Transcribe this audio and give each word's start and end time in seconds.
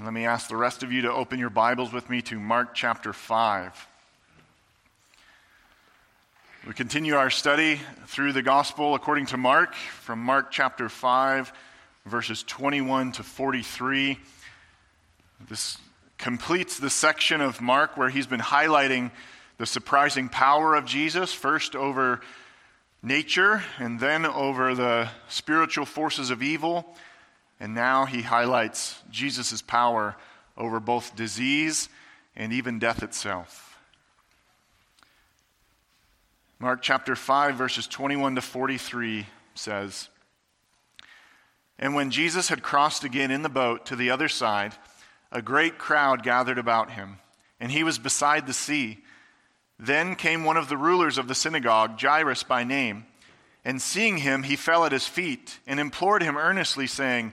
And 0.00 0.06
let 0.06 0.14
me 0.14 0.24
ask 0.24 0.48
the 0.48 0.56
rest 0.56 0.82
of 0.82 0.90
you 0.92 1.02
to 1.02 1.12
open 1.12 1.38
your 1.38 1.50
Bibles 1.50 1.92
with 1.92 2.08
me 2.08 2.22
to 2.22 2.40
Mark 2.40 2.74
chapter 2.74 3.12
5. 3.12 3.86
We 6.66 6.72
continue 6.72 7.16
our 7.16 7.28
study 7.28 7.78
through 8.06 8.32
the 8.32 8.40
gospel 8.40 8.94
according 8.94 9.26
to 9.26 9.36
Mark, 9.36 9.74
from 9.74 10.20
Mark 10.20 10.50
chapter 10.50 10.88
5, 10.88 11.52
verses 12.06 12.42
21 12.44 13.12
to 13.12 13.22
43. 13.22 14.18
This 15.50 15.76
completes 16.16 16.78
the 16.78 16.88
section 16.88 17.42
of 17.42 17.60
Mark 17.60 17.98
where 17.98 18.08
he's 18.08 18.26
been 18.26 18.40
highlighting 18.40 19.10
the 19.58 19.66
surprising 19.66 20.30
power 20.30 20.76
of 20.76 20.86
Jesus, 20.86 21.34
first 21.34 21.76
over 21.76 22.22
nature 23.02 23.62
and 23.78 24.00
then 24.00 24.24
over 24.24 24.74
the 24.74 25.10
spiritual 25.28 25.84
forces 25.84 26.30
of 26.30 26.42
evil 26.42 26.96
and 27.60 27.74
now 27.74 28.06
he 28.06 28.22
highlights 28.22 29.00
Jesus' 29.10 29.60
power 29.60 30.16
over 30.56 30.80
both 30.80 31.14
disease 31.14 31.90
and 32.34 32.52
even 32.52 32.78
death 32.78 33.02
itself. 33.02 33.78
Mark 36.58 36.80
chapter 36.82 37.14
5, 37.14 37.54
verses 37.54 37.86
21 37.86 38.34
to 38.36 38.40
43 38.40 39.26
says 39.54 40.08
And 41.78 41.94
when 41.94 42.10
Jesus 42.10 42.48
had 42.48 42.62
crossed 42.62 43.04
again 43.04 43.30
in 43.30 43.42
the 43.42 43.48
boat 43.48 43.86
to 43.86 43.96
the 43.96 44.10
other 44.10 44.28
side, 44.28 44.74
a 45.30 45.42
great 45.42 45.78
crowd 45.78 46.22
gathered 46.22 46.58
about 46.58 46.90
him, 46.90 47.18
and 47.60 47.70
he 47.70 47.84
was 47.84 47.98
beside 47.98 48.46
the 48.46 48.52
sea. 48.52 48.98
Then 49.78 50.16
came 50.16 50.44
one 50.44 50.58
of 50.58 50.68
the 50.68 50.76
rulers 50.76 51.16
of 51.16 51.28
the 51.28 51.34
synagogue, 51.34 51.98
Jairus 51.98 52.42
by 52.42 52.64
name, 52.64 53.06
and 53.64 53.80
seeing 53.80 54.18
him, 54.18 54.42
he 54.42 54.56
fell 54.56 54.84
at 54.84 54.92
his 54.92 55.06
feet 55.06 55.58
and 55.66 55.78
implored 55.78 56.22
him 56.22 56.36
earnestly, 56.36 56.86
saying, 56.86 57.32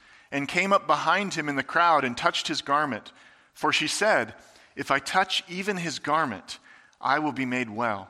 and 0.31 0.47
came 0.47 0.71
up 0.71 0.87
behind 0.87 1.33
him 1.33 1.49
in 1.49 1.55
the 1.55 1.63
crowd 1.63 2.03
and 2.03 2.17
touched 2.17 2.47
his 2.47 2.61
garment. 2.61 3.11
For 3.53 3.73
she 3.73 3.87
said, 3.87 4.33
If 4.75 4.91
I 4.91 4.99
touch 4.99 5.43
even 5.49 5.77
his 5.77 5.99
garment, 5.99 6.59
I 6.99 7.19
will 7.19 7.33
be 7.33 7.45
made 7.45 7.69
well. 7.69 8.09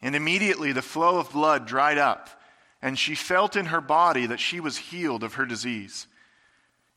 And 0.00 0.14
immediately 0.14 0.72
the 0.72 0.82
flow 0.82 1.18
of 1.18 1.32
blood 1.32 1.66
dried 1.66 1.98
up, 1.98 2.28
and 2.80 2.98
she 2.98 3.14
felt 3.14 3.56
in 3.56 3.66
her 3.66 3.80
body 3.80 4.26
that 4.26 4.40
she 4.40 4.60
was 4.60 4.76
healed 4.76 5.22
of 5.22 5.34
her 5.34 5.46
disease. 5.46 6.06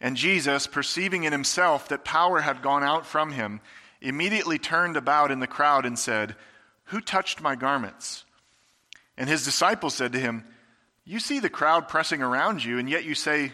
And 0.01 0.17
Jesus, 0.17 0.67
perceiving 0.67 1.23
in 1.23 1.31
himself 1.31 1.87
that 1.89 2.03
power 2.03 2.41
had 2.41 2.61
gone 2.61 2.83
out 2.83 3.05
from 3.05 3.31
him, 3.31 3.61
immediately 4.01 4.59
turned 4.59 4.97
about 4.97 5.31
in 5.31 5.39
the 5.39 5.47
crowd 5.47 5.85
and 5.85 5.97
said, 5.97 6.35
Who 6.85 7.01
touched 7.01 7.41
my 7.41 7.55
garments? 7.55 8.25
And 9.17 9.29
his 9.29 9.45
disciples 9.45 9.95
said 9.95 10.11
to 10.13 10.19
him, 10.19 10.43
You 11.05 11.19
see 11.19 11.39
the 11.39 11.49
crowd 11.49 11.87
pressing 11.87 12.21
around 12.21 12.63
you, 12.63 12.77
and 12.77 12.89
yet 12.89 13.05
you 13.05 13.15
say, 13.15 13.53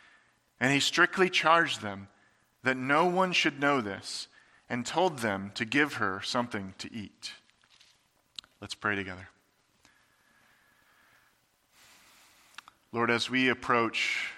And 0.61 0.71
he 0.71 0.79
strictly 0.79 1.27
charged 1.27 1.81
them 1.81 2.07
that 2.61 2.77
no 2.77 3.07
one 3.07 3.31
should 3.33 3.59
know 3.59 3.81
this 3.81 4.27
and 4.69 4.85
told 4.85 5.19
them 5.19 5.51
to 5.55 5.65
give 5.65 5.95
her 5.95 6.21
something 6.23 6.75
to 6.77 6.93
eat. 6.93 7.31
Let's 8.61 8.75
pray 8.75 8.95
together. 8.95 9.27
Lord, 12.91 13.09
as 13.09 13.27
we 13.27 13.49
approach 13.49 14.31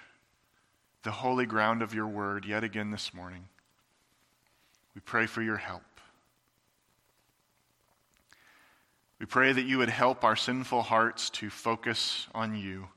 the 1.03 1.11
holy 1.11 1.45
ground 1.45 1.81
of 1.81 1.93
your 1.93 2.07
word 2.07 2.45
yet 2.45 2.63
again 2.63 2.91
this 2.91 3.13
morning, 3.13 3.49
we 4.95 5.01
pray 5.01 5.25
for 5.25 5.41
your 5.41 5.57
help. 5.57 5.83
We 9.19 9.25
pray 9.25 9.51
that 9.51 9.65
you 9.65 9.77
would 9.79 9.89
help 9.89 10.23
our 10.23 10.37
sinful 10.37 10.83
hearts 10.83 11.29
to 11.31 11.49
focus 11.49 12.27
on 12.33 12.55
you 12.55 12.87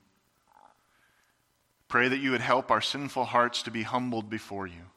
Pray 1.87 2.09
that 2.09 2.19
you 2.19 2.31
would 2.31 2.41
help 2.41 2.69
our 2.69 2.81
sinful 2.81 3.25
hearts 3.25 3.63
to 3.63 3.71
be 3.71 3.83
humbled 3.83 4.29
before 4.29 4.67
you. 4.67 4.91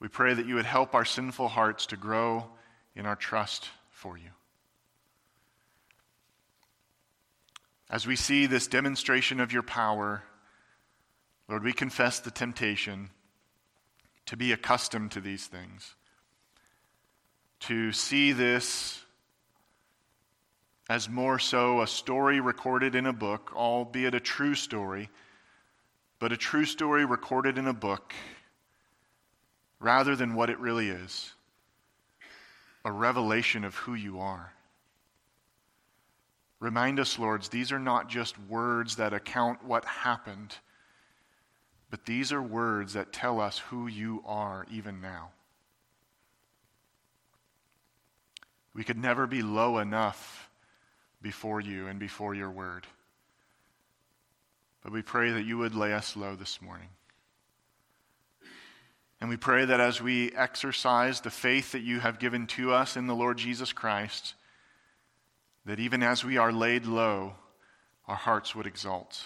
We 0.00 0.08
pray 0.08 0.34
that 0.34 0.46
you 0.46 0.54
would 0.56 0.66
help 0.66 0.94
our 0.94 1.04
sinful 1.04 1.48
hearts 1.48 1.86
to 1.86 1.96
grow 1.96 2.46
in 2.94 3.06
our 3.06 3.16
trust 3.16 3.68
for 3.90 4.16
you. 4.16 4.30
As 7.90 8.06
we 8.06 8.16
see 8.16 8.46
this 8.46 8.66
demonstration 8.66 9.40
of 9.40 9.52
your 9.52 9.62
power, 9.62 10.22
Lord, 11.48 11.64
we 11.64 11.72
confess 11.72 12.20
the 12.20 12.30
temptation 12.30 13.10
to 14.26 14.36
be 14.36 14.52
accustomed 14.52 15.10
to 15.12 15.20
these 15.22 15.46
things, 15.46 15.94
to 17.60 17.92
see 17.92 18.32
this 18.32 19.02
as 20.88 21.08
more 21.08 21.38
so 21.38 21.82
a 21.82 21.86
story 21.86 22.40
recorded 22.40 22.94
in 22.94 23.06
a 23.06 23.12
book, 23.12 23.52
albeit 23.54 24.14
a 24.14 24.20
true 24.20 24.54
story, 24.54 25.10
but 26.18 26.32
a 26.32 26.36
true 26.36 26.64
story 26.64 27.04
recorded 27.04 27.58
in 27.58 27.66
a 27.66 27.74
book 27.74 28.14
rather 29.80 30.16
than 30.16 30.34
what 30.34 30.50
it 30.50 30.58
really 30.58 30.88
is 30.88 31.32
a 32.84 32.92
revelation 32.92 33.64
of 33.64 33.74
who 33.74 33.92
you 33.92 34.18
are. 34.18 34.52
Remind 36.60 36.98
us, 36.98 37.18
Lords, 37.18 37.48
these 37.48 37.70
are 37.70 37.78
not 37.78 38.08
just 38.08 38.38
words 38.48 38.96
that 38.96 39.12
account 39.12 39.62
what 39.62 39.84
happened, 39.84 40.56
but 41.90 42.06
these 42.06 42.32
are 42.32 42.42
words 42.42 42.94
that 42.94 43.12
tell 43.12 43.40
us 43.40 43.58
who 43.58 43.88
you 43.88 44.22
are 44.24 44.64
even 44.70 45.00
now. 45.00 45.30
We 48.72 48.84
could 48.84 48.96
never 48.96 49.26
be 49.26 49.42
low 49.42 49.78
enough 49.78 50.47
before 51.20 51.60
you 51.60 51.86
and 51.86 51.98
before 51.98 52.34
your 52.34 52.50
word. 52.50 52.86
But 54.82 54.92
we 54.92 55.02
pray 55.02 55.32
that 55.32 55.44
you 55.44 55.58
would 55.58 55.74
lay 55.74 55.92
us 55.92 56.16
low 56.16 56.36
this 56.36 56.62
morning. 56.62 56.88
And 59.20 59.28
we 59.28 59.36
pray 59.36 59.64
that 59.64 59.80
as 59.80 60.00
we 60.00 60.32
exercise 60.32 61.20
the 61.20 61.30
faith 61.30 61.72
that 61.72 61.82
you 61.82 61.98
have 62.00 62.20
given 62.20 62.46
to 62.48 62.72
us 62.72 62.96
in 62.96 63.08
the 63.08 63.14
Lord 63.14 63.36
Jesus 63.36 63.72
Christ, 63.72 64.34
that 65.66 65.80
even 65.80 66.02
as 66.02 66.24
we 66.24 66.36
are 66.36 66.52
laid 66.52 66.86
low, 66.86 67.34
our 68.06 68.16
hearts 68.16 68.54
would 68.54 68.66
exalt. 68.66 69.22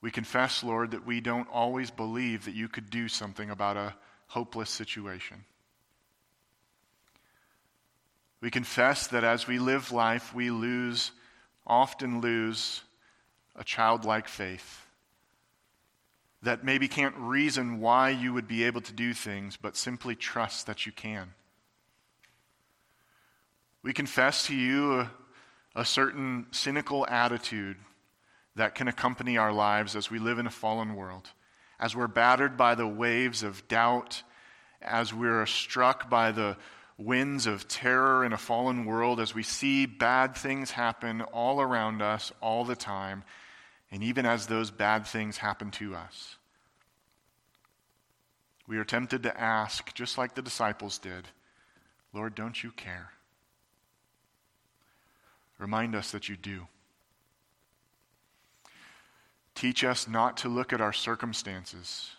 We 0.00 0.10
confess, 0.10 0.64
Lord, 0.64 0.92
that 0.92 1.06
we 1.06 1.20
don't 1.20 1.48
always 1.52 1.90
believe 1.90 2.44
that 2.44 2.54
you 2.54 2.68
could 2.68 2.90
do 2.90 3.08
something 3.08 3.50
about 3.50 3.76
a 3.76 3.94
hopeless 4.28 4.70
situation. 4.70 5.44
We 8.40 8.50
confess 8.50 9.06
that 9.08 9.24
as 9.24 9.46
we 9.46 9.58
live 9.58 9.92
life, 9.92 10.34
we 10.34 10.50
lose, 10.50 11.12
often 11.66 12.20
lose, 12.20 12.82
a 13.54 13.64
childlike 13.64 14.28
faith 14.28 14.86
that 16.42 16.62
maybe 16.62 16.86
can't 16.86 17.16
reason 17.16 17.80
why 17.80 18.10
you 18.10 18.32
would 18.32 18.46
be 18.46 18.64
able 18.64 18.80
to 18.80 18.92
do 18.92 19.12
things, 19.12 19.56
but 19.56 19.76
simply 19.76 20.14
trust 20.14 20.66
that 20.66 20.86
you 20.86 20.92
can. 20.92 21.32
We 23.82 23.92
confess 23.92 24.46
to 24.46 24.54
you 24.54 25.00
a, 25.00 25.10
a, 25.74 25.84
certain 25.84 26.46
cynical 26.50 27.06
attitude 27.08 27.76
that 28.54 28.74
can 28.74 28.88
accompany 28.88 29.36
our 29.36 29.52
lives 29.52 29.96
as 29.96 30.10
we 30.10 30.18
live 30.18 30.38
in 30.38 30.46
a 30.46 30.50
fallen 30.50 30.94
world, 30.94 31.30
as 31.80 31.96
we're 31.96 32.06
battered 32.06 32.56
by 32.56 32.74
the 32.74 32.86
waves 32.86 33.42
of 33.42 33.66
doubt, 33.68 34.22
as 34.80 35.12
we're 35.12 35.46
struck 35.46 36.08
by 36.10 36.32
the 36.32 36.56
winds 36.98 37.46
of 37.46 37.68
terror 37.68 38.24
in 38.24 38.32
a 38.32 38.38
fallen 38.38 38.84
world, 38.84 39.20
as 39.20 39.34
we 39.34 39.42
see 39.42 39.86
bad 39.86 40.36
things 40.36 40.70
happen 40.70 41.20
all 41.20 41.60
around 41.60 42.00
us 42.02 42.32
all 42.40 42.64
the 42.64 42.76
time 42.76 43.22
and 43.90 44.02
even 44.02 44.26
as 44.26 44.46
those 44.46 44.70
bad 44.70 45.06
things 45.06 45.38
happen 45.38 45.70
to 45.72 45.94
us, 45.94 46.36
we 48.66 48.78
are 48.78 48.84
tempted 48.84 49.22
to 49.22 49.40
ask, 49.40 49.94
just 49.94 50.18
like 50.18 50.34
the 50.34 50.42
disciples 50.42 50.98
did, 50.98 51.28
Lord, 52.12 52.34
don't 52.34 52.62
you 52.62 52.72
care? 52.72 53.10
Remind 55.58 55.94
us 55.94 56.10
that 56.10 56.28
you 56.28 56.36
do. 56.36 56.66
Teach 59.54 59.84
us 59.84 60.08
not 60.08 60.36
to 60.38 60.48
look 60.48 60.72
at 60.72 60.80
our 60.80 60.92
circumstances, 60.92 62.10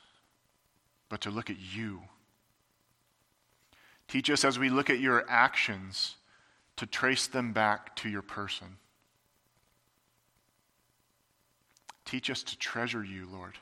but 1.09 1.21
to 1.21 1.29
look 1.29 1.49
at 1.49 1.59
you. 1.59 2.01
Teach 4.07 4.29
us 4.29 4.45
as 4.45 4.57
we 4.57 4.69
look 4.69 4.89
at 4.89 4.99
your 4.99 5.25
actions 5.29 6.15
to 6.77 6.85
trace 6.85 7.27
them 7.27 7.51
back 7.51 7.95
to 7.97 8.09
your 8.09 8.21
person. 8.21 8.77
Teach 12.05 12.29
us 12.29 12.41
to 12.43 12.57
treasure 12.57 13.03
you, 13.03 13.27
Lord. 13.29 13.57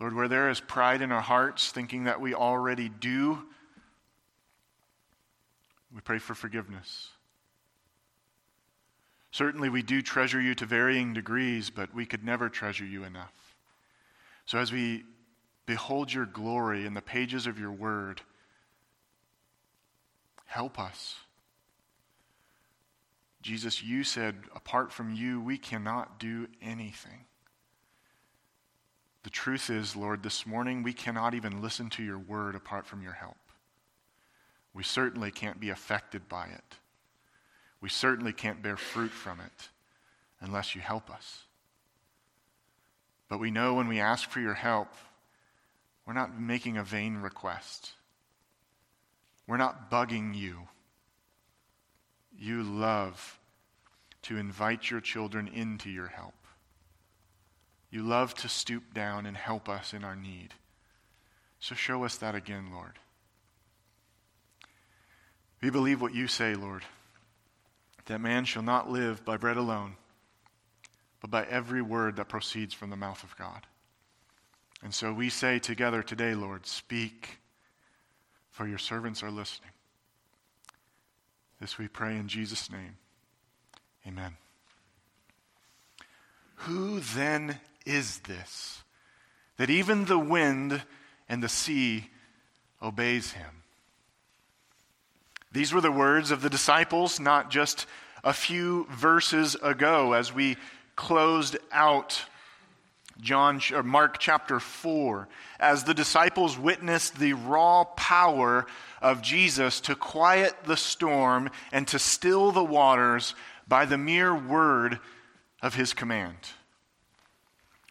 Lord, 0.00 0.14
where 0.14 0.28
there 0.28 0.48
is 0.48 0.60
pride 0.60 1.02
in 1.02 1.12
our 1.12 1.20
hearts, 1.20 1.70
thinking 1.70 2.04
that 2.04 2.20
we 2.20 2.32
already 2.32 2.88
do, 2.88 3.42
we 5.92 6.00
pray 6.00 6.18
for 6.18 6.34
forgiveness. 6.34 7.10
Certainly, 9.32 9.68
we 9.68 9.82
do 9.82 10.00
treasure 10.00 10.40
you 10.40 10.54
to 10.54 10.66
varying 10.66 11.12
degrees, 11.12 11.68
but 11.68 11.92
we 11.94 12.06
could 12.06 12.24
never 12.24 12.48
treasure 12.48 12.84
you 12.84 13.04
enough. 13.04 13.56
So, 14.46 14.58
as 14.58 14.72
we 14.72 15.04
behold 15.68 16.10
your 16.10 16.24
glory 16.24 16.86
in 16.86 16.94
the 16.94 17.02
pages 17.02 17.46
of 17.46 17.60
your 17.60 17.70
word, 17.70 18.22
help 20.46 20.78
us. 20.78 21.16
Jesus, 23.42 23.82
you 23.82 24.02
said, 24.02 24.36
apart 24.56 24.90
from 24.90 25.12
you, 25.12 25.42
we 25.42 25.58
cannot 25.58 26.18
do 26.18 26.48
anything. 26.62 27.26
The 29.24 29.30
truth 29.30 29.68
is, 29.68 29.94
Lord, 29.94 30.22
this 30.22 30.46
morning 30.46 30.82
we 30.82 30.94
cannot 30.94 31.34
even 31.34 31.60
listen 31.60 31.90
to 31.90 32.02
your 32.02 32.18
word 32.18 32.54
apart 32.54 32.86
from 32.86 33.02
your 33.02 33.12
help. 33.12 33.36
We 34.72 34.82
certainly 34.82 35.30
can't 35.30 35.60
be 35.60 35.68
affected 35.68 36.30
by 36.30 36.46
it. 36.46 36.76
We 37.82 37.90
certainly 37.90 38.32
can't 38.32 38.62
bear 38.62 38.78
fruit 38.78 39.10
from 39.10 39.38
it 39.40 39.68
unless 40.40 40.74
you 40.74 40.80
help 40.80 41.10
us. 41.10 41.42
But 43.28 43.38
we 43.38 43.50
know 43.50 43.74
when 43.74 43.86
we 43.88 44.00
ask 44.00 44.30
for 44.30 44.40
your 44.40 44.54
help, 44.54 44.88
we're 46.08 46.14
not 46.14 46.40
making 46.40 46.78
a 46.78 46.82
vain 46.82 47.18
request. 47.18 47.90
We're 49.46 49.58
not 49.58 49.90
bugging 49.90 50.34
you 50.34 50.68
you 52.38 52.62
love 52.62 53.38
to 54.22 54.38
invite 54.38 54.90
your 54.90 55.00
children 55.00 55.48
into 55.48 55.90
your 55.90 56.06
help. 56.06 56.34
You 57.90 58.02
love 58.02 58.34
to 58.36 58.48
stoop 58.48 58.94
down 58.94 59.26
and 59.26 59.36
help 59.36 59.68
us 59.68 59.92
in 59.92 60.02
our 60.02 60.16
need. 60.16 60.54
So 61.60 61.74
show 61.74 62.04
us 62.04 62.16
that 62.18 62.34
again, 62.34 62.70
Lord. 62.72 62.98
We 65.60 65.68
believe 65.68 66.00
what 66.00 66.14
you 66.14 66.26
say, 66.26 66.54
Lord, 66.54 66.84
that 68.06 68.20
man 68.20 68.46
shall 68.46 68.62
not 68.62 68.90
live 68.90 69.24
by 69.24 69.36
bread 69.36 69.56
alone, 69.56 69.96
but 71.20 71.30
by 71.30 71.44
every 71.44 71.82
word 71.82 72.16
that 72.16 72.28
proceeds 72.28 72.72
from 72.72 72.88
the 72.88 72.96
mouth 72.96 73.22
of 73.24 73.36
God. 73.36 73.66
And 74.82 74.94
so 74.94 75.12
we 75.12 75.28
say 75.28 75.58
together 75.58 76.02
today, 76.02 76.34
Lord, 76.34 76.66
speak, 76.66 77.40
for 78.50 78.66
your 78.66 78.78
servants 78.78 79.22
are 79.22 79.30
listening. 79.30 79.70
This 81.60 81.78
we 81.78 81.88
pray 81.88 82.16
in 82.16 82.28
Jesus' 82.28 82.70
name. 82.70 82.96
Amen. 84.06 84.36
Who 86.62 87.00
then 87.00 87.58
is 87.84 88.18
this 88.20 88.82
that 89.56 89.70
even 89.70 90.04
the 90.04 90.18
wind 90.18 90.82
and 91.28 91.42
the 91.42 91.48
sea 91.48 92.10
obeys 92.80 93.32
him? 93.32 93.62
These 95.50 95.72
were 95.72 95.80
the 95.80 95.90
words 95.90 96.30
of 96.30 96.42
the 96.42 96.50
disciples 96.50 97.18
not 97.18 97.50
just 97.50 97.86
a 98.22 98.32
few 98.32 98.86
verses 98.90 99.56
ago 99.62 100.12
as 100.12 100.32
we 100.32 100.56
closed 100.94 101.56
out 101.72 102.24
John 103.20 103.60
or 103.74 103.82
Mark 103.82 104.18
chapter 104.18 104.60
4 104.60 105.28
as 105.58 105.84
the 105.84 105.94
disciples 105.94 106.56
witnessed 106.56 107.18
the 107.18 107.32
raw 107.32 107.84
power 107.84 108.66
of 109.02 109.22
Jesus 109.22 109.80
to 109.82 109.94
quiet 109.94 110.54
the 110.64 110.76
storm 110.76 111.50
and 111.72 111.86
to 111.88 111.98
still 111.98 112.52
the 112.52 112.64
waters 112.64 113.34
by 113.66 113.84
the 113.84 113.98
mere 113.98 114.34
word 114.34 115.00
of 115.60 115.74
his 115.74 115.92
command. 115.94 116.36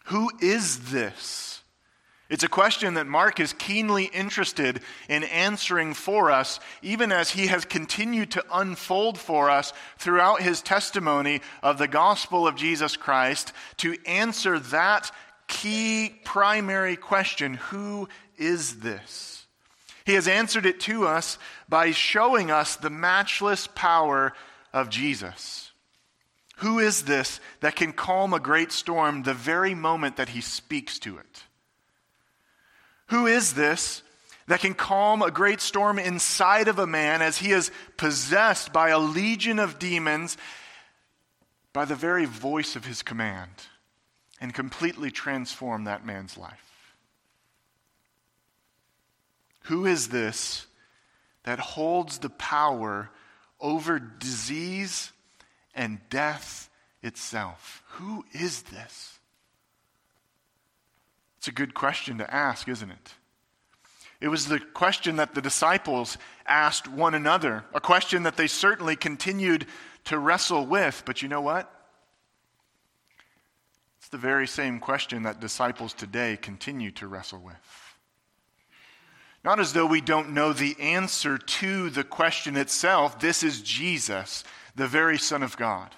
Who 0.06 0.30
is 0.40 0.90
this? 0.90 1.48
It's 2.30 2.44
a 2.44 2.48
question 2.48 2.94
that 2.94 3.06
Mark 3.06 3.40
is 3.40 3.54
keenly 3.54 4.04
interested 4.04 4.82
in 5.08 5.24
answering 5.24 5.94
for 5.94 6.30
us, 6.30 6.60
even 6.82 7.10
as 7.10 7.30
he 7.30 7.46
has 7.46 7.64
continued 7.64 8.32
to 8.32 8.44
unfold 8.52 9.18
for 9.18 9.48
us 9.48 9.72
throughout 9.96 10.42
his 10.42 10.60
testimony 10.60 11.40
of 11.62 11.78
the 11.78 11.88
gospel 11.88 12.46
of 12.46 12.54
Jesus 12.54 12.98
Christ 12.98 13.54
to 13.78 13.96
answer 14.04 14.58
that 14.58 15.10
key 15.48 16.14
primary 16.24 16.96
question 16.96 17.54
Who 17.54 18.08
is 18.36 18.80
this? 18.80 19.46
He 20.04 20.14
has 20.14 20.28
answered 20.28 20.64
it 20.64 20.80
to 20.80 21.06
us 21.06 21.38
by 21.68 21.90
showing 21.90 22.50
us 22.50 22.76
the 22.76 22.90
matchless 22.90 23.66
power 23.66 24.32
of 24.72 24.88
Jesus. 24.88 25.72
Who 26.58 26.78
is 26.78 27.02
this 27.02 27.40
that 27.60 27.76
can 27.76 27.92
calm 27.92 28.32
a 28.32 28.40
great 28.40 28.72
storm 28.72 29.22
the 29.22 29.34
very 29.34 29.74
moment 29.74 30.16
that 30.16 30.30
he 30.30 30.40
speaks 30.40 30.98
to 31.00 31.18
it? 31.18 31.42
Who 33.08 33.26
is 33.26 33.54
this 33.54 34.02
that 34.46 34.60
can 34.60 34.74
calm 34.74 35.20
a 35.20 35.30
great 35.30 35.60
storm 35.60 35.98
inside 35.98 36.68
of 36.68 36.78
a 36.78 36.86
man 36.86 37.20
as 37.20 37.38
he 37.38 37.52
is 37.52 37.70
possessed 37.96 38.72
by 38.72 38.88
a 38.88 38.98
legion 38.98 39.58
of 39.58 39.78
demons 39.78 40.36
by 41.72 41.84
the 41.84 41.94
very 41.94 42.24
voice 42.24 42.76
of 42.76 42.86
his 42.86 43.02
command 43.02 43.50
and 44.40 44.54
completely 44.54 45.10
transform 45.10 45.84
that 45.84 46.06
man's 46.06 46.36
life? 46.36 46.94
Who 49.64 49.84
is 49.84 50.08
this 50.08 50.66
that 51.44 51.58
holds 51.58 52.18
the 52.18 52.30
power 52.30 53.10
over 53.60 53.98
disease 53.98 55.12
and 55.74 56.00
death 56.08 56.70
itself? 57.02 57.82
Who 57.92 58.24
is 58.32 58.62
this? 58.62 59.18
It's 61.38 61.48
a 61.48 61.52
good 61.52 61.74
question 61.74 62.18
to 62.18 62.34
ask, 62.34 62.68
isn't 62.68 62.90
it? 62.90 63.14
It 64.20 64.28
was 64.28 64.46
the 64.46 64.58
question 64.58 65.16
that 65.16 65.34
the 65.34 65.42
disciples 65.42 66.18
asked 66.46 66.88
one 66.88 67.14
another, 67.14 67.64
a 67.72 67.80
question 67.80 68.24
that 68.24 68.36
they 68.36 68.48
certainly 68.48 68.96
continued 68.96 69.66
to 70.06 70.18
wrestle 70.18 70.66
with. 70.66 71.04
But 71.06 71.22
you 71.22 71.28
know 71.28 71.40
what? 71.40 71.72
It's 74.08 74.12
the 74.12 74.16
very 74.26 74.46
same 74.46 74.80
question 74.80 75.24
that 75.24 75.38
disciples 75.38 75.92
today 75.92 76.38
continue 76.40 76.90
to 76.92 77.06
wrestle 77.06 77.40
with. 77.40 77.96
Not 79.44 79.60
as 79.60 79.74
though 79.74 79.84
we 79.84 80.00
don't 80.00 80.32
know 80.32 80.54
the 80.54 80.74
answer 80.80 81.36
to 81.36 81.90
the 81.90 82.04
question 82.04 82.56
itself. 82.56 83.20
This 83.20 83.42
is 83.42 83.60
Jesus. 83.60 84.44
the 84.74 84.86
very 84.86 85.18
Son 85.18 85.42
of 85.42 85.58
God. 85.58 85.94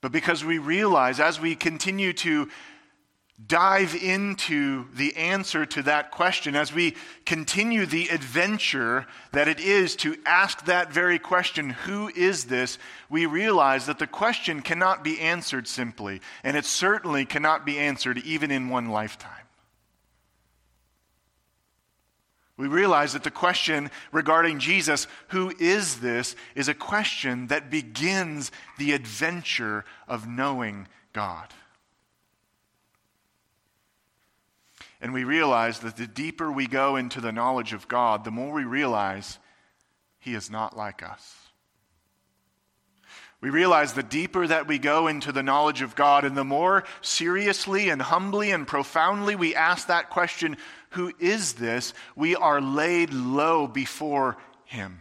But 0.00 0.12
because 0.12 0.44
we 0.44 0.58
realize 0.58 1.18
as 1.18 1.40
we 1.40 1.56
continue 1.56 2.12
to 2.12 2.48
dive 3.46 3.96
into 3.96 4.86
the 4.94 5.16
answer 5.16 5.66
to 5.66 5.82
that 5.82 6.10
question, 6.10 6.54
as 6.54 6.72
we 6.72 6.94
continue 7.26 7.84
the 7.84 8.08
adventure 8.08 9.06
that 9.32 9.48
it 9.48 9.58
is 9.58 9.96
to 9.96 10.16
ask 10.24 10.64
that 10.66 10.92
very 10.92 11.18
question, 11.18 11.70
who 11.70 12.08
is 12.14 12.44
this? 12.44 12.78
We 13.10 13.26
realize 13.26 13.86
that 13.86 13.98
the 13.98 14.06
question 14.06 14.62
cannot 14.62 15.02
be 15.02 15.20
answered 15.20 15.66
simply, 15.66 16.20
and 16.44 16.56
it 16.56 16.64
certainly 16.64 17.24
cannot 17.24 17.66
be 17.66 17.78
answered 17.78 18.18
even 18.18 18.50
in 18.50 18.68
one 18.68 18.90
lifetime. 18.90 19.30
We 22.56 22.68
realize 22.68 23.14
that 23.14 23.24
the 23.24 23.32
question 23.32 23.90
regarding 24.12 24.60
Jesus, 24.60 25.08
who 25.28 25.52
is 25.58 25.98
this, 25.98 26.36
is 26.54 26.68
a 26.68 26.74
question 26.74 27.48
that 27.48 27.68
begins 27.68 28.52
the 28.78 28.92
adventure 28.92 29.84
of 30.06 30.28
knowing 30.28 30.86
God. 31.12 31.48
And 35.04 35.12
we 35.12 35.24
realize 35.24 35.80
that 35.80 35.98
the 35.98 36.06
deeper 36.06 36.50
we 36.50 36.66
go 36.66 36.96
into 36.96 37.20
the 37.20 37.30
knowledge 37.30 37.74
of 37.74 37.88
God, 37.88 38.24
the 38.24 38.30
more 38.30 38.54
we 38.54 38.64
realize 38.64 39.38
He 40.18 40.34
is 40.34 40.50
not 40.50 40.78
like 40.78 41.02
us. 41.02 41.36
We 43.42 43.50
realize 43.50 43.92
the 43.92 44.02
deeper 44.02 44.46
that 44.46 44.66
we 44.66 44.78
go 44.78 45.06
into 45.08 45.30
the 45.30 45.42
knowledge 45.42 45.82
of 45.82 45.94
God, 45.94 46.24
and 46.24 46.34
the 46.34 46.42
more 46.42 46.84
seriously 47.02 47.90
and 47.90 48.00
humbly 48.00 48.50
and 48.50 48.66
profoundly 48.66 49.36
we 49.36 49.54
ask 49.54 49.88
that 49.88 50.08
question, 50.08 50.56
Who 50.92 51.12
is 51.20 51.52
this? 51.52 51.92
we 52.16 52.34
are 52.34 52.62
laid 52.62 53.12
low 53.12 53.66
before 53.66 54.38
Him. 54.64 55.00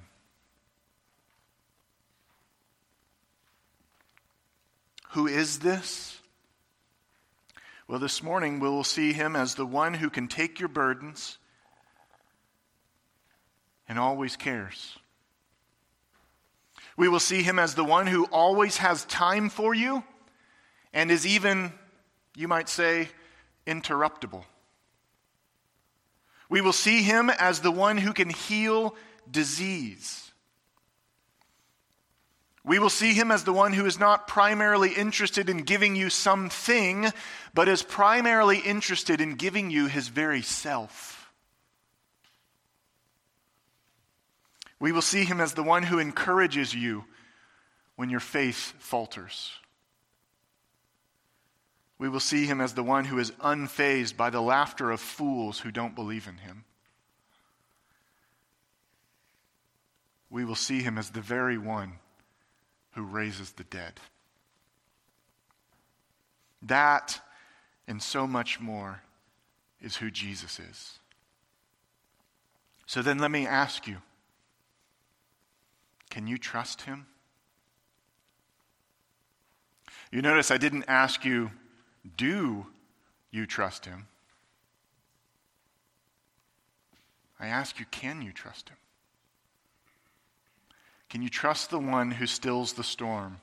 Who 5.11 5.27
is 5.27 5.59
this? 5.59 6.19
Well, 7.93 7.99
this 7.99 8.23
morning 8.23 8.59
we 8.59 8.67
will 8.67 8.83
see 8.83 9.13
him 9.13 9.35
as 9.35 9.53
the 9.53 9.67
one 9.67 9.93
who 9.93 10.09
can 10.09 10.27
take 10.27 10.59
your 10.59 10.67
burdens 10.67 11.37
and 13.87 13.99
always 13.99 14.35
cares. 14.35 14.97
We 16.97 17.07
will 17.07 17.19
see 17.19 17.43
him 17.43 17.59
as 17.59 17.75
the 17.75 17.83
one 17.83 18.07
who 18.07 18.25
always 18.31 18.77
has 18.77 19.05
time 19.05 19.47
for 19.47 19.75
you 19.75 20.03
and 20.91 21.11
is 21.11 21.27
even, 21.27 21.71
you 22.35 22.47
might 22.47 22.67
say, 22.67 23.09
interruptible. 23.67 24.43
We 26.49 26.61
will 26.61 26.73
see 26.73 27.03
him 27.03 27.29
as 27.29 27.59
the 27.59 27.69
one 27.69 27.99
who 27.99 28.13
can 28.13 28.31
heal 28.31 28.95
disease. 29.29 30.22
We 32.65 32.79
will 32.79 32.89
see 32.89 33.13
him 33.13 33.29
as 33.29 33.43
the 33.43 33.51
one 33.51 33.73
who 33.73 33.85
is 33.85 33.99
not 33.99 34.27
primarily 34.27 34.93
interested 34.93 35.49
in 35.49 35.63
giving 35.63 35.95
you 35.95 36.09
something, 36.09 37.11
but 37.53 37.67
is 37.67 37.83
primarily 37.83 38.59
interested 38.59 39.19
in 39.19 39.35
giving 39.35 39.69
you 39.69 39.87
his 39.87 40.07
very 40.07 40.41
self. 40.41 41.31
We 44.79 44.93
will 44.93 45.01
see 45.01 45.25
him 45.25 45.41
as 45.41 45.53
the 45.53 45.63
one 45.63 45.83
who 45.83 45.99
encourages 45.99 46.73
you 46.73 47.03
when 47.95 48.09
your 48.09 48.21
faith 48.21 48.73
falters. 48.79 49.51
We 51.97 52.09
will 52.09 52.19
see 52.21 52.45
him 52.45 52.59
as 52.59 52.73
the 52.73 52.83
one 52.83 53.05
who 53.05 53.19
is 53.19 53.31
unfazed 53.31 54.17
by 54.17 54.29
the 54.29 54.41
laughter 54.41 54.89
of 54.89 54.99
fools 54.99 55.59
who 55.59 55.71
don't 55.71 55.95
believe 55.95 56.27
in 56.27 56.37
him. 56.37 56.63
We 60.29 60.43
will 60.43 60.55
see 60.55 60.81
him 60.81 60.97
as 60.97 61.11
the 61.11 61.21
very 61.21 61.57
one 61.57 61.99
who 62.93 63.03
raises 63.03 63.51
the 63.51 63.63
dead. 63.65 63.93
That 66.61 67.19
and 67.87 68.01
so 68.01 68.25
much 68.25 68.59
more 68.59 69.01
is 69.81 69.97
who 69.97 70.09
Jesus 70.09 70.59
is. 70.59 70.99
So 72.85 73.01
then 73.01 73.17
let 73.17 73.31
me 73.31 73.45
ask 73.45 73.87
you 73.87 73.97
can 76.09 76.27
you 76.27 76.37
trust 76.37 76.83
him? 76.83 77.07
You 80.11 80.21
notice 80.21 80.51
I 80.51 80.57
didn't 80.57 80.85
ask 80.87 81.25
you, 81.25 81.49
do 82.17 82.67
you 83.31 83.47
trust 83.47 83.85
him? 83.85 84.05
I 87.39 87.47
ask 87.47 87.79
you, 87.79 87.85
can 87.89 88.21
you 88.21 88.31
trust 88.31 88.69
him? 88.69 88.77
Can 91.13 91.21
you 91.21 91.29
trust 91.29 91.69
the 91.69 91.77
one 91.77 92.09
who 92.09 92.25
stills 92.25 92.73
the 92.73 92.83
storm 92.83 93.39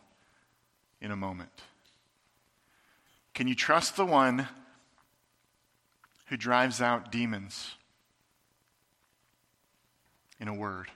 in 1.01 1.13
a 1.13 1.17
moment? 1.17 1.53
Can 3.33 3.47
you 3.47 3.55
trust 3.55 3.95
the 3.95 4.05
one 4.05 4.49
who 6.27 6.37
drives 6.37 6.83
out 6.83 7.13
demons 7.13 7.77
in 10.41 10.49
a 10.49 10.53
word? 10.53 10.91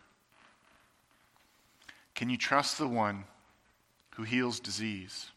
Can 2.16 2.28
you 2.28 2.36
trust 2.36 2.78
the 2.78 2.88
one 2.88 3.22
who 4.16 4.24
heals 4.24 4.58
disease? 4.58 5.30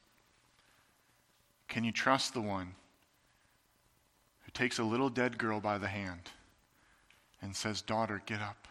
Can 1.68 1.84
you 1.84 1.92
trust 1.92 2.34
the 2.34 2.42
one 2.42 2.74
who 4.44 4.52
takes 4.54 4.80
a 4.80 4.84
little 4.84 5.10
dead 5.10 5.38
girl 5.38 5.60
by 5.60 5.78
the 5.78 5.88
hand 5.88 6.32
and 7.44 7.56
says, 7.56 7.84
Daughter, 7.84 8.24
get 8.26 8.42
up? 8.42 8.68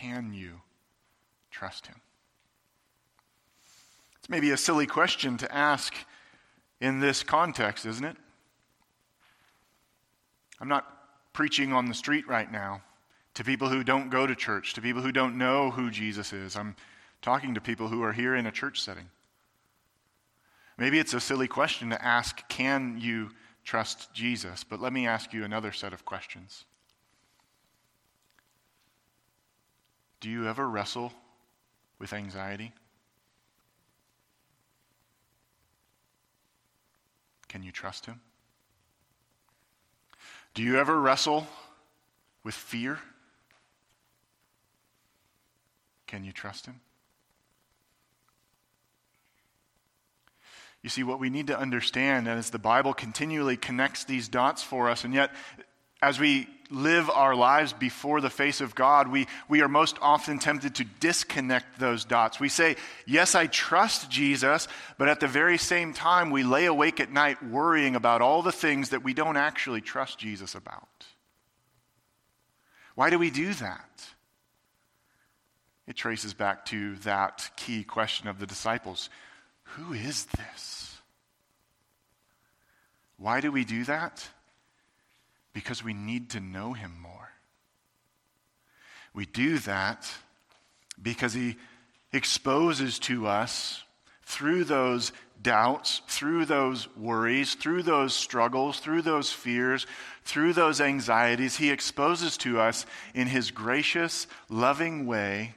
Can 0.00 0.32
you 0.32 0.60
trust 1.50 1.86
him? 1.86 1.96
It's 4.18 4.28
maybe 4.28 4.50
a 4.50 4.56
silly 4.56 4.86
question 4.86 5.36
to 5.38 5.54
ask 5.54 5.94
in 6.80 7.00
this 7.00 7.22
context, 7.22 7.86
isn't 7.86 8.04
it? 8.04 8.16
I'm 10.60 10.68
not 10.68 10.86
preaching 11.32 11.72
on 11.72 11.86
the 11.86 11.94
street 11.94 12.26
right 12.26 12.50
now 12.50 12.82
to 13.34 13.44
people 13.44 13.68
who 13.68 13.84
don't 13.84 14.10
go 14.10 14.26
to 14.26 14.34
church, 14.34 14.74
to 14.74 14.80
people 14.80 15.02
who 15.02 15.12
don't 15.12 15.36
know 15.36 15.70
who 15.70 15.90
Jesus 15.90 16.32
is. 16.32 16.56
I'm 16.56 16.76
talking 17.22 17.54
to 17.54 17.60
people 17.60 17.88
who 17.88 18.02
are 18.02 18.12
here 18.12 18.34
in 18.36 18.46
a 18.46 18.52
church 18.52 18.80
setting. 18.80 19.10
Maybe 20.78 20.98
it's 20.98 21.14
a 21.14 21.20
silly 21.20 21.48
question 21.48 21.90
to 21.90 22.04
ask, 22.04 22.48
can 22.48 22.98
you 22.98 23.30
trust 23.64 24.12
Jesus? 24.12 24.64
But 24.64 24.80
let 24.80 24.92
me 24.92 25.06
ask 25.06 25.32
you 25.32 25.44
another 25.44 25.72
set 25.72 25.92
of 25.92 26.04
questions. 26.04 26.64
Do 30.24 30.30
you 30.30 30.48
ever 30.48 30.66
wrestle 30.66 31.12
with 31.98 32.14
anxiety? 32.14 32.72
Can 37.46 37.62
you 37.62 37.70
trust 37.70 38.06
Him? 38.06 38.22
Do 40.54 40.62
you 40.62 40.78
ever 40.78 40.98
wrestle 40.98 41.46
with 42.42 42.54
fear? 42.54 43.00
Can 46.06 46.24
you 46.24 46.32
trust 46.32 46.64
Him? 46.64 46.80
You 50.82 50.88
see, 50.88 51.02
what 51.02 51.20
we 51.20 51.28
need 51.28 51.48
to 51.48 51.58
understand 51.58 52.28
as 52.28 52.48
the 52.48 52.58
Bible 52.58 52.94
continually 52.94 53.58
connects 53.58 54.04
these 54.04 54.28
dots 54.28 54.62
for 54.62 54.88
us, 54.88 55.04
and 55.04 55.12
yet 55.12 55.32
as 56.00 56.18
we 56.18 56.48
live 56.74 57.08
our 57.08 57.34
lives 57.34 57.72
before 57.72 58.20
the 58.20 58.30
face 58.30 58.60
of 58.60 58.74
God, 58.74 59.08
we, 59.08 59.26
we 59.48 59.62
are 59.62 59.68
most 59.68 59.96
often 60.02 60.38
tempted 60.38 60.74
to 60.76 60.84
disconnect 61.00 61.78
those 61.78 62.04
dots. 62.04 62.40
We 62.40 62.48
say, 62.48 62.76
Yes, 63.06 63.34
I 63.34 63.46
trust 63.46 64.10
Jesus, 64.10 64.68
but 64.98 65.08
at 65.08 65.20
the 65.20 65.28
very 65.28 65.58
same 65.58 65.92
time, 65.92 66.30
we 66.30 66.42
lay 66.42 66.66
awake 66.66 67.00
at 67.00 67.12
night 67.12 67.42
worrying 67.42 67.96
about 67.96 68.20
all 68.20 68.42
the 68.42 68.52
things 68.52 68.90
that 68.90 69.04
we 69.04 69.14
don't 69.14 69.36
actually 69.36 69.80
trust 69.80 70.18
Jesus 70.18 70.54
about. 70.54 70.88
Why 72.94 73.10
do 73.10 73.18
we 73.18 73.30
do 73.30 73.54
that? 73.54 74.04
It 75.86 75.96
traces 75.96 76.34
back 76.34 76.64
to 76.66 76.96
that 76.96 77.50
key 77.56 77.84
question 77.84 78.28
of 78.28 78.38
the 78.38 78.46
disciples 78.46 79.10
Who 79.62 79.92
is 79.92 80.26
this? 80.26 80.98
Why 83.16 83.40
do 83.40 83.52
we 83.52 83.64
do 83.64 83.84
that? 83.84 84.28
Because 85.54 85.82
we 85.82 85.94
need 85.94 86.30
to 86.30 86.40
know 86.40 86.74
him 86.74 86.92
more. 87.00 87.30
We 89.14 89.24
do 89.24 89.58
that 89.60 90.06
because 91.00 91.32
he 91.32 91.56
exposes 92.12 92.98
to 93.00 93.26
us 93.26 93.82
through 94.24 94.64
those 94.64 95.12
doubts, 95.40 96.02
through 96.08 96.46
those 96.46 96.88
worries, 96.96 97.54
through 97.54 97.82
those 97.82 98.14
struggles, 98.14 98.80
through 98.80 99.02
those 99.02 99.30
fears, 99.30 99.86
through 100.24 100.52
those 100.54 100.80
anxieties, 100.80 101.56
he 101.56 101.70
exposes 101.70 102.36
to 102.38 102.58
us 102.58 102.86
in 103.14 103.28
his 103.28 103.50
gracious, 103.50 104.26
loving 104.48 105.06
way 105.06 105.54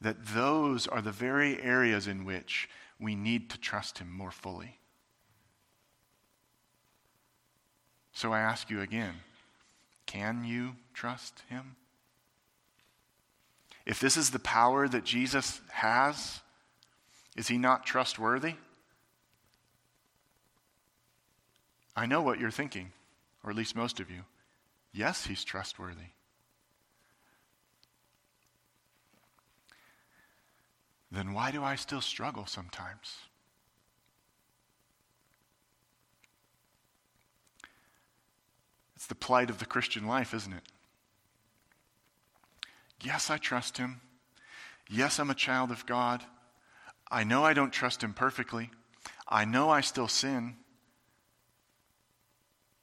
that 0.00 0.26
those 0.26 0.86
are 0.86 1.02
the 1.02 1.10
very 1.10 1.60
areas 1.62 2.06
in 2.06 2.24
which 2.24 2.68
we 3.00 3.14
need 3.14 3.50
to 3.50 3.58
trust 3.58 3.98
him 3.98 4.12
more 4.12 4.30
fully. 4.30 4.78
So 8.14 8.32
I 8.32 8.40
ask 8.40 8.70
you 8.70 8.80
again 8.80 9.14
can 10.06 10.44
you 10.44 10.76
trust 10.94 11.42
him? 11.48 11.76
If 13.84 14.00
this 14.00 14.16
is 14.16 14.30
the 14.30 14.38
power 14.38 14.88
that 14.88 15.04
Jesus 15.04 15.60
has, 15.70 16.40
is 17.36 17.48
he 17.48 17.58
not 17.58 17.84
trustworthy? 17.84 18.54
I 21.96 22.06
know 22.06 22.22
what 22.22 22.38
you're 22.38 22.50
thinking, 22.50 22.92
or 23.42 23.50
at 23.50 23.56
least 23.56 23.76
most 23.76 24.00
of 24.00 24.10
you. 24.10 24.22
Yes, 24.92 25.26
he's 25.26 25.44
trustworthy. 25.44 26.12
Then 31.10 31.32
why 31.32 31.50
do 31.50 31.62
I 31.62 31.76
still 31.76 32.00
struggle 32.00 32.46
sometimes? 32.46 33.16
It's 39.04 39.08
the 39.10 39.14
plight 39.14 39.50
of 39.50 39.58
the 39.58 39.66
Christian 39.66 40.06
life, 40.06 40.32
isn't 40.32 40.54
it? 40.54 40.62
Yes, 43.02 43.28
I 43.28 43.36
trust 43.36 43.76
him. 43.76 44.00
Yes, 44.88 45.18
I'm 45.18 45.28
a 45.28 45.34
child 45.34 45.70
of 45.70 45.84
God. 45.84 46.24
I 47.10 47.22
know 47.22 47.44
I 47.44 47.52
don't 47.52 47.70
trust 47.70 48.02
him 48.02 48.14
perfectly. 48.14 48.70
I 49.28 49.44
know 49.44 49.68
I 49.68 49.82
still 49.82 50.08
sin. 50.08 50.56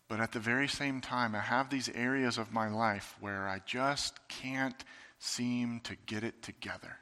But 0.07 0.19
at 0.19 0.31
the 0.31 0.39
very 0.39 0.67
same 0.67 1.01
time, 1.01 1.33
I 1.33 1.39
have 1.39 1.71
these 1.71 1.89
areas 1.89 2.37
of 2.37 2.53
my 2.53 2.69
life 2.69 3.15
where 3.19 3.49
I 3.49 3.59
just 3.65 4.19
can't 4.27 4.85
seem 5.17 5.79
to 5.85 5.95
get 6.05 6.23
it 6.23 6.43
together. 6.43 6.97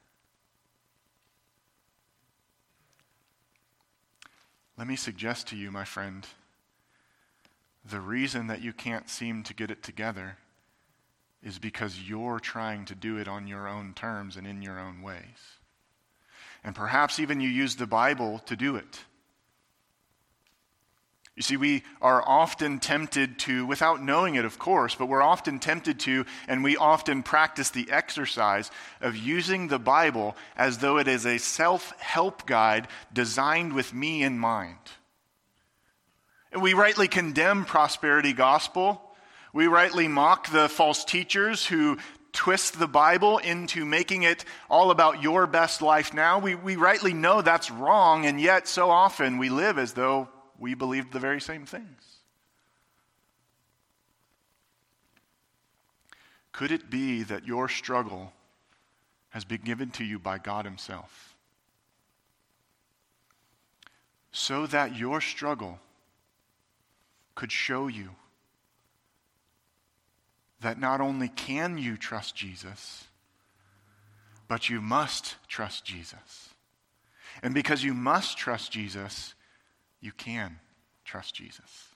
Let 4.77 4.87
me 4.87 4.95
suggest 4.95 5.47
to 5.49 5.57
you, 5.57 5.71
my 5.71 5.83
friend, 5.83 6.25
the 7.85 7.99
reason 7.99 8.47
that 8.47 8.61
you 8.61 8.73
can't 8.73 9.09
seem 9.09 9.43
to 9.43 9.53
get 9.53 9.71
it 9.71 9.83
together 9.83 10.37
is 11.41 11.59
because 11.59 12.01
you're 12.01 12.39
trying 12.39 12.85
to 12.85 12.95
do 12.95 13.17
it 13.17 13.27
on 13.27 13.47
your 13.47 13.67
own 13.67 13.93
terms 13.93 14.35
and 14.35 14.45
in 14.45 14.61
your 14.61 14.79
own 14.79 15.01
ways. 15.01 15.59
And 16.63 16.75
perhaps 16.75 17.19
even 17.19 17.39
you 17.39 17.49
use 17.49 17.75
the 17.75 17.87
Bible 17.87 18.39
to 18.39 18.55
do 18.55 18.75
it. 18.75 18.99
You 21.39 21.43
see, 21.43 21.55
we 21.55 21.83
are 22.01 22.21
often 22.27 22.79
tempted 22.79 23.39
to, 23.39 23.65
without 23.65 24.03
knowing 24.03 24.35
it, 24.35 24.43
of 24.43 24.59
course, 24.59 24.95
but 24.95 25.05
we're 25.05 25.21
often 25.21 25.59
tempted 25.59 25.97
to, 26.01 26.25
and 26.49 26.65
we 26.65 26.75
often 26.75 27.23
practice 27.23 27.69
the 27.69 27.89
exercise 27.89 28.69
of 28.99 29.15
using 29.15 29.69
the 29.69 29.79
Bible 29.79 30.35
as 30.57 30.79
though 30.79 30.97
it 30.97 31.07
is 31.07 31.25
a 31.25 31.37
self 31.37 31.97
help 32.01 32.45
guide 32.45 32.89
designed 33.13 33.71
with 33.71 33.93
me 33.93 34.21
in 34.21 34.37
mind. 34.37 34.75
We 36.57 36.73
rightly 36.73 37.07
condemn 37.07 37.65
prosperity 37.65 38.33
gospel. 38.33 39.01
We 39.53 39.67
rightly 39.67 40.07
mock 40.07 40.51
the 40.51 40.67
false 40.67 41.05
teachers 41.05 41.65
who 41.65 41.97
twist 42.31 42.79
the 42.79 42.87
Bible 42.87 43.37
into 43.39 43.85
making 43.85 44.23
it 44.23 44.45
all 44.69 44.91
about 44.91 45.21
your 45.21 45.47
best 45.47 45.81
life 45.81 46.13
now. 46.13 46.39
We, 46.39 46.55
we 46.55 46.75
rightly 46.75 47.13
know 47.13 47.41
that's 47.41 47.71
wrong, 47.71 48.25
and 48.25 48.39
yet 48.39 48.67
so 48.67 48.89
often 48.89 49.37
we 49.37 49.49
live 49.49 49.77
as 49.77 49.93
though 49.93 50.29
we 50.57 50.73
believed 50.73 51.11
the 51.11 51.19
very 51.19 51.41
same 51.41 51.65
things. 51.65 52.19
Could 56.51 56.71
it 56.71 56.89
be 56.89 57.23
that 57.23 57.47
your 57.47 57.69
struggle 57.69 58.33
has 59.29 59.45
been 59.45 59.61
given 59.61 59.91
to 59.91 60.03
you 60.03 60.19
by 60.19 60.39
God 60.39 60.65
Himself? 60.65 61.35
So 64.31 64.67
that 64.67 64.95
your 64.95 65.21
struggle 65.21 65.79
could 67.39 67.51
show 67.53 67.87
you 67.87 68.09
that 70.59 70.77
not 70.77 70.99
only 70.99 71.29
can 71.29 71.77
you 71.77 71.95
trust 71.95 72.35
Jesus, 72.35 73.05
but 74.49 74.69
you 74.69 74.81
must 74.81 75.37
trust 75.47 75.85
Jesus. 75.85 76.49
And 77.41 77.53
because 77.53 77.81
you 77.81 77.93
must 77.93 78.37
trust 78.37 78.73
Jesus, 78.73 79.35
you 80.01 80.11
can 80.11 80.59
trust 81.05 81.33
Jesus. 81.33 81.87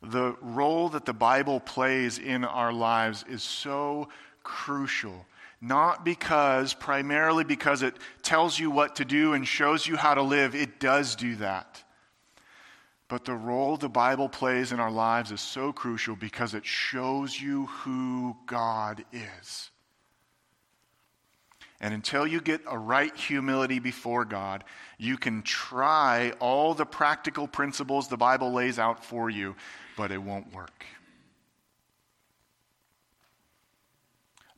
The 0.00 0.36
role 0.40 0.88
that 0.90 1.04
the 1.04 1.12
Bible 1.12 1.58
plays 1.58 2.18
in 2.18 2.44
our 2.44 2.72
lives 2.72 3.24
is 3.28 3.42
so 3.42 4.10
crucial. 4.44 5.26
Not 5.60 6.04
because, 6.04 6.72
primarily 6.72 7.42
because 7.42 7.82
it 7.82 7.96
tells 8.22 8.60
you 8.60 8.70
what 8.70 8.94
to 8.96 9.04
do 9.04 9.32
and 9.32 9.44
shows 9.44 9.88
you 9.88 9.96
how 9.96 10.14
to 10.14 10.22
live, 10.22 10.54
it 10.54 10.78
does 10.78 11.16
do 11.16 11.34
that. 11.36 11.82
But 13.12 13.26
the 13.26 13.34
role 13.34 13.76
the 13.76 13.90
Bible 13.90 14.30
plays 14.30 14.72
in 14.72 14.80
our 14.80 14.90
lives 14.90 15.32
is 15.32 15.42
so 15.42 15.70
crucial 15.70 16.16
because 16.16 16.54
it 16.54 16.64
shows 16.64 17.38
you 17.38 17.66
who 17.66 18.34
God 18.46 19.04
is. 19.12 19.70
And 21.78 21.92
until 21.92 22.26
you 22.26 22.40
get 22.40 22.62
a 22.66 22.78
right 22.78 23.14
humility 23.14 23.80
before 23.80 24.24
God, 24.24 24.64
you 24.96 25.18
can 25.18 25.42
try 25.42 26.32
all 26.40 26.72
the 26.72 26.86
practical 26.86 27.46
principles 27.46 28.08
the 28.08 28.16
Bible 28.16 28.50
lays 28.50 28.78
out 28.78 29.04
for 29.04 29.28
you, 29.28 29.56
but 29.94 30.10
it 30.10 30.22
won't 30.22 30.50
work. 30.54 30.86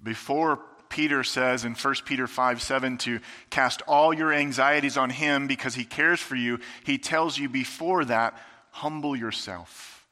Before 0.00 0.60
Peter 0.94 1.24
says 1.24 1.64
in 1.64 1.74
1 1.74 1.94
Peter 2.04 2.28
5 2.28 2.62
7 2.62 2.98
to 2.98 3.18
cast 3.50 3.82
all 3.82 4.14
your 4.14 4.32
anxieties 4.32 4.96
on 4.96 5.10
him 5.10 5.48
because 5.48 5.74
he 5.74 5.84
cares 5.84 6.20
for 6.20 6.36
you, 6.36 6.60
he 6.84 6.98
tells 6.98 7.36
you 7.36 7.48
before 7.48 8.04
that, 8.04 8.40
humble 8.70 9.16
yourself 9.16 10.06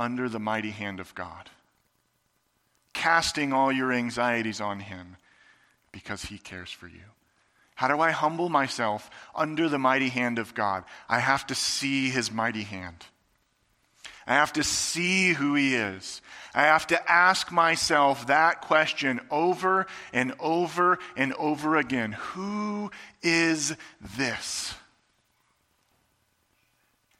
under 0.00 0.30
the 0.30 0.38
mighty 0.38 0.70
hand 0.70 1.00
of 1.00 1.14
God, 1.14 1.50
casting 2.94 3.52
all 3.52 3.70
your 3.70 3.92
anxieties 3.92 4.58
on 4.58 4.80
him 4.80 5.18
because 5.92 6.22
he 6.22 6.38
cares 6.38 6.70
for 6.70 6.88
you. 6.88 7.04
How 7.74 7.88
do 7.88 8.00
I 8.00 8.10
humble 8.10 8.48
myself 8.48 9.10
under 9.34 9.68
the 9.68 9.78
mighty 9.78 10.08
hand 10.08 10.38
of 10.38 10.54
God? 10.54 10.84
I 11.10 11.18
have 11.18 11.46
to 11.48 11.54
see 11.54 12.08
his 12.08 12.32
mighty 12.32 12.62
hand. 12.62 13.04
I 14.26 14.34
have 14.34 14.52
to 14.54 14.62
see 14.62 15.32
who 15.32 15.54
he 15.54 15.74
is. 15.74 16.20
I 16.54 16.62
have 16.62 16.86
to 16.88 17.10
ask 17.10 17.50
myself 17.50 18.26
that 18.26 18.60
question 18.60 19.20
over 19.30 19.86
and 20.12 20.34
over 20.38 20.98
and 21.16 21.32
over 21.34 21.76
again 21.76 22.12
Who 22.12 22.90
is 23.22 23.74
this? 24.16 24.74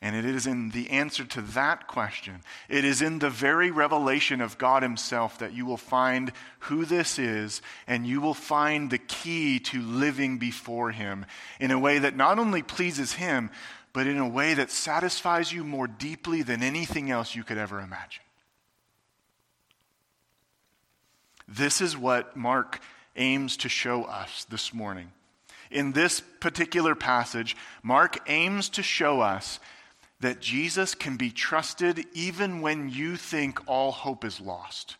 And 0.04 0.16
it 0.16 0.24
is 0.24 0.48
in 0.48 0.70
the 0.70 0.90
answer 0.90 1.24
to 1.24 1.40
that 1.40 1.86
question, 1.86 2.42
it 2.68 2.84
is 2.84 3.02
in 3.02 3.20
the 3.20 3.30
very 3.30 3.70
revelation 3.70 4.40
of 4.40 4.58
God 4.58 4.82
Himself 4.82 5.38
that 5.38 5.52
you 5.52 5.64
will 5.64 5.76
find 5.76 6.32
who 6.58 6.84
this 6.84 7.20
is, 7.20 7.62
and 7.86 8.04
you 8.04 8.20
will 8.20 8.34
find 8.34 8.90
the 8.90 8.98
key 8.98 9.60
to 9.60 9.80
living 9.80 10.38
before 10.38 10.90
Him 10.90 11.24
in 11.60 11.70
a 11.70 11.78
way 11.78 12.00
that 12.00 12.16
not 12.16 12.40
only 12.40 12.62
pleases 12.62 13.12
Him, 13.12 13.50
but 13.92 14.06
in 14.06 14.18
a 14.18 14.28
way 14.28 14.54
that 14.54 14.70
satisfies 14.70 15.52
you 15.52 15.64
more 15.64 15.86
deeply 15.86 16.42
than 16.42 16.62
anything 16.62 17.10
else 17.10 17.34
you 17.34 17.44
could 17.44 17.58
ever 17.58 17.80
imagine. 17.80 18.22
This 21.46 21.80
is 21.80 21.96
what 21.96 22.36
Mark 22.36 22.80
aims 23.16 23.56
to 23.58 23.68
show 23.68 24.04
us 24.04 24.44
this 24.44 24.72
morning. 24.72 25.12
In 25.70 25.92
this 25.92 26.20
particular 26.40 26.94
passage, 26.94 27.56
Mark 27.82 28.18
aims 28.28 28.68
to 28.70 28.82
show 28.82 29.20
us 29.20 29.58
that 30.20 30.40
Jesus 30.40 30.94
can 30.94 31.16
be 31.16 31.30
trusted 31.30 32.06
even 32.14 32.60
when 32.60 32.88
you 32.88 33.16
think 33.16 33.60
all 33.66 33.90
hope 33.90 34.24
is 34.24 34.40
lost. 34.40 34.96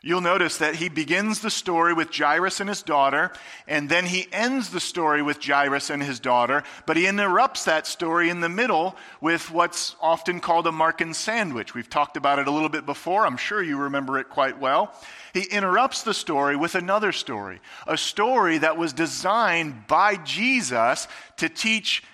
You'll 0.00 0.20
notice 0.20 0.58
that 0.58 0.76
he 0.76 0.88
begins 0.88 1.40
the 1.40 1.50
story 1.50 1.92
with 1.92 2.14
Jairus 2.14 2.60
and 2.60 2.68
his 2.68 2.82
daughter, 2.82 3.32
and 3.66 3.88
then 3.88 4.06
he 4.06 4.28
ends 4.30 4.70
the 4.70 4.78
story 4.78 5.22
with 5.22 5.42
Jairus 5.42 5.90
and 5.90 6.00
his 6.00 6.20
daughter, 6.20 6.62
but 6.86 6.96
he 6.96 7.08
interrupts 7.08 7.64
that 7.64 7.84
story 7.84 8.30
in 8.30 8.40
the 8.40 8.48
middle 8.48 8.94
with 9.20 9.50
what's 9.50 9.96
often 10.00 10.38
called 10.38 10.68
a 10.68 10.70
Markan 10.70 11.16
sandwich. 11.16 11.74
We've 11.74 11.90
talked 11.90 12.16
about 12.16 12.38
it 12.38 12.46
a 12.46 12.50
little 12.52 12.68
bit 12.68 12.86
before. 12.86 13.26
I'm 13.26 13.36
sure 13.36 13.60
you 13.60 13.76
remember 13.76 14.18
it 14.18 14.28
quite 14.28 14.60
well. 14.60 14.94
He 15.34 15.42
interrupts 15.42 16.02
the 16.02 16.14
story 16.14 16.54
with 16.54 16.76
another 16.76 17.10
story, 17.10 17.60
a 17.88 17.98
story 17.98 18.58
that 18.58 18.76
was 18.76 18.92
designed 18.92 19.88
by 19.88 20.14
Jesus 20.14 21.08
to 21.38 21.48
teach 21.48 22.04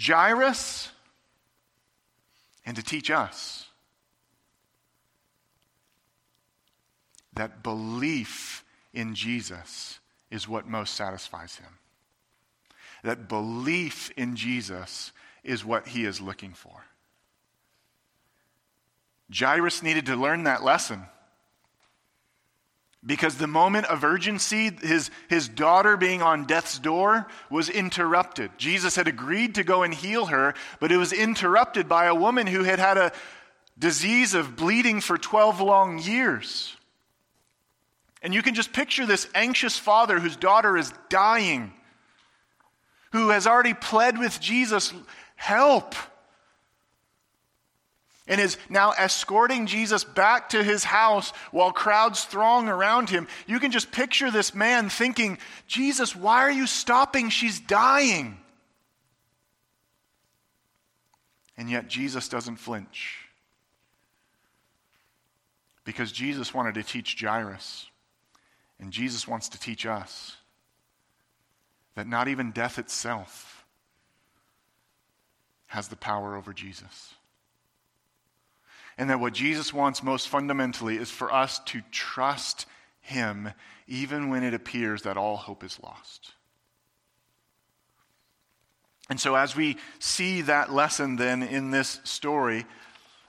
Jairus 0.00 0.92
and 2.64 2.76
to 2.76 2.84
teach 2.84 3.10
us 3.10 3.66
that 7.34 7.62
belief 7.62 8.64
in 8.92 9.14
Jesus 9.14 10.00
is 10.30 10.48
what 10.48 10.66
most 10.66 10.94
satisfies 10.94 11.56
him. 11.56 11.78
That 13.04 13.28
belief 13.28 14.10
in 14.16 14.36
Jesus 14.36 15.12
is 15.42 15.64
what 15.64 15.88
he 15.88 16.04
is 16.04 16.20
looking 16.20 16.52
for. 16.52 16.84
Jairus 19.34 19.82
needed 19.82 20.06
to 20.06 20.16
learn 20.16 20.44
that 20.44 20.62
lesson. 20.62 21.02
Because 23.04 23.36
the 23.36 23.48
moment 23.48 23.86
of 23.86 24.04
urgency, 24.04 24.70
his, 24.80 25.10
his 25.28 25.48
daughter 25.48 25.96
being 25.96 26.22
on 26.22 26.44
death's 26.44 26.78
door, 26.78 27.26
was 27.50 27.68
interrupted. 27.68 28.52
Jesus 28.58 28.94
had 28.94 29.08
agreed 29.08 29.56
to 29.56 29.64
go 29.64 29.82
and 29.82 29.92
heal 29.92 30.26
her, 30.26 30.54
but 30.78 30.92
it 30.92 30.98
was 30.98 31.12
interrupted 31.12 31.88
by 31.88 32.04
a 32.04 32.14
woman 32.14 32.46
who 32.46 32.62
had 32.62 32.78
had 32.78 32.98
a 32.98 33.12
disease 33.76 34.34
of 34.34 34.54
bleeding 34.54 35.00
for 35.00 35.18
12 35.18 35.60
long 35.60 35.98
years. 35.98 36.76
And 38.22 38.32
you 38.32 38.42
can 38.42 38.54
just 38.54 38.72
picture 38.72 39.04
this 39.04 39.28
anxious 39.34 39.76
father 39.76 40.20
whose 40.20 40.36
daughter 40.36 40.76
is 40.76 40.92
dying, 41.08 41.72
who 43.10 43.30
has 43.30 43.46
already 43.46 43.74
pled 43.74 44.18
with 44.18 44.40
Jesus, 44.40 44.92
help 45.36 45.94
and 48.28 48.40
is 48.40 48.56
now 48.68 48.92
escorting 48.92 49.66
Jesus 49.66 50.04
back 50.04 50.50
to 50.50 50.62
his 50.62 50.84
house 50.84 51.30
while 51.50 51.72
crowds 51.72 52.24
throng 52.24 52.68
around 52.68 53.10
him. 53.10 53.26
You 53.46 53.58
can 53.58 53.72
just 53.72 53.90
picture 53.90 54.30
this 54.30 54.54
man 54.54 54.88
thinking, 54.88 55.38
Jesus, 55.66 56.14
why 56.14 56.40
are 56.42 56.50
you 56.50 56.66
stopping? 56.66 57.30
She's 57.30 57.58
dying. 57.58 58.38
And 61.56 61.68
yet 61.68 61.88
Jesus 61.88 62.28
doesn't 62.28 62.56
flinch. 62.56 63.18
Because 65.84 66.12
Jesus 66.12 66.54
wanted 66.54 66.74
to 66.74 66.84
teach 66.84 67.20
Jairus, 67.20 67.90
and 68.82 68.92
Jesus 68.92 69.28
wants 69.28 69.48
to 69.50 69.60
teach 69.60 69.86
us 69.86 70.36
that 71.94 72.08
not 72.08 72.26
even 72.26 72.50
death 72.50 72.80
itself 72.80 73.64
has 75.66 75.86
the 75.86 75.94
power 75.94 76.36
over 76.36 76.52
Jesus. 76.52 77.14
And 78.98 79.08
that 79.08 79.20
what 79.20 79.34
Jesus 79.34 79.72
wants 79.72 80.02
most 80.02 80.28
fundamentally 80.28 80.96
is 80.96 81.10
for 81.10 81.32
us 81.32 81.60
to 81.66 81.80
trust 81.92 82.66
him 83.00 83.50
even 83.86 84.30
when 84.30 84.42
it 84.42 84.52
appears 84.52 85.02
that 85.02 85.16
all 85.16 85.36
hope 85.36 85.62
is 85.62 85.78
lost. 85.80 86.32
And 89.08 89.20
so, 89.20 89.36
as 89.36 89.54
we 89.54 89.76
see 90.00 90.42
that 90.42 90.72
lesson 90.72 91.16
then 91.16 91.44
in 91.44 91.70
this 91.70 92.00
story, 92.02 92.66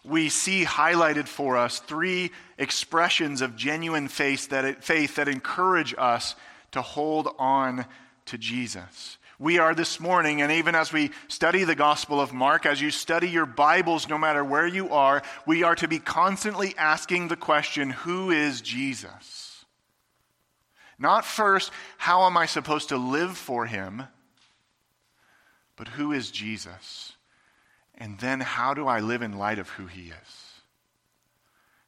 we 0.04 0.30
see 0.30 0.66
highlighted 0.66 1.28
for 1.28 1.58
us 1.58 1.80
three 1.80 2.32
expressions 2.58 3.42
of 3.42 3.56
genuine 3.56 4.08
faith 4.08 4.50
that, 4.50 4.84
faith 4.84 5.16
that 5.16 5.28
encourage 5.28 5.96
us 5.98 6.36
to 6.72 6.82
hold 6.82 7.30
on 7.40 7.86
to 8.26 8.38
Jesus. 8.38 9.18
We 9.40 9.60
are 9.60 9.74
this 9.74 10.00
morning, 10.00 10.42
and 10.42 10.52
even 10.52 10.76
as 10.76 10.94
we 10.94 11.12
study 11.28 11.64
the 11.64 11.76
Gospel 11.76 12.22
of 12.22 12.34
Mark, 12.34 12.66
as 12.66 12.82
you 12.82 12.92
study 12.92 13.30
your 13.30 13.46
Bibles, 13.46 14.08
no 14.08 14.18
matter 14.18 14.44
where 14.44 14.68
you 14.68 14.90
are, 14.90 15.24
we 15.46 15.64
are 15.64 15.76
to 15.76 15.88
be 15.88 16.00
constantly 16.00 16.76
asking 16.78 17.28
the 17.28 17.36
question 17.36 17.90
who 17.90 18.30
is 18.30 18.62
Jesus? 18.62 19.66
Not 21.00 21.26
first, 21.26 21.72
how 21.98 22.26
am 22.26 22.38
I 22.38 22.46
supposed 22.46 22.90
to 22.90 22.98
live 22.98 23.38
for 23.38 23.66
him, 23.66 24.04
but 25.76 25.88
who 25.88 26.12
is 26.12 26.30
Jesus? 26.30 27.13
And 27.98 28.20
then, 28.20 28.40
how 28.40 28.74
do 28.74 28.88
I 28.88 29.00
live 29.00 29.22
in 29.22 29.38
light 29.38 29.60
of 29.60 29.70
who 29.70 29.88
he 29.88 30.10
is? 30.10 30.54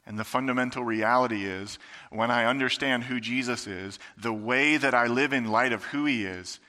And 0.05 0.19
the 0.19 0.23
fundamental 0.23 0.83
reality 0.83 1.45
is 1.45 1.79
when 2.11 2.29
I 2.29 2.45
understand 2.45 3.05
who 3.05 3.19
Jesus 3.19 3.65
is, 3.65 3.97
the 4.15 4.33
way 4.33 4.77
that 4.77 4.93
I 4.93 5.07
live 5.07 5.33
in 5.33 5.49
light 5.49 5.73
of 5.73 5.83
who 5.85 6.05
he 6.05 6.25
is 6.25 6.59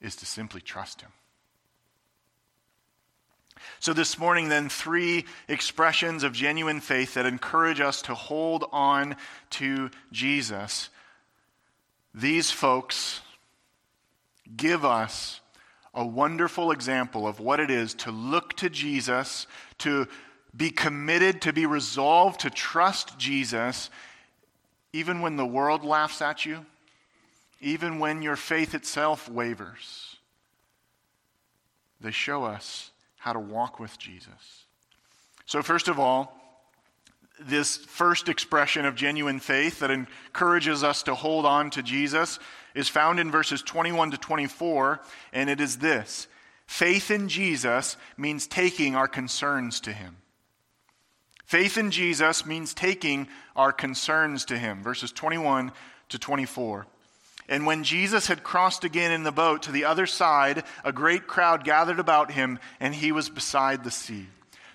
is 0.00 0.16
to 0.16 0.26
simply 0.26 0.60
trust 0.60 1.02
Him. 1.02 1.10
So, 3.78 3.92
this 3.92 4.18
morning, 4.18 4.48
then, 4.48 4.68
three 4.68 5.26
expressions 5.48 6.22
of 6.22 6.32
genuine 6.32 6.80
faith 6.80 7.14
that 7.14 7.26
encourage 7.26 7.80
us 7.80 8.02
to 8.02 8.14
hold 8.14 8.64
on 8.72 9.16
to 9.50 9.90
Jesus. 10.12 10.88
These 12.14 12.50
folks 12.50 13.20
give 14.56 14.84
us 14.84 15.40
a 15.94 16.06
wonderful 16.06 16.70
example 16.70 17.26
of 17.26 17.40
what 17.40 17.60
it 17.60 17.70
is 17.70 17.94
to 17.94 18.10
look 18.10 18.54
to 18.56 18.70
Jesus, 18.70 19.46
to 19.78 20.06
be 20.56 20.70
committed, 20.70 21.42
to 21.42 21.52
be 21.52 21.66
resolved 21.66 22.40
to 22.40 22.50
trust 22.50 23.18
Jesus, 23.18 23.90
even 24.92 25.20
when 25.20 25.36
the 25.36 25.46
world 25.46 25.84
laughs 25.84 26.22
at 26.22 26.44
you, 26.44 26.64
even 27.60 27.98
when 27.98 28.22
your 28.22 28.36
faith 28.36 28.74
itself 28.74 29.28
wavers. 29.28 30.16
They 32.00 32.10
show 32.10 32.44
us 32.44 32.90
how 33.18 33.32
to 33.32 33.40
walk 33.40 33.78
with 33.78 33.98
Jesus. 33.98 34.64
So, 35.44 35.62
first 35.62 35.88
of 35.88 35.98
all, 35.98 36.36
this 37.40 37.76
first 37.76 38.28
expression 38.28 38.84
of 38.84 38.94
genuine 38.94 39.40
faith 39.40 39.80
that 39.80 39.90
encourages 39.90 40.84
us 40.84 41.02
to 41.04 41.14
hold 41.14 41.46
on 41.46 41.70
to 41.70 41.82
Jesus 41.82 42.38
is 42.74 42.88
found 42.88 43.20
in 43.20 43.30
verses 43.30 43.62
21 43.62 44.12
to 44.12 44.16
24, 44.16 45.00
and 45.32 45.50
it 45.50 45.60
is 45.60 45.78
this 45.78 46.28
Faith 46.66 47.10
in 47.10 47.28
Jesus 47.28 47.96
means 48.16 48.46
taking 48.46 48.94
our 48.94 49.08
concerns 49.08 49.80
to 49.80 49.92
Him. 49.92 50.16
Faith 51.44 51.76
in 51.76 51.90
Jesus 51.90 52.46
means 52.46 52.74
taking 52.74 53.26
our 53.56 53.72
concerns 53.72 54.44
to 54.44 54.56
Him. 54.56 54.82
Verses 54.82 55.10
21 55.10 55.72
to 56.10 56.18
24. 56.18 56.86
And 57.50 57.66
when 57.66 57.82
Jesus 57.82 58.28
had 58.28 58.44
crossed 58.44 58.84
again 58.84 59.10
in 59.10 59.24
the 59.24 59.32
boat 59.32 59.62
to 59.62 59.72
the 59.72 59.84
other 59.84 60.06
side, 60.06 60.62
a 60.84 60.92
great 60.92 61.26
crowd 61.26 61.64
gathered 61.64 61.98
about 61.98 62.30
him, 62.30 62.60
and 62.78 62.94
he 62.94 63.10
was 63.10 63.28
beside 63.28 63.82
the 63.82 63.90
sea. 63.90 64.28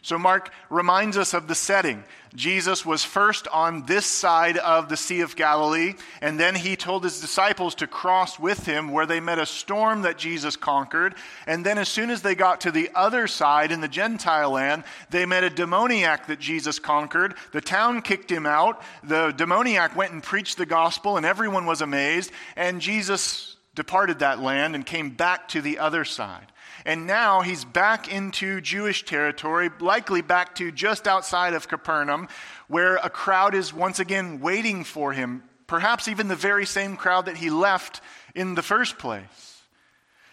So, 0.05 0.19
Mark 0.19 0.51
reminds 0.69 1.17
us 1.17 1.33
of 1.33 1.47
the 1.47 1.55
setting. 1.55 2.03
Jesus 2.35 2.85
was 2.85 3.03
first 3.03 3.47
on 3.47 3.87
this 3.87 4.05
side 4.05 4.55
of 4.55 4.87
the 4.87 4.97
Sea 4.97 5.21
of 5.21 5.35
Galilee, 5.35 5.95
and 6.21 6.39
then 6.39 6.53
he 6.53 6.75
told 6.75 7.03
his 7.03 7.19
disciples 7.19 7.73
to 7.73 7.87
cross 7.87 8.37
with 8.37 8.67
him, 8.67 8.91
where 8.91 9.07
they 9.07 9.19
met 9.19 9.39
a 9.39 9.47
storm 9.47 10.03
that 10.03 10.19
Jesus 10.19 10.57
conquered. 10.57 11.15
And 11.47 11.65
then, 11.65 11.79
as 11.79 11.89
soon 11.89 12.11
as 12.11 12.21
they 12.21 12.35
got 12.35 12.61
to 12.61 12.71
the 12.71 12.91
other 12.93 13.25
side 13.25 13.71
in 13.71 13.81
the 13.81 13.87
Gentile 13.87 14.51
land, 14.51 14.83
they 15.09 15.25
met 15.25 15.43
a 15.43 15.49
demoniac 15.49 16.27
that 16.27 16.39
Jesus 16.39 16.77
conquered. 16.77 17.33
The 17.51 17.59
town 17.59 18.03
kicked 18.03 18.31
him 18.31 18.45
out. 18.45 18.83
The 19.03 19.31
demoniac 19.31 19.95
went 19.95 20.13
and 20.13 20.21
preached 20.21 20.59
the 20.59 20.67
gospel, 20.67 21.17
and 21.17 21.25
everyone 21.25 21.65
was 21.65 21.81
amazed. 21.81 22.31
And 22.55 22.79
Jesus 22.79 23.55
departed 23.73 24.19
that 24.19 24.39
land 24.39 24.75
and 24.75 24.85
came 24.85 25.09
back 25.09 25.47
to 25.47 25.61
the 25.61 25.79
other 25.79 26.05
side. 26.05 26.51
And 26.85 27.07
now 27.07 27.41
he's 27.41 27.65
back 27.65 28.07
into 28.13 28.61
Jewish 28.61 29.05
territory, 29.05 29.71
likely 29.79 30.21
back 30.21 30.53
to 30.55 30.71
just 30.71 31.07
outside 31.07 31.53
of 31.53 31.67
Capernaum, 31.67 32.27
where 32.67 32.97
a 32.97 33.09
crowd 33.09 33.55
is 33.55 33.73
once 33.73 33.99
again 33.99 34.39
waiting 34.39 34.83
for 34.83 35.11
him, 35.11 35.43
perhaps 35.65 36.07
even 36.07 36.27
the 36.27 36.35
very 36.35 36.65
same 36.65 36.95
crowd 36.95 37.25
that 37.25 37.37
he 37.37 37.49
left 37.49 38.01
in 38.35 38.53
the 38.53 38.61
first 38.61 38.99
place. 38.99 39.55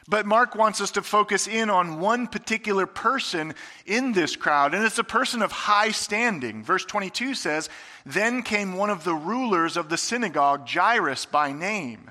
But 0.08 0.26
Mark 0.26 0.54
wants 0.54 0.80
us 0.80 0.90
to 0.92 1.02
focus 1.02 1.46
in 1.46 1.70
on 1.70 2.00
one 2.00 2.26
particular 2.26 2.86
person 2.86 3.54
in 3.86 4.12
this 4.12 4.36
crowd, 4.36 4.74
and 4.74 4.84
it's 4.84 4.98
a 4.98 5.04
person 5.04 5.40
of 5.40 5.52
high 5.52 5.92
standing. 5.92 6.62
Verse 6.62 6.84
22 6.84 7.34
says, 7.34 7.70
Then 8.04 8.42
came 8.42 8.74
one 8.74 8.90
of 8.90 9.04
the 9.04 9.14
rulers 9.14 9.76
of 9.76 9.88
the 9.88 9.96
synagogue, 9.96 10.68
Jairus 10.68 11.24
by 11.24 11.52
name. 11.52 12.10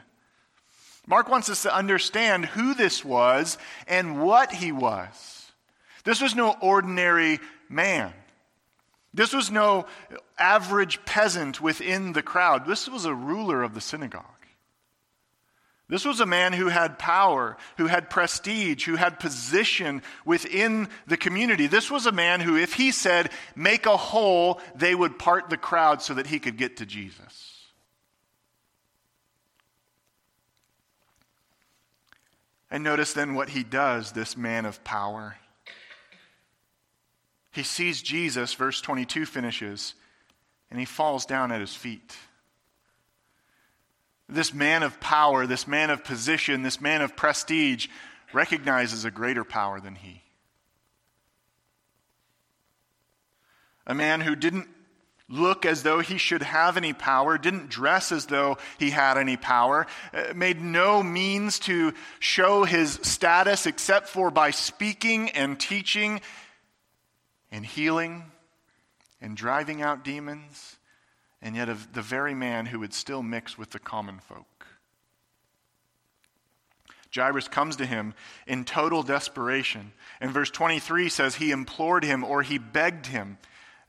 Mark 1.12 1.28
wants 1.28 1.50
us 1.50 1.64
to 1.64 1.76
understand 1.76 2.46
who 2.46 2.74
this 2.74 3.04
was 3.04 3.58
and 3.86 4.24
what 4.24 4.54
he 4.54 4.72
was. 4.72 5.52
This 6.06 6.22
was 6.22 6.36
no 6.36 6.56
ordinary 6.62 7.42
man. 7.68 8.14
This 9.14 9.34
was 9.34 9.52
no 9.52 9.88
average 10.40 11.04
peasant 11.04 11.60
within 11.60 12.14
the 12.14 12.22
crowd. 12.22 12.66
This 12.66 12.88
was 12.88 13.04
a 13.04 13.14
ruler 13.14 13.62
of 13.62 13.74
the 13.74 13.82
synagogue. 13.82 14.24
This 15.90 16.06
was 16.06 16.22
a 16.22 16.26
man 16.26 16.54
who 16.54 16.70
had 16.70 16.98
power, 16.98 17.58
who 17.76 17.88
had 17.88 18.10
prestige, 18.10 18.86
who 18.86 18.96
had 18.96 19.20
position 19.20 20.04
within 20.24 20.88
the 21.08 21.18
community. 21.18 21.68
This 21.68 21.92
was 21.92 22.06
a 22.06 22.14
man 22.14 22.40
who, 22.40 22.56
if 22.56 22.76
he 22.76 22.94
said, 22.94 23.32
make 23.54 23.86
a 23.86 23.98
hole, 23.98 24.62
they 24.76 24.96
would 24.96 25.20
part 25.20 25.50
the 25.50 25.58
crowd 25.58 26.02
so 26.02 26.14
that 26.14 26.28
he 26.28 26.40
could 26.40 26.56
get 26.56 26.78
to 26.78 26.86
Jesus. 26.86 27.51
And 32.72 32.86
notice 32.86 33.12
then 33.12 33.36
what 33.36 33.50
he 33.50 33.64
does, 33.64 34.14
this 34.14 34.38
man 34.38 34.66
of 34.66 34.82
power. 34.86 35.36
He 37.52 37.64
sees 37.64 38.02
Jesus, 38.02 38.54
verse 38.54 38.80
22 38.80 39.26
finishes, 39.26 39.94
and 40.72 40.80
he 40.80 40.86
falls 40.86 41.26
down 41.26 41.52
at 41.52 41.60
his 41.60 41.76
feet. 41.76 42.16
This 44.30 44.54
man 44.54 44.84
of 44.84 45.02
power, 45.02 45.46
this 45.46 45.68
man 45.68 45.90
of 45.90 46.06
position, 46.06 46.64
this 46.64 46.80
man 46.80 47.02
of 47.02 47.18
prestige 47.18 47.88
recognizes 48.32 49.04
a 49.04 49.12
greater 49.12 49.44
power 49.44 49.82
than 49.82 49.96
he. 49.96 50.22
A 53.86 53.94
man 53.94 54.22
who 54.22 54.38
didn't 54.38 54.70
look 55.32 55.66
as 55.66 55.84
though 55.84 56.00
he 56.00 56.18
should 56.18 56.44
have 56.44 56.78
any 56.78 56.94
power, 56.94 57.38
didn't 57.38 57.70
dress 57.70 58.12
as 58.12 58.26
though 58.28 58.58
he 58.78 58.90
had 58.90 59.18
any 59.18 59.38
power, 59.38 59.88
uh, 60.14 60.34
made 60.36 60.62
no 60.62 61.02
means 61.02 61.58
to 61.60 61.94
show 62.20 62.64
his 62.64 63.00
status 63.02 63.66
except 63.66 64.08
for 64.08 64.30
by 64.30 64.52
speaking 64.52 65.30
and 65.32 65.60
teaching 65.60 66.22
and 67.52 67.66
healing 67.66 68.24
and 69.22 69.38
driving 69.38 69.82
out 69.82 70.04
demons, 70.04 70.78
and 71.42 71.56
yet 71.56 71.70
of 71.70 71.94
the 71.94 72.02
very 72.02 72.34
man 72.34 72.66
who 72.68 72.80
would 72.80 72.94
still 72.94 73.24
mix 73.24 73.58
with 73.58 73.72
the 73.72 73.80
common 73.80 74.20
folk. 74.20 74.46
Jairus 77.14 77.48
comes 77.48 77.76
to 77.76 77.86
him 77.86 78.14
in 78.48 78.64
total 78.64 79.04
desperation. 79.04 79.92
And 80.22 80.32
verse 80.32 80.50
23 80.50 81.10
says 81.10 81.36
he 81.36 81.52
implored 81.52 82.06
him 82.06 82.24
or 82.24 82.42
he 82.42 82.58
begged 82.58 83.08
him 83.08 83.38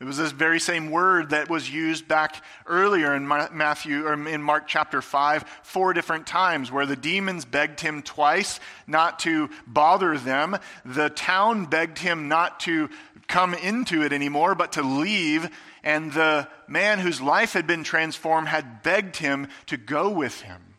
It 0.02 0.04
was 0.04 0.16
this 0.16 0.32
very 0.32 0.58
same 0.58 0.90
word 0.90 1.30
that 1.30 1.48
was 1.48 1.70
used 1.70 2.08
back 2.08 2.42
earlier 2.66 3.14
in 3.14 3.28
Matthew 3.28 4.04
or 4.04 4.14
in 4.14 4.42
Mark 4.42 4.66
chapter 4.66 5.00
5 5.00 5.44
four 5.62 5.92
different 5.92 6.26
times 6.26 6.72
where 6.72 6.86
the 6.86 6.96
demons 6.96 7.44
begged 7.44 7.78
him 7.78 8.02
twice 8.02 8.58
not 8.88 9.20
to 9.20 9.48
bother 9.64 10.18
them. 10.18 10.58
The 10.84 11.08
town 11.08 11.66
begged 11.66 11.98
him 11.98 12.26
not 12.26 12.58
to 12.60 12.90
come 13.28 13.54
into 13.54 14.02
it 14.02 14.12
anymore 14.12 14.56
but 14.56 14.72
to 14.72 14.82
leave 14.82 15.48
and 15.84 16.12
the 16.12 16.48
man 16.66 16.98
whose 16.98 17.20
life 17.20 17.52
had 17.52 17.68
been 17.68 17.84
transformed 17.84 18.48
had 18.48 18.82
begged 18.82 19.18
him 19.18 19.46
to 19.66 19.76
go 19.76 20.10
with 20.10 20.40
him. 20.40 20.74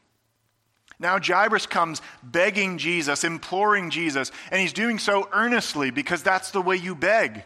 Now 1.00 1.18
Jairus 1.18 1.66
comes 1.66 2.02
begging 2.22 2.78
Jesus, 2.78 3.24
imploring 3.24 3.90
Jesus, 3.90 4.34
and 4.52 4.60
he's 4.60 4.74
doing 4.74 5.00
so 5.00 5.30
earnestly 5.32 5.92
because 5.92 6.24
that's 6.24 6.52
the 6.52 6.62
way 6.62 6.76
you 6.76 6.94
beg. 6.94 7.46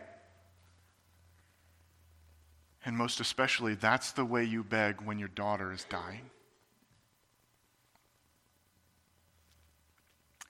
And 2.87 2.95
most 2.95 3.19
especially, 3.19 3.75
that's 3.75 4.13
the 4.13 4.23
way 4.23 4.45
you 4.45 4.63
beg 4.63 5.01
when 5.01 5.19
your 5.19 5.27
daughter 5.27 5.73
is 5.73 5.83
dying. 5.89 6.29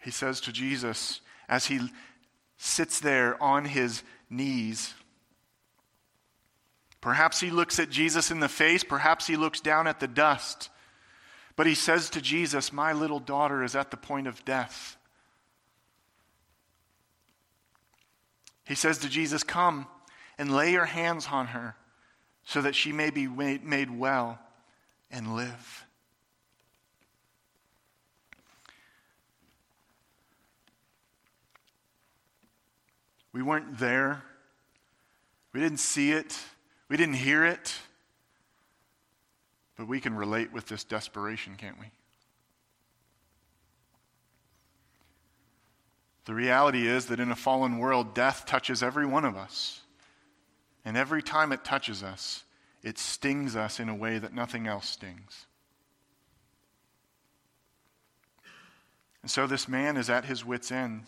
He 0.04 0.12
says 0.12 0.40
to 0.42 0.52
Jesus 0.52 1.22
as 1.50 1.66
he 1.66 1.80
sits 2.60 3.00
there 3.00 3.42
on 3.42 3.66
his 3.66 4.04
knees. 4.30 4.94
Perhaps 7.02 7.40
he 7.40 7.50
looks 7.50 7.80
at 7.80 7.90
Jesus 7.90 8.30
in 8.30 8.40
the 8.40 8.48
face, 8.48 8.84
perhaps 8.84 9.26
he 9.26 9.36
looks 9.36 9.60
down 9.60 9.88
at 9.88 10.00
the 10.00 10.08
dust. 10.08 10.70
But 11.56 11.66
he 11.66 11.74
says 11.74 12.12
to 12.12 12.22
Jesus, 12.22 12.72
My 12.72 12.94
little 12.94 13.20
daughter 13.20 13.64
is 13.64 13.76
at 13.76 13.90
the 13.90 13.98
point 13.98 14.28
of 14.28 14.46
death. 14.46 14.96
He 18.64 18.76
says 18.76 19.00
to 19.00 19.10
Jesus, 19.10 19.42
Come 19.42 19.88
and 20.38 20.56
lay 20.56 20.72
your 20.72 20.86
hands 20.86 21.30
on 21.32 21.48
her 21.48 21.76
so 22.48 22.62
that 22.62 22.74
she 22.74 22.94
may 22.94 23.10
be 23.10 23.28
made 23.28 23.92
well 24.00 24.40
and 25.12 25.36
live. 25.36 25.86
We 33.34 33.44
weren't 33.44 33.78
there. 33.80 34.24
We 35.52 35.60
didn't 35.60 35.82
see 35.82 36.14
it. 36.14 36.40
We 36.88 36.96
didn't 36.96 37.16
hear 37.16 37.44
it. 37.44 37.76
But 39.76 39.90
we 39.90 40.00
can 40.00 40.16
relate 40.16 40.54
with 40.54 40.68
this 40.68 40.86
desperation, 40.86 41.56
can't 41.58 41.78
we? 41.78 41.88
The 46.24 46.34
reality 46.34 46.88
is 46.88 47.08
that 47.08 47.20
in 47.20 47.30
a 47.30 47.36
fallen 47.36 47.78
world, 47.78 48.14
death 48.14 48.46
touches 48.46 48.82
every 48.82 49.06
one 49.06 49.26
of 49.26 49.36
us. 49.36 49.82
And 50.88 50.96
every 50.96 51.22
time 51.22 51.52
it 51.52 51.66
touches 51.66 52.02
us, 52.02 52.46
it 52.82 52.98
stings 52.98 53.58
us 53.58 53.82
in 53.82 53.90
a 53.90 53.96
way 53.96 54.20
that 54.20 54.34
nothing 54.34 54.68
else 54.68 54.88
stings. 54.88 55.46
And 59.22 59.30
so 59.30 59.48
this 59.48 59.68
man 59.68 59.98
is 59.98 60.10
at 60.10 60.24
his 60.24 60.46
wits' 60.46 60.72
end. 60.72 61.04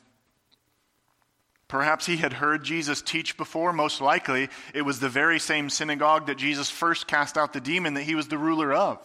Perhaps 1.69 2.07
he 2.07 2.17
had 2.17 2.33
heard 2.33 2.65
Jesus 2.65 3.01
teach 3.01 3.37
before. 3.37 3.71
Most 3.71 4.01
likely, 4.01 4.49
it 4.73 4.81
was 4.81 4.99
the 4.99 5.07
very 5.07 5.39
same 5.39 5.69
synagogue 5.69 6.27
that 6.27 6.37
Jesus 6.37 6.69
first 6.69 7.07
cast 7.07 7.37
out 7.37 7.53
the 7.53 7.61
demon 7.61 7.93
that 7.93 8.03
he 8.03 8.15
was 8.15 8.27
the 8.27 8.37
ruler 8.37 8.73
of. 8.73 8.99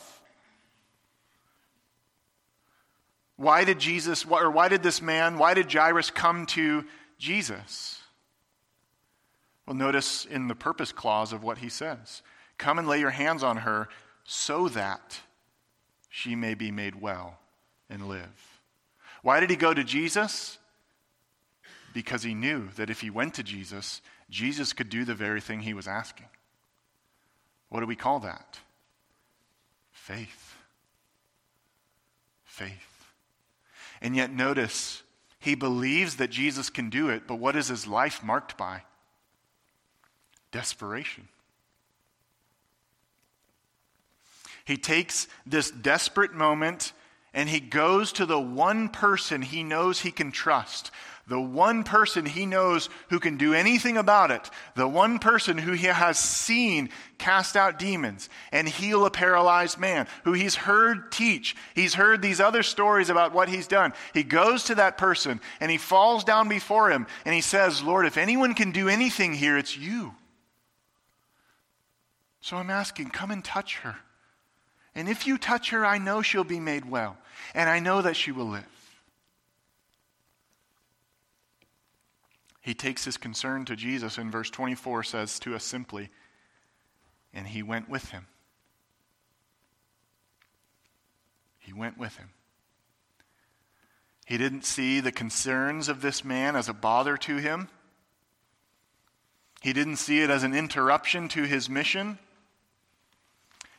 Why 3.37 3.63
did 3.63 3.79
Jesus, 3.79 4.25
or 4.25 4.51
why 4.51 4.67
did 4.67 4.83
this 4.83 5.01
man, 5.01 5.39
why 5.39 5.55
did 5.55 5.73
Jairus 5.73 6.11
come 6.11 6.47
to 6.47 6.85
Jesus? 7.17 8.01
Well, 9.66 9.77
notice 9.77 10.24
in 10.24 10.48
the 10.48 10.55
purpose 10.55 10.92
clause 10.92 11.33
of 11.33 11.42
what 11.42 11.59
he 11.59 11.68
says 11.68 12.22
Come 12.59 12.79
and 12.79 12.88
lay 12.88 13.00
your 13.00 13.11
hands 13.11 13.42
on 13.42 13.59
her 13.59 13.88
so 14.24 14.68
that 14.68 15.20
she 16.09 16.37
may 16.37 16.55
be 16.55 16.70
made 16.70 17.00
well 17.00 17.38
and 17.90 18.09
live. 18.09 18.61
Why 19.22 19.40
did 19.40 19.50
he 19.50 19.57
go 19.57 19.72
to 19.72 19.85
Jesus? 19.85 20.59
Because 21.92 22.22
he 22.22 22.35
knew 22.35 22.68
that 22.77 22.90
if 22.90 23.00
he 23.00 23.11
went 23.11 23.35
to 23.35 23.42
Jesus, 23.42 24.03
Jesus 24.29 24.72
could 24.72 24.88
do 24.88 25.05
the 25.05 25.14
very 25.14 25.40
thing 25.40 25.61
he 25.61 25.74
was 25.74 25.88
asking. 25.88 26.27
What 27.68 27.81
do 27.81 27.87
we 27.87 27.96
call 27.96 28.20
that? 28.20 28.59
Faith. 29.90 30.57
Faith. 32.44 33.12
And 34.00 34.14
yet, 34.14 34.33
notice, 34.33 35.03
he 35.38 35.55
believes 35.55 36.16
that 36.16 36.31
Jesus 36.31 36.68
can 36.68 36.90
do 36.90 37.09
it, 37.09 37.27
but 37.27 37.37
what 37.37 37.57
is 37.57 37.68
his 37.68 37.87
life 37.87 38.22
marked 38.22 38.57
by? 38.57 38.83
Desperation. 40.55 41.27
He 44.64 44.77
takes 44.77 45.27
this 45.45 45.69
desperate 45.69 46.33
moment 46.33 46.93
and 47.35 47.49
he 47.49 47.59
goes 47.59 48.12
to 48.12 48.25
the 48.25 48.38
one 48.38 48.88
person 48.88 49.43
he 49.43 49.64
knows 49.64 50.01
he 50.01 50.12
can 50.12 50.31
trust, 50.31 50.93
the 51.27 51.40
one 51.40 51.83
person 51.83 52.25
he 52.25 52.47
knows 52.47 52.88
who 53.11 53.19
can 53.19 53.37
do 53.37 53.53
anything 53.53 53.97
about 53.97 54.31
it, 54.31 54.49
the 54.77 54.87
one 54.87 55.19
person 55.19 55.59
who 55.59 55.73
he 55.73 55.88
has 55.88 56.21
seen 56.21 56.88
cast 57.19 57.57
out 57.57 57.81
demons 57.81 58.29
and 58.53 58.69
heal 58.69 59.05
a 59.05 59.11
paralyzed 59.11 59.81
man, 59.81 60.07
who 60.23 60.35
he's 60.35 60.55
heard 60.55 61.11
teach. 61.11 61.57
He's 61.75 61.95
heard 61.95 62.23
these 62.23 62.40
other 62.40 62.62
stories 62.62 63.11
about 63.11 63.35
what 63.35 63.49
he's 63.49 63.67
done. 63.67 63.93
He 64.12 64.23
goes 64.23 64.62
to 64.64 64.77
that 64.77 64.99
person 64.99 65.40
and 65.59 65.69
he 65.69 65.79
falls 65.79 66.23
down 66.23 66.49
before 66.49 66.90
him 66.90 67.09
and 67.25 67.35
he 67.35 67.40
says, 67.40 67.83
Lord, 67.83 68.07
if 68.07 68.17
anyone 68.17 68.55
can 68.55 68.71
do 68.71 68.88
anything 68.88 69.35
here, 69.35 69.59
it's 69.59 69.77
you. 69.77 70.14
So 72.44 72.59
I'm 72.59 72.68
asking, 72.68 73.09
come 73.09 73.30
and 73.30 73.42
touch 73.42 73.78
her. 73.78 73.96
And 74.94 75.09
if 75.09 75.26
you 75.26 75.38
touch 75.38 75.70
her, 75.70 75.83
I 75.87 75.96
know 75.96 76.20
she'll 76.20 76.44
be 76.44 76.61
made 76.61 76.85
well, 76.85 77.16
and 77.54 77.70
I 77.70 77.78
know 77.78 78.02
that 78.02 78.16
she 78.16 78.33
will 78.33 78.44
live. 78.44 78.92
He 82.61 82.74
takes 82.74 83.02
his 83.02 83.16
concern 83.16 83.64
to 83.64 83.74
Jesus, 83.74 84.18
and 84.18 84.30
verse 84.30 84.50
24 84.50 85.04
says 85.04 85.38
to 85.38 85.54
us 85.54 85.64
simply, 85.64 86.11
and 87.33 87.46
he 87.46 87.62
went 87.62 87.88
with 87.88 88.11
him. 88.11 88.26
He 91.61 91.72
went 91.72 91.96
with 91.96 92.14
him. 92.18 92.28
He 94.26 94.37
didn't 94.37 94.66
see 94.66 95.00
the 95.00 95.12
concerns 95.12 95.88
of 95.88 96.02
this 96.02 96.22
man 96.22 96.57
as 96.57 96.68
a 96.68 96.74
bother 96.74 97.16
to 97.16 97.38
him. 97.38 97.70
He 99.62 99.72
didn't 99.72 99.96
see 99.96 100.20
it 100.20 100.28
as 100.28 100.42
an 100.42 100.54
interruption 100.54 101.28
to 101.28 101.44
his 101.44 101.70
mission. 101.70 102.18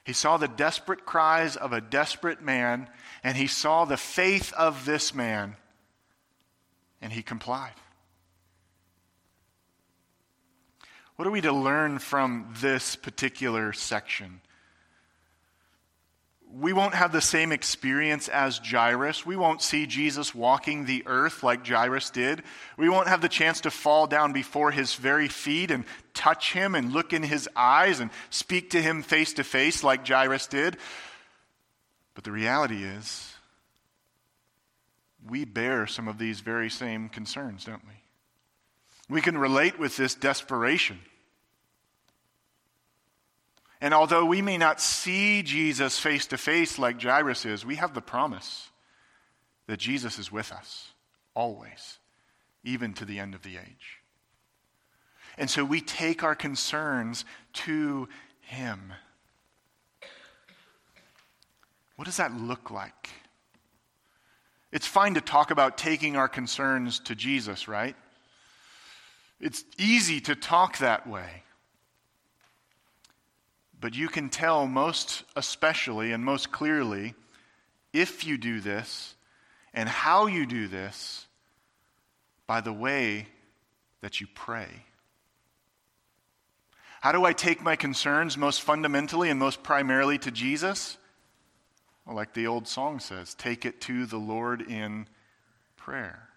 He 0.06 0.13
saw 0.13 0.38
the 0.38 0.48
desperate 0.48 1.04
cries 1.04 1.56
of 1.58 1.74
a 1.74 1.82
desperate 1.82 2.41
man, 2.41 2.88
and 3.24 3.36
he 3.36 3.48
saw 3.48 3.86
the 3.86 3.98
faith 3.98 4.54
of 4.54 4.86
this 4.86 5.15
man, 5.15 5.56
and 7.02 7.12
he 7.12 7.24
complied. 7.24 7.74
What 11.15 11.28
are 11.28 11.32
we 11.32 11.41
to 11.41 11.52
learn 11.52 11.98
from 11.98 12.54
this 12.62 12.96
particular 12.96 13.74
section? 13.74 14.41
We 16.58 16.72
won't 16.72 16.94
have 16.94 17.12
the 17.12 17.22
same 17.22 17.52
experience 17.52 18.30
as 18.30 18.60
Jairus. 18.60 19.26
We 19.26 19.36
won't 19.36 19.62
see 19.62 19.86
Jesus 19.86 20.34
walking 20.34 20.86
the 20.86 21.04
earth 21.06 21.44
like 21.44 21.68
Jairus 21.68 22.10
did. 22.12 22.44
We 22.78 22.88
won't 22.88 23.10
have 23.10 23.22
the 23.22 23.28
chance 23.28 23.62
to 23.62 23.72
fall 23.72 24.08
down 24.08 24.32
before 24.32 24.72
his 24.72 24.94
very 24.94 25.28
feet 25.28 25.70
and 25.70 25.84
touch 26.13 26.54
him 26.54 26.74
and 26.74 26.94
look 26.94 27.12
in 27.12 27.24
his 27.24 27.50
eyes 27.58 28.00
and 28.00 28.10
speak 28.30 28.70
to 28.70 28.82
him 28.82 29.02
face 29.02 29.34
to 29.34 29.44
face 29.44 29.84
like 29.84 30.08
Jairus 30.08 30.48
did. 30.48 30.78
But 32.13 32.24
the 32.24 32.32
reality 32.32 32.84
is, 32.84 33.34
we 35.28 35.44
bear 35.44 35.88
some 35.88 36.08
of 36.08 36.18
these 36.18 36.39
very 36.39 36.70
same 36.70 37.10
concerns, 37.10 37.65
don't 37.65 37.84
we? 37.86 39.15
We 39.15 39.22
can 39.22 39.38
relate 39.38 39.78
with 39.78 39.98
this 39.98 40.15
desperation. 40.15 41.00
And 43.82 43.94
although 43.94 44.26
we 44.26 44.42
may 44.42 44.58
not 44.58 44.82
see 44.82 45.44
Jesus 45.44 46.00
face 46.00 46.28
to 46.28 46.38
face 46.38 46.80
like 46.80 47.02
Jairus 47.02 47.46
is, 47.46 47.66
we 47.66 47.76
have 47.76 47.94
the 47.94 48.02
promise 48.02 48.70
that 49.68 49.78
Jesus 49.78 50.18
is 50.18 50.32
with 50.32 50.52
us 50.52 50.94
always, 51.34 52.00
even 52.64 52.94
to 52.94 53.06
the 53.06 53.20
end 53.20 53.36
of 53.36 53.44
the 53.44 53.58
age. 53.58 54.00
And 55.38 55.50
so 55.50 55.66
we 55.66 55.82
take 55.82 56.24
our 56.24 56.36
concerns 56.36 57.26
to 57.54 58.08
Him. 58.40 58.94
What 61.96 62.06
does 62.06 62.18
that 62.18 62.34
look 62.34 62.72
like? 62.72 63.10
It's 64.72 64.88
fine 64.88 65.14
to 65.14 65.22
talk 65.22 65.52
about 65.52 65.78
taking 65.78 66.18
our 66.18 66.28
concerns 66.28 67.00
to 67.02 67.16
Jesus, 67.16 67.68
right? 67.68 67.96
It's 69.40 69.64
easy 69.78 70.20
to 70.22 70.36
talk 70.36 70.80
that 70.80 71.08
way. 71.08 71.44
But 73.86 73.95
you 73.95 74.08
can 74.08 74.30
tell 74.30 74.65
most 74.65 75.24
especially 75.36 76.12
and 76.12 76.26
most 76.26 76.52
clearly 76.52 77.13
if 77.93 78.26
you 78.26 78.36
do 78.36 78.60
this 78.60 79.13
and 79.76 79.88
how 79.88 80.26
you 80.26 80.48
do 80.48 80.67
this 80.67 81.28
by 82.48 82.62
the 82.62 82.74
way 82.74 83.28
that 84.02 84.19
you 84.19 84.26
pray. 84.34 84.69
How 87.00 87.12
do 87.12 87.26
I 87.26 87.34
take 87.34 87.62
my 87.62 87.76
concerns 87.76 88.39
most 88.39 88.63
fundamentally 88.63 89.30
and 89.30 89.39
most 89.39 89.62
primarily 89.62 90.17
to 90.17 90.32
Jesus? 90.32 90.98
Well, 92.08 92.15
like 92.15 92.34
the 92.34 92.48
old 92.48 92.67
song 92.67 93.00
says, 93.00 93.36
take 93.36 93.65
it 93.65 93.82
to 93.82 94.08
the 94.08 94.17
Lord 94.17 94.63
in 94.63 95.08
prayer. 95.78 96.30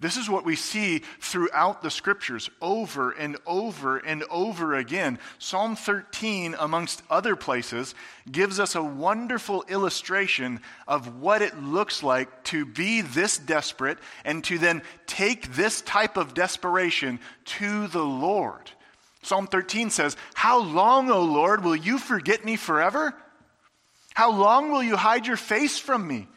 This 0.00 0.16
is 0.16 0.30
what 0.30 0.44
we 0.44 0.54
see 0.54 1.00
throughout 1.20 1.82
the 1.82 1.90
scriptures 1.90 2.48
over 2.60 3.10
and 3.10 3.36
over 3.46 3.98
and 3.98 4.22
over 4.30 4.76
again. 4.76 5.18
Psalm 5.40 5.74
13, 5.74 6.54
amongst 6.58 7.02
other 7.10 7.34
places, 7.34 7.96
gives 8.30 8.60
us 8.60 8.76
a 8.76 8.82
wonderful 8.82 9.64
illustration 9.68 10.60
of 10.86 11.20
what 11.20 11.42
it 11.42 11.60
looks 11.60 12.04
like 12.04 12.44
to 12.44 12.64
be 12.64 13.00
this 13.00 13.38
desperate 13.38 13.98
and 14.24 14.44
to 14.44 14.58
then 14.58 14.82
take 15.06 15.54
this 15.54 15.80
type 15.82 16.16
of 16.16 16.32
desperation 16.32 17.18
to 17.44 17.88
the 17.88 18.04
Lord. 18.04 18.70
Psalm 19.22 19.48
13 19.48 19.90
says, 19.90 20.16
How 20.34 20.60
long, 20.60 21.10
O 21.10 21.22
Lord, 21.22 21.64
will 21.64 21.74
you 21.74 21.98
forget 21.98 22.44
me 22.44 22.54
forever? 22.54 23.14
How 24.14 24.30
long 24.30 24.70
will 24.70 24.82
you 24.82 24.96
hide 24.96 25.26
your 25.26 25.36
face 25.36 25.76
from 25.78 26.06
me? 26.06 26.28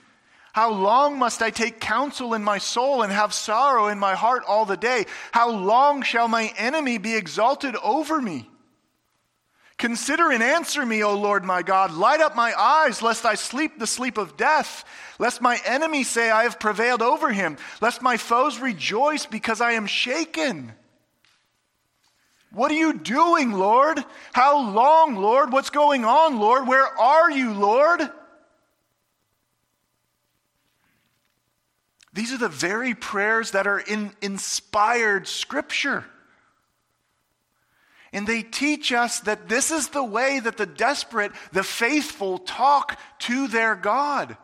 How 0.54 0.72
long 0.72 1.18
must 1.18 1.42
I 1.42 1.50
take 1.50 1.80
counsel 1.80 2.34
in 2.34 2.44
my 2.44 2.58
soul 2.58 3.04
and 3.04 3.12
have 3.12 3.34
sorrow 3.34 3.88
in 3.88 3.98
my 3.98 4.16
heart 4.16 4.44
all 4.46 4.66
the 4.66 4.76
day? 4.76 5.06
How 5.32 5.50
long 5.50 6.02
shall 6.02 6.28
my 6.28 6.54
enemy 6.58 6.98
be 6.98 7.16
exalted 7.16 7.76
over 7.78 8.22
me? 8.22 8.50
Consider 9.78 10.30
and 10.32 10.44
answer 10.44 10.86
me, 10.86 11.04
O 11.04 11.16
Lord 11.16 11.44
my 11.44 11.64
God. 11.64 11.92
Light 11.92 12.20
up 12.20 12.36
my 12.36 12.54
eyes, 12.54 13.02
lest 13.02 13.26
I 13.26 13.34
sleep 13.34 13.80
the 13.80 13.88
sleep 13.88 14.18
of 14.18 14.38
death. 14.38 14.84
Lest 15.18 15.42
my 15.42 15.60
enemy 15.66 16.04
say, 16.04 16.30
I 16.30 16.44
have 16.44 16.60
prevailed 16.60 17.02
over 17.02 17.32
him. 17.32 17.58
Lest 17.82 18.02
my 18.02 18.18
foes 18.18 18.60
rejoice 18.60 19.26
because 19.26 19.60
I 19.60 19.72
am 19.72 19.88
shaken. 19.88 20.74
What 22.52 22.70
are 22.72 22.76
you 22.76 22.94
doing, 22.94 23.54
Lord? 23.54 24.04
How 24.34 24.60
long, 24.60 25.16
Lord? 25.16 25.52
What's 25.52 25.70
going 25.70 26.04
on, 26.04 26.38
Lord? 26.40 26.68
Where 26.68 26.86
are 26.86 27.32
you, 27.32 27.54
Lord? 27.54 28.02
These 32.14 32.34
are 32.34 32.38
the 32.38 32.50
very 32.50 32.94
prayers 32.94 33.52
that 33.52 33.68
are 33.68 33.80
in 33.80 34.14
inspired 34.22 35.28
scripture. 35.28 36.06
And 38.14 38.28
they 38.28 38.44
teach 38.44 38.92
us 38.92 39.22
that 39.22 39.48
this 39.48 39.72
is 39.72 39.90
the 39.90 40.04
way 40.04 40.40
that 40.42 40.58
the 40.58 40.66
desperate, 40.66 41.32
the 41.54 41.64
faithful 41.64 42.38
talk 42.38 43.00
to 43.20 43.48
their 43.48 43.76
God. 43.76 44.36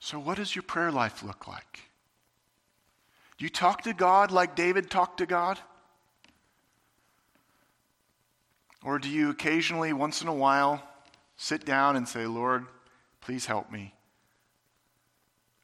So, 0.00 0.18
what 0.18 0.36
does 0.36 0.54
your 0.54 0.64
prayer 0.64 0.90
life 0.90 1.22
look 1.22 1.46
like? 1.46 1.80
Do 3.38 3.44
you 3.44 3.48
talk 3.48 3.82
to 3.82 3.94
God 3.94 4.32
like 4.32 4.56
David 4.56 4.90
talked 4.90 5.18
to 5.18 5.26
God? 5.26 5.58
Or 8.82 8.98
do 8.98 9.08
you 9.08 9.30
occasionally, 9.30 9.92
once 9.92 10.20
in 10.20 10.28
a 10.28 10.34
while, 10.34 10.82
sit 11.36 11.64
down 11.64 11.96
and 11.96 12.06
say, 12.06 12.26
Lord, 12.26 12.66
Please 13.24 13.46
help 13.46 13.72
me. 13.72 13.94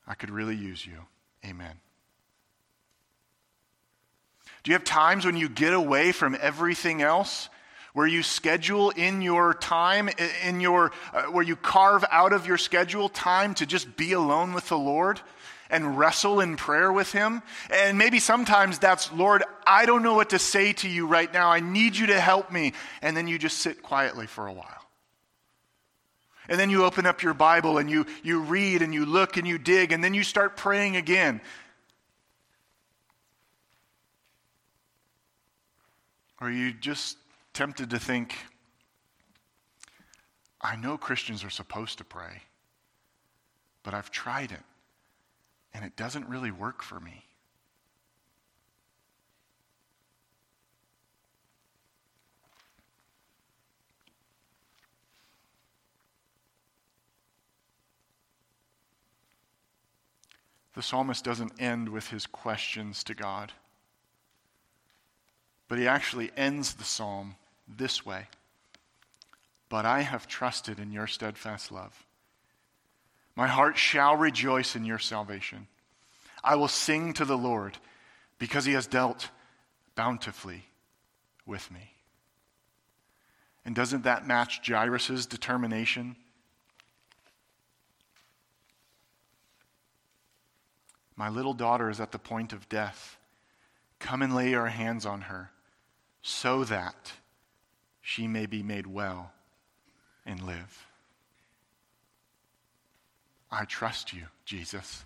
I 0.07 0.15
could 0.15 0.31
really 0.31 0.57
use 0.57 0.85
you. 0.85 1.05
Amen. 1.45 1.75
Do 4.63 4.71
you 4.71 4.75
have 4.75 4.85
times 4.85 5.27
when 5.27 5.37
you 5.37 5.49
get 5.49 5.75
away 5.75 6.13
from 6.13 6.37
everything 6.41 7.03
else? 7.03 7.51
Where 7.93 8.07
you 8.07 8.23
schedule 8.23 8.91
in 8.91 9.21
your 9.21 9.53
time, 9.53 10.09
in 10.45 10.61
your, 10.61 10.93
uh, 11.13 11.25
where 11.25 11.45
you 11.45 11.57
carve 11.57 12.05
out 12.11 12.33
of 12.33 12.47
your 12.47 12.57
schedule 12.57 13.09
time 13.09 13.55
to 13.55 13.67
just 13.67 13.97
be 13.97 14.13
alone 14.13 14.55
with 14.55 14.69
the 14.69 14.79
Lord 14.79 15.21
and 15.69 15.99
wrestle 15.99 16.41
in 16.41 16.57
prayer 16.57 16.93
with 16.93 17.13
Him? 17.13 17.43
And 17.69 17.99
maybe 17.99 18.21
sometimes 18.21 18.79
that's, 18.79 19.13
Lord, 19.13 19.43
I 19.67 19.87
don't 19.87 20.03
know 20.03 20.15
what 20.15 20.31
to 20.31 20.39
say 20.39 20.73
to 20.75 20.89
you 20.89 21.07
right 21.07 21.33
now. 21.33 21.51
I 21.51 21.61
need 21.61 21.97
you 21.97 22.07
to 22.07 22.21
help 22.21 22.51
me. 22.51 22.73
And 23.03 23.17
then 23.17 23.27
you 23.27 23.39
just 23.39 23.59
sit 23.59 23.83
quietly 23.83 24.27
for 24.27 24.47
a 24.47 24.53
while. 24.53 24.80
And 26.51 26.59
then 26.59 26.69
you 26.69 26.85
open 26.85 27.07
up 27.07 27.23
your 27.23 27.33
Bible 27.33 27.79
and 27.79 27.89
you, 27.89 28.05
you 28.25 28.41
read 28.41 28.83
and 28.83 28.93
you 28.93 29.07
look 29.07 29.37
and 29.37 29.47
you 29.47 29.57
dig, 29.57 29.93
and 29.93 30.03
then 30.03 30.15
you 30.15 30.25
start 30.25 30.57
praying 30.57 30.97
again. 30.97 31.41
Or 36.41 36.49
are 36.49 36.51
you 36.51 36.73
just 36.73 37.17
tempted 37.55 37.91
to 37.91 38.01
think, 38.01 38.35
I 40.61 40.75
know 40.75 40.99
Christians 40.99 41.45
are 41.45 41.51
supposed 41.51 41.99
to 41.99 42.05
pray, 42.05 42.43
but 43.85 43.95
I've 43.95 44.11
tried 44.11 44.51
it, 44.51 44.63
and 45.73 45.85
it 45.85 45.95
doesn't 45.97 46.29
really 46.29 46.51
work 46.51 46.83
for 46.83 46.99
me. 46.99 47.23
The 60.75 60.83
psalmist 60.83 61.25
doesn't 61.25 61.61
end 61.61 61.89
with 61.89 62.09
his 62.09 62.27
questions 62.27 63.03
to 63.05 63.15
God, 63.15 63.53
but 65.69 65.79
he 65.79 65.87
actually 65.87 66.31
ends 66.37 66.75
the 66.75 66.85
psalm 66.85 67.37
this 67.69 68.05
way 68.05 68.27
But 69.69 69.87
I 69.87 70.01
have 70.01 70.27
trusted 70.27 70.79
in 70.79 70.93
your 70.93 71.07
steadfast 71.07 71.71
love. 71.71 72.05
My 73.37 73.47
heart 73.47 73.79
shall 73.79 74.17
rejoice 74.17 74.75
in 74.75 74.85
your 74.85 74.99
salvation. 74.99 75.69
I 76.43 76.57
will 76.57 76.69
sing 76.69 77.13
to 77.15 77.25
the 77.25 77.39
Lord 77.39 77.79
because 78.39 78.65
he 78.65 78.73
has 78.73 78.87
dealt 78.87 79.31
bountifully 79.95 80.65
with 81.47 81.71
me. 81.71 81.93
And 83.65 83.75
doesn't 83.75 84.05
that 84.05 84.27
match 84.27 84.67
Jairus' 84.67 85.27
determination? 85.27 86.17
My 91.21 91.29
little 91.29 91.53
daughter 91.53 91.91
is 91.91 92.01
at 92.01 92.13
the 92.13 92.19
point 92.19 92.55
of 92.55 92.67
death. 92.71 93.19
Come 93.99 94.23
and 94.23 94.35
lay 94.35 94.49
your 94.49 94.69
hands 94.69 95.05
on 95.05 95.21
her 95.21 95.51
so 96.23 96.65
that 96.65 97.13
she 98.01 98.27
may 98.27 98.47
be 98.47 98.63
made 98.63 98.87
well 98.87 99.31
and 100.25 100.43
live. 100.43 100.87
I 103.51 103.67
trust 103.67 104.15
you, 104.15 104.23
Jesus. 104.47 105.05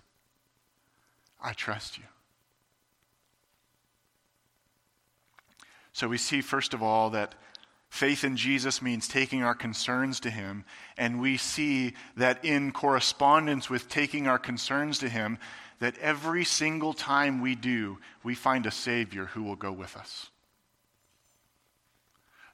I 1.43 1.51
trust 1.51 1.97
you. 1.97 2.05
So 5.91 6.07
we 6.07 6.17
see, 6.17 6.39
first 6.39 6.73
of 6.73 6.81
all, 6.81 7.09
that 7.09 7.35
faith 7.89 8.23
in 8.23 8.37
Jesus 8.37 8.81
means 8.81 9.09
taking 9.09 9.43
our 9.43 9.55
concerns 9.55 10.21
to 10.21 10.29
Him. 10.29 10.63
And 10.97 11.19
we 11.19 11.35
see 11.35 11.93
that 12.15 12.45
in 12.45 12.71
correspondence 12.71 13.69
with 13.69 13.89
taking 13.89 14.27
our 14.27 14.39
concerns 14.39 14.99
to 14.99 15.09
Him, 15.09 15.39
that 15.79 15.97
every 15.99 16.45
single 16.45 16.93
time 16.93 17.41
we 17.41 17.55
do, 17.55 17.97
we 18.23 18.35
find 18.35 18.65
a 18.65 18.71
Savior 18.71 19.25
who 19.25 19.43
will 19.43 19.55
go 19.55 19.71
with 19.71 19.95
us. 19.95 20.29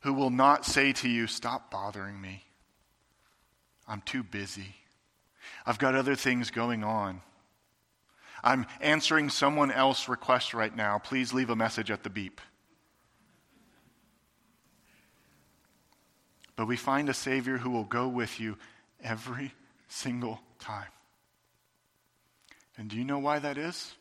Who 0.01 0.13
will 0.13 0.31
not 0.31 0.65
say 0.65 0.93
to 0.93 1.09
you, 1.09 1.27
Stop 1.27 1.69
bothering 1.69 2.19
me. 2.19 2.43
I'm 3.87 4.01
too 4.01 4.23
busy. 4.23 4.75
I've 5.65 5.79
got 5.79 5.95
other 5.95 6.15
things 6.15 6.49
going 6.49 6.83
on. 6.83 7.21
I'm 8.43 8.65
answering 8.79 9.29
someone 9.29 9.71
else's 9.71 10.09
request 10.09 10.53
right 10.53 10.75
now. 10.75 10.97
Please 10.97 11.33
leave 11.33 11.49
a 11.49 11.55
message 11.55 11.91
at 11.91 12.03
the 12.03 12.09
beep. 12.09 12.41
But 16.55 16.65
we 16.67 16.75
find 16.75 17.09
a 17.09 17.13
Savior 17.13 17.57
who 17.57 17.69
will 17.69 17.83
go 17.83 18.07
with 18.07 18.39
you 18.39 18.57
every 19.03 19.53
single 19.87 20.39
time. 20.59 20.87
And 22.81 22.89
do 22.89 22.97
you 22.97 23.03
know 23.03 23.19
why 23.19 23.37
that 23.37 23.59
is? 23.59 23.93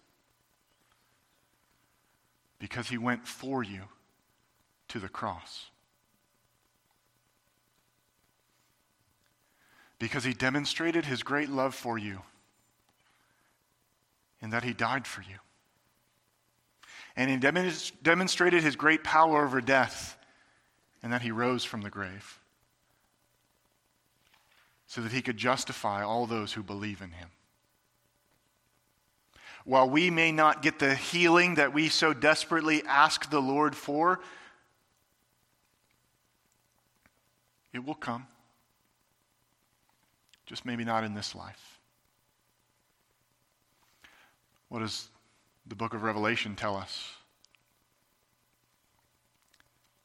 Because 2.59 2.89
he 2.89 2.97
went 2.97 3.29
for 3.29 3.63
you 3.63 3.83
to 4.89 4.99
the 4.99 5.09
cross. 5.11 5.67
Because 9.99 10.25
he 10.25 10.33
demonstrated 10.33 11.05
his 11.05 11.23
great 11.23 11.51
love 11.51 11.75
for 11.75 11.99
you 11.99 12.23
in 14.41 14.49
that 14.49 14.65
he 14.65 14.73
died 14.73 15.07
for 15.07 15.21
you. 15.21 15.37
And 17.17 17.31
he 17.31 17.37
demonstrated 18.03 18.63
his 18.63 18.77
great 18.77 19.05
power 19.05 19.45
over 19.45 19.61
death 19.61 20.17
and 21.03 21.13
that 21.13 21.21
he 21.21 21.33
rose 21.33 21.65
from 21.65 21.83
the 21.83 21.91
grave 21.91 22.41
so 24.87 25.03
that 25.03 25.13
he 25.13 25.21
could 25.21 25.37
justify 25.37 26.03
all 26.03 26.25
those 26.25 26.55
who 26.55 26.63
believe 26.63 27.03
in 27.03 27.11
him. 27.11 27.29
While 29.65 29.91
we 29.91 30.11
may 30.11 30.33
not 30.33 30.63
get 30.63 30.79
the 30.79 30.95
healing 30.95 31.57
that 31.57 31.73
we 31.73 31.89
so 31.89 32.13
desperately 32.13 32.83
ask 32.87 33.31
the 33.31 33.41
Lord 33.41 33.77
for, 33.77 34.21
it 37.73 37.85
will 37.85 37.95
come. 37.95 38.27
Just 40.47 40.65
maybe 40.65 40.85
not 40.85 41.05
in 41.05 41.15
this 41.15 41.35
life. 41.35 41.79
What 44.69 44.81
does 44.81 45.09
the 45.67 45.75
book 45.75 45.95
of 45.95 46.03
Revelation 46.03 46.57
tell 46.57 46.77
us? 46.77 47.13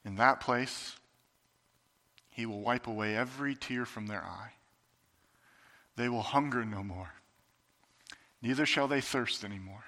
In 0.04 0.18
that 0.18 0.40
place, 0.40 0.96
he 2.30 2.46
will 2.46 2.62
wipe 2.62 2.86
away 2.86 3.16
every 3.16 3.56
tear 3.56 3.86
from 3.86 4.08
their 4.08 4.22
eye. 4.22 4.52
They 5.96 6.10
will 6.10 6.22
hunger 6.22 6.66
no 6.66 6.84
more, 6.84 7.14
neither 8.42 8.66
shall 8.66 8.88
they 8.88 9.02
thirst 9.02 9.44
any 9.44 9.60
more. 9.60 9.84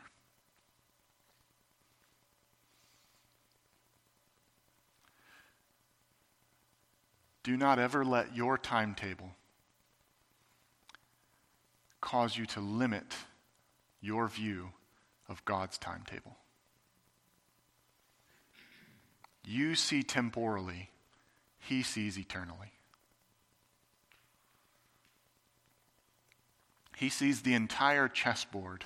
Do 7.43 7.56
not 7.56 7.80
ever 7.80 8.04
let 8.04 8.36
your 8.36 8.58
timetable 8.58 9.32
cause 12.02 12.38
you 12.38 12.45
to 12.45 12.60
limit 12.60 13.16
your 14.02 14.28
view 14.28 14.72
of 15.30 15.43
God's 15.45 15.78
timetable. 15.78 16.36
You 19.45 19.76
see 19.76 20.04
temporally, 20.04 20.89
He 21.58 21.84
sees 21.84 22.20
eternally. 22.20 22.74
He 26.98 27.10
sees 27.10 27.41
the 27.43 27.54
entire 27.54 28.08
chessboard. 28.08 28.84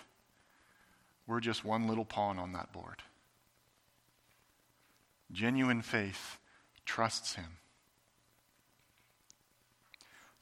We're 1.25 1.39
just 1.39 1.63
one 1.63 1.87
little 1.87 2.03
pawn 2.03 2.39
on 2.39 2.51
that 2.51 2.73
board. 2.73 3.03
Genuine 5.31 5.81
faith 5.81 6.37
trusts 6.85 7.35
Him. 7.35 7.57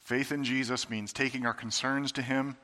Faith 0.00 0.32
in 0.32 0.42
Jesus 0.42 0.90
means 0.90 1.12
taking 1.12 1.46
our 1.46 1.54
concerns 1.54 2.10
to 2.10 2.22
Him. 2.22 2.56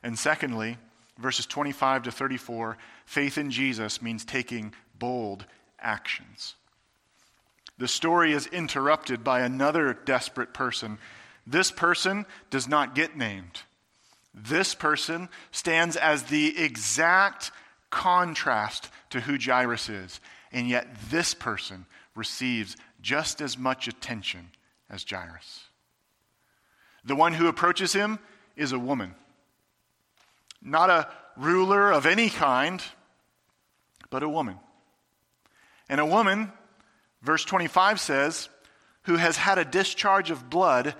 And 0.00 0.16
secondly, 0.16 0.76
verses 1.18 1.44
25 1.46 2.04
to 2.04 2.12
34, 2.12 2.78
faith 3.06 3.36
in 3.36 3.50
Jesus 3.50 4.00
means 4.00 4.24
taking 4.24 4.72
bold 4.96 5.44
actions. 5.80 6.54
The 7.78 7.88
story 7.88 8.32
is 8.32 8.46
interrupted 8.46 9.24
by 9.24 9.40
another 9.40 9.92
desperate 9.92 10.54
person. 10.54 10.98
This 11.48 11.72
person 11.72 12.26
does 12.50 12.68
not 12.68 12.94
get 12.94 13.16
named. 13.16 13.62
This 14.34 14.74
person 14.74 15.28
stands 15.50 15.96
as 15.96 16.24
the 16.24 16.56
exact 16.58 17.50
contrast 17.90 18.88
to 19.10 19.20
who 19.20 19.38
Jairus 19.38 19.88
is. 19.88 20.20
And 20.52 20.68
yet, 20.68 20.88
this 21.10 21.34
person 21.34 21.86
receives 22.14 22.76
just 23.02 23.40
as 23.40 23.58
much 23.58 23.88
attention 23.88 24.50
as 24.88 25.04
Jairus. 25.08 25.64
The 27.04 27.16
one 27.16 27.34
who 27.34 27.48
approaches 27.48 27.92
him 27.92 28.18
is 28.56 28.72
a 28.72 28.78
woman. 28.78 29.14
Not 30.62 30.90
a 30.90 31.08
ruler 31.36 31.90
of 31.90 32.06
any 32.06 32.28
kind, 32.28 32.82
but 34.10 34.22
a 34.22 34.28
woman. 34.28 34.58
And 35.88 36.00
a 36.00 36.06
woman, 36.06 36.52
verse 37.22 37.44
25 37.44 37.98
says, 37.98 38.48
who 39.04 39.16
has 39.16 39.36
had 39.36 39.58
a 39.58 39.64
discharge 39.64 40.30
of 40.30 40.50
blood 40.50 40.94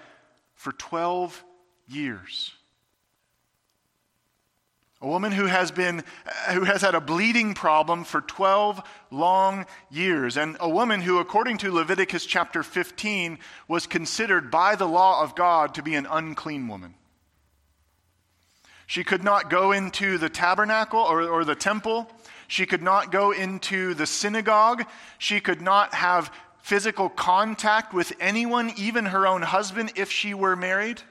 for 0.54 0.72
12 0.72 1.44
years. 1.86 2.52
A 5.02 5.06
woman 5.06 5.32
who 5.32 5.46
has 5.46 5.70
been 5.70 6.02
uh, 6.26 6.52
who 6.52 6.64
has 6.64 6.82
had 6.82 6.94
a 6.94 7.00
bleeding 7.00 7.54
problem 7.54 8.04
for 8.04 8.20
12 8.20 8.82
long 9.10 9.64
years 9.90 10.36
and 10.36 10.58
a 10.60 10.68
woman 10.68 11.00
who 11.00 11.18
according 11.18 11.56
to 11.58 11.72
Leviticus 11.72 12.26
chapter 12.26 12.62
15 12.62 13.38
was 13.66 13.86
considered 13.86 14.50
by 14.50 14.76
the 14.76 14.86
law 14.86 15.22
of 15.22 15.34
God 15.34 15.74
to 15.74 15.82
be 15.82 15.94
an 15.94 16.06
unclean 16.10 16.68
woman. 16.68 16.94
She 18.86 19.04
could 19.04 19.24
not 19.24 19.48
go 19.48 19.72
into 19.72 20.18
the 20.18 20.28
tabernacle 20.28 21.00
or, 21.00 21.22
or 21.22 21.44
the 21.44 21.54
temple. 21.54 22.10
She 22.48 22.66
could 22.66 22.82
not 22.82 23.12
go 23.12 23.30
into 23.30 23.94
the 23.94 24.06
synagogue. 24.06 24.84
She 25.16 25.40
could 25.40 25.62
not 25.62 25.94
have 25.94 26.32
physical 26.58 27.08
contact 27.08 27.94
with 27.94 28.12
anyone, 28.18 28.72
even 28.76 29.06
her 29.06 29.26
own 29.26 29.42
husband, 29.42 29.92
if 29.94 30.10
she 30.10 30.34
were 30.34 30.56
married. 30.56 31.02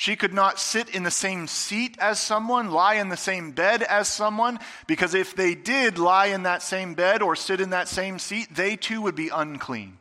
She 0.00 0.16
could 0.16 0.32
not 0.32 0.58
sit 0.58 0.88
in 0.88 1.02
the 1.02 1.10
same 1.10 1.46
seat 1.46 1.98
as 1.98 2.18
someone, 2.18 2.70
lie 2.70 2.94
in 2.94 3.10
the 3.10 3.18
same 3.18 3.50
bed 3.50 3.82
as 3.82 4.08
someone, 4.08 4.58
because 4.86 5.12
if 5.12 5.36
they 5.36 5.54
did 5.54 5.98
lie 5.98 6.28
in 6.28 6.44
that 6.44 6.62
same 6.62 6.94
bed 6.94 7.20
or 7.20 7.36
sit 7.36 7.60
in 7.60 7.68
that 7.68 7.86
same 7.86 8.18
seat, 8.18 8.48
they 8.50 8.76
too 8.76 9.02
would 9.02 9.14
be 9.14 9.28
unclean. 9.28 9.98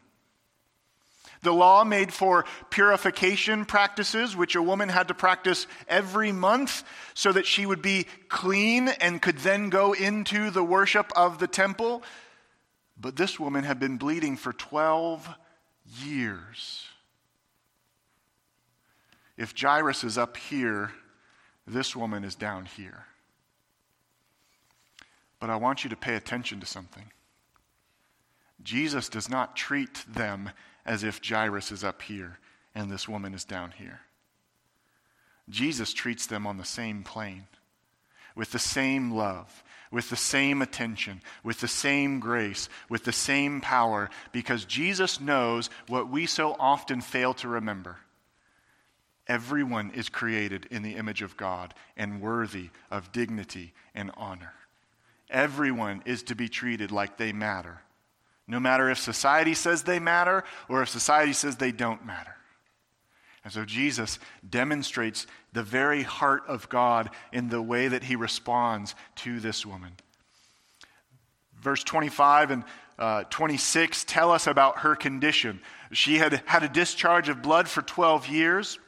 The 1.41 1.51
law 1.51 1.83
made 1.83 2.13
for 2.13 2.45
purification 2.69 3.65
practices, 3.65 4.37
which 4.37 4.55
a 4.55 4.63
woman 4.63 4.87
had 4.87 5.09
to 5.09 5.13
practice 5.13 5.67
every 5.85 6.31
month 6.31 6.83
so 7.13 7.33
that 7.33 7.45
she 7.45 7.65
would 7.65 7.81
be 7.81 8.05
clean 8.29 8.87
and 8.87 9.21
could 9.21 9.39
then 9.39 9.69
go 9.69 9.91
into 9.91 10.49
the 10.49 10.63
worship 10.63 11.11
of 11.13 11.39
the 11.39 11.47
temple. 11.47 12.03
But 12.97 13.17
this 13.17 13.37
woman 13.37 13.65
had 13.65 13.81
been 13.81 13.97
bleeding 13.97 14.37
for 14.37 14.53
12 14.53 15.27
years. 16.05 16.85
If 19.39 19.57
Jairus 19.57 20.03
is 20.03 20.17
up 20.17 20.35
here, 20.35 20.91
this 21.65 21.95
woman 21.95 22.25
is 22.25 22.35
down 22.35 22.65
here. 22.65 23.05
But 25.39 25.49
I 25.49 25.55
want 25.55 25.85
you 25.85 25.89
to 25.91 25.95
pay 25.95 26.15
attention 26.15 26.59
to 26.59 26.65
something. 26.65 27.05
Jesus 28.61 29.07
does 29.07 29.29
not 29.29 29.55
treat 29.55 30.03
them 30.05 30.49
as 30.85 31.05
if 31.05 31.21
Jairus 31.25 31.71
is 31.71 31.85
up 31.85 32.01
here 32.01 32.37
and 32.75 32.91
this 32.91 33.07
woman 33.07 33.33
is 33.33 33.45
down 33.45 33.71
here. 33.71 34.01
Jesus 35.47 35.93
treats 35.93 36.27
them 36.27 36.45
on 36.45 36.57
the 36.57 36.65
same 36.65 37.03
plane, 37.03 37.47
with 38.35 38.51
the 38.51 38.59
same 38.59 39.09
love, 39.09 39.63
with 39.89 40.09
the 40.09 40.17
same 40.17 40.61
attention, 40.61 41.21
with 41.45 41.61
the 41.61 41.67
same 41.69 42.19
grace, 42.19 42.67
with 42.89 43.05
the 43.05 43.13
same 43.13 43.61
power, 43.61 44.09
because 44.33 44.65
Jesus 44.65 45.21
knows 45.21 45.69
what 45.87 46.09
we 46.09 46.25
so 46.25 46.57
often 46.59 46.99
fail 46.99 47.33
to 47.35 47.47
remember 47.47 47.99
Everyone 49.29 49.91
is 49.91 50.09
created 50.09 50.67
in 50.71 50.81
the 50.81 50.95
image 50.95 51.21
of 51.21 51.37
God 51.37 51.75
and 51.95 52.19
worthy 52.19 52.71
of 52.89 53.11
dignity 53.11 53.73
and 53.93 54.11
honor. 54.17 54.53
Everyone 55.29 56.01
is 56.05 56.23
to 56.23 56.35
be 56.35 56.49
treated 56.49 56.91
like 56.91 57.17
they 57.17 57.31
matter, 57.31 57.81
no 58.47 58.59
matter 58.59 58.89
if 58.89 58.97
society 58.97 59.53
says 59.53 59.83
they 59.83 59.99
matter 59.99 60.43
or 60.67 60.81
if 60.81 60.89
society 60.89 61.33
says 61.33 61.55
they 61.55 61.71
don't 61.71 62.05
matter. 62.05 62.35
And 63.43 63.53
so 63.53 63.65
Jesus 63.65 64.17
demonstrates 64.49 65.27
the 65.53 65.63
very 65.63 66.01
heart 66.01 66.43
of 66.47 66.67
God 66.67 67.11
in 67.31 67.49
the 67.49 67.61
way 67.61 67.87
that 67.87 68.03
he 68.03 68.15
responds 68.15 68.95
to 69.17 69.39
this 69.39 69.63
woman. 69.63 69.91
Verse 71.61 71.83
25 71.83 72.51
and 72.51 72.63
uh, 72.97 73.23
26 73.29 74.03
tell 74.05 74.31
us 74.31 74.47
about 74.47 74.79
her 74.79 74.95
condition. 74.95 75.61
She 75.91 76.17
had 76.17 76.41
had 76.45 76.63
a 76.63 76.69
discharge 76.69 77.29
of 77.29 77.41
blood 77.41 77.67
for 77.67 77.81
12 77.81 78.27
years. 78.27 78.79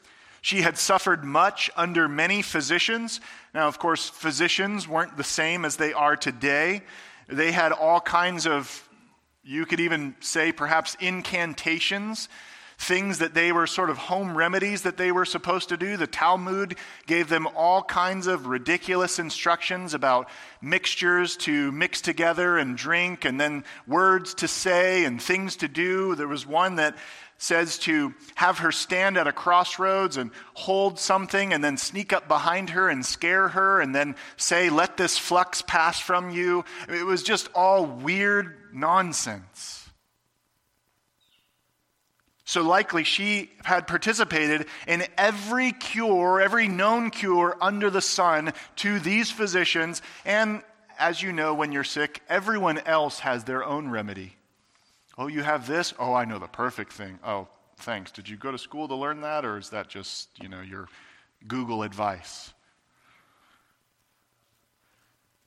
She 0.42 0.62
had 0.62 0.78
suffered 0.78 1.24
much 1.24 1.70
under 1.78 2.10
many 2.10 2.42
physicians. 2.42 3.22
Now, 3.54 3.68
of 3.68 3.78
course, 3.78 4.10
physicians 4.10 4.88
weren't 4.88 5.16
the 5.16 5.24
same 5.24 5.66
as 5.66 5.76
they 5.78 5.94
are 5.94 6.16
today. 6.16 6.82
They 7.28 7.52
had 7.52 7.72
all 7.72 8.02
kinds 8.02 8.48
of, 8.48 8.90
you 9.44 9.68
could 9.68 9.80
even 9.80 10.16
say 10.20 10.52
perhaps 10.52 10.98
incantations, 11.00 12.28
things 12.80 13.20
that 13.20 13.36
they 13.36 13.52
were 13.52 13.68
sort 13.68 13.92
of 13.92 13.98
home 14.00 14.36
remedies 14.36 14.82
that 14.82 14.98
they 14.98 15.12
were 15.12 15.26
supposed 15.26 15.70
to 15.70 15.78
do. 15.78 15.96
The 15.98 16.08
Talmud 16.08 16.76
gave 17.06 17.30
them 17.30 17.48
all 17.56 17.84
kinds 17.84 18.26
of 18.26 18.48
ridiculous 18.48 19.20
instructions 19.20 19.94
about 19.94 20.28
mixtures 20.64 21.38
to 21.38 21.72
mix 21.72 22.02
together 22.02 22.58
and 22.58 22.76
drink, 22.76 23.24
and 23.24 23.40
then 23.40 23.64
words 23.86 24.34
to 24.36 24.48
say 24.48 25.06
and 25.06 25.22
things 25.22 25.58
to 25.58 25.68
do. 25.68 26.16
There 26.16 26.28
was 26.28 26.48
one 26.48 26.78
that 26.78 26.98
says 27.42 27.80
to 27.80 28.14
have 28.36 28.60
her 28.60 28.72
stand 28.72 29.18
at 29.18 29.26
a 29.26 29.32
crossroads 29.32 30.16
and 30.16 30.30
hold 30.54 31.00
something 31.00 31.54
and 31.54 31.64
then 31.64 31.76
sneak 31.76 32.14
up 32.14 32.28
behind 32.28 32.70
her 32.70 32.88
and 32.88 33.04
scare 33.04 33.48
her 33.48 33.82
and 33.82 33.96
then 33.96 34.16
say, 34.38 34.70
Let 34.70 34.96
this 34.96 35.18
flux 35.18 35.64
pass 35.64 36.00
from 36.00 36.30
you. 36.30 36.64
It 36.88 37.04
was 37.04 37.24
just 37.24 37.50
all 37.56 37.84
weird 37.84 38.56
nonsense. 38.72 39.90
So 42.46 42.62
likely 42.62 43.04
she 43.04 43.50
had 43.64 43.88
participated 43.88 44.68
in 44.86 45.04
every 45.18 45.72
cure, 45.72 46.40
every 46.40 46.68
known 46.68 47.10
cure 47.10 47.58
under 47.60 47.90
the 47.90 48.02
sun 48.02 48.54
to 48.78 49.00
these 49.00 49.32
physicians. 49.32 50.04
And 50.26 50.62
as 51.00 51.24
you 51.24 51.32
know, 51.32 51.56
when 51.56 51.72
you're 51.72 51.84
sick, 51.84 52.22
everyone 52.30 52.78
else 52.80 53.20
has 53.22 53.46
their 53.46 53.64
own 53.64 53.90
remedy. 53.90 54.36
Oh, 55.18 55.28
you 55.28 55.44
have 55.44 55.68
this? 55.68 55.94
Oh, 56.00 56.14
I 56.14 56.26
know 56.26 56.40
the 56.40 56.48
perfect 56.48 56.94
thing. 56.94 57.20
Oh, 57.24 57.48
thanks. 57.78 58.12
Did 58.12 58.30
you 58.30 58.38
go 58.38 58.52
to 58.52 58.58
school 58.58 58.88
to 58.88 58.96
learn 58.96 59.22
that, 59.22 59.46
or 59.46 59.58
is 59.58 59.70
that 59.70 59.90
just, 59.90 60.30
you 60.42 60.50
know, 60.50 60.62
your 60.62 60.88
Google 61.48 61.84
advice? 61.84 62.54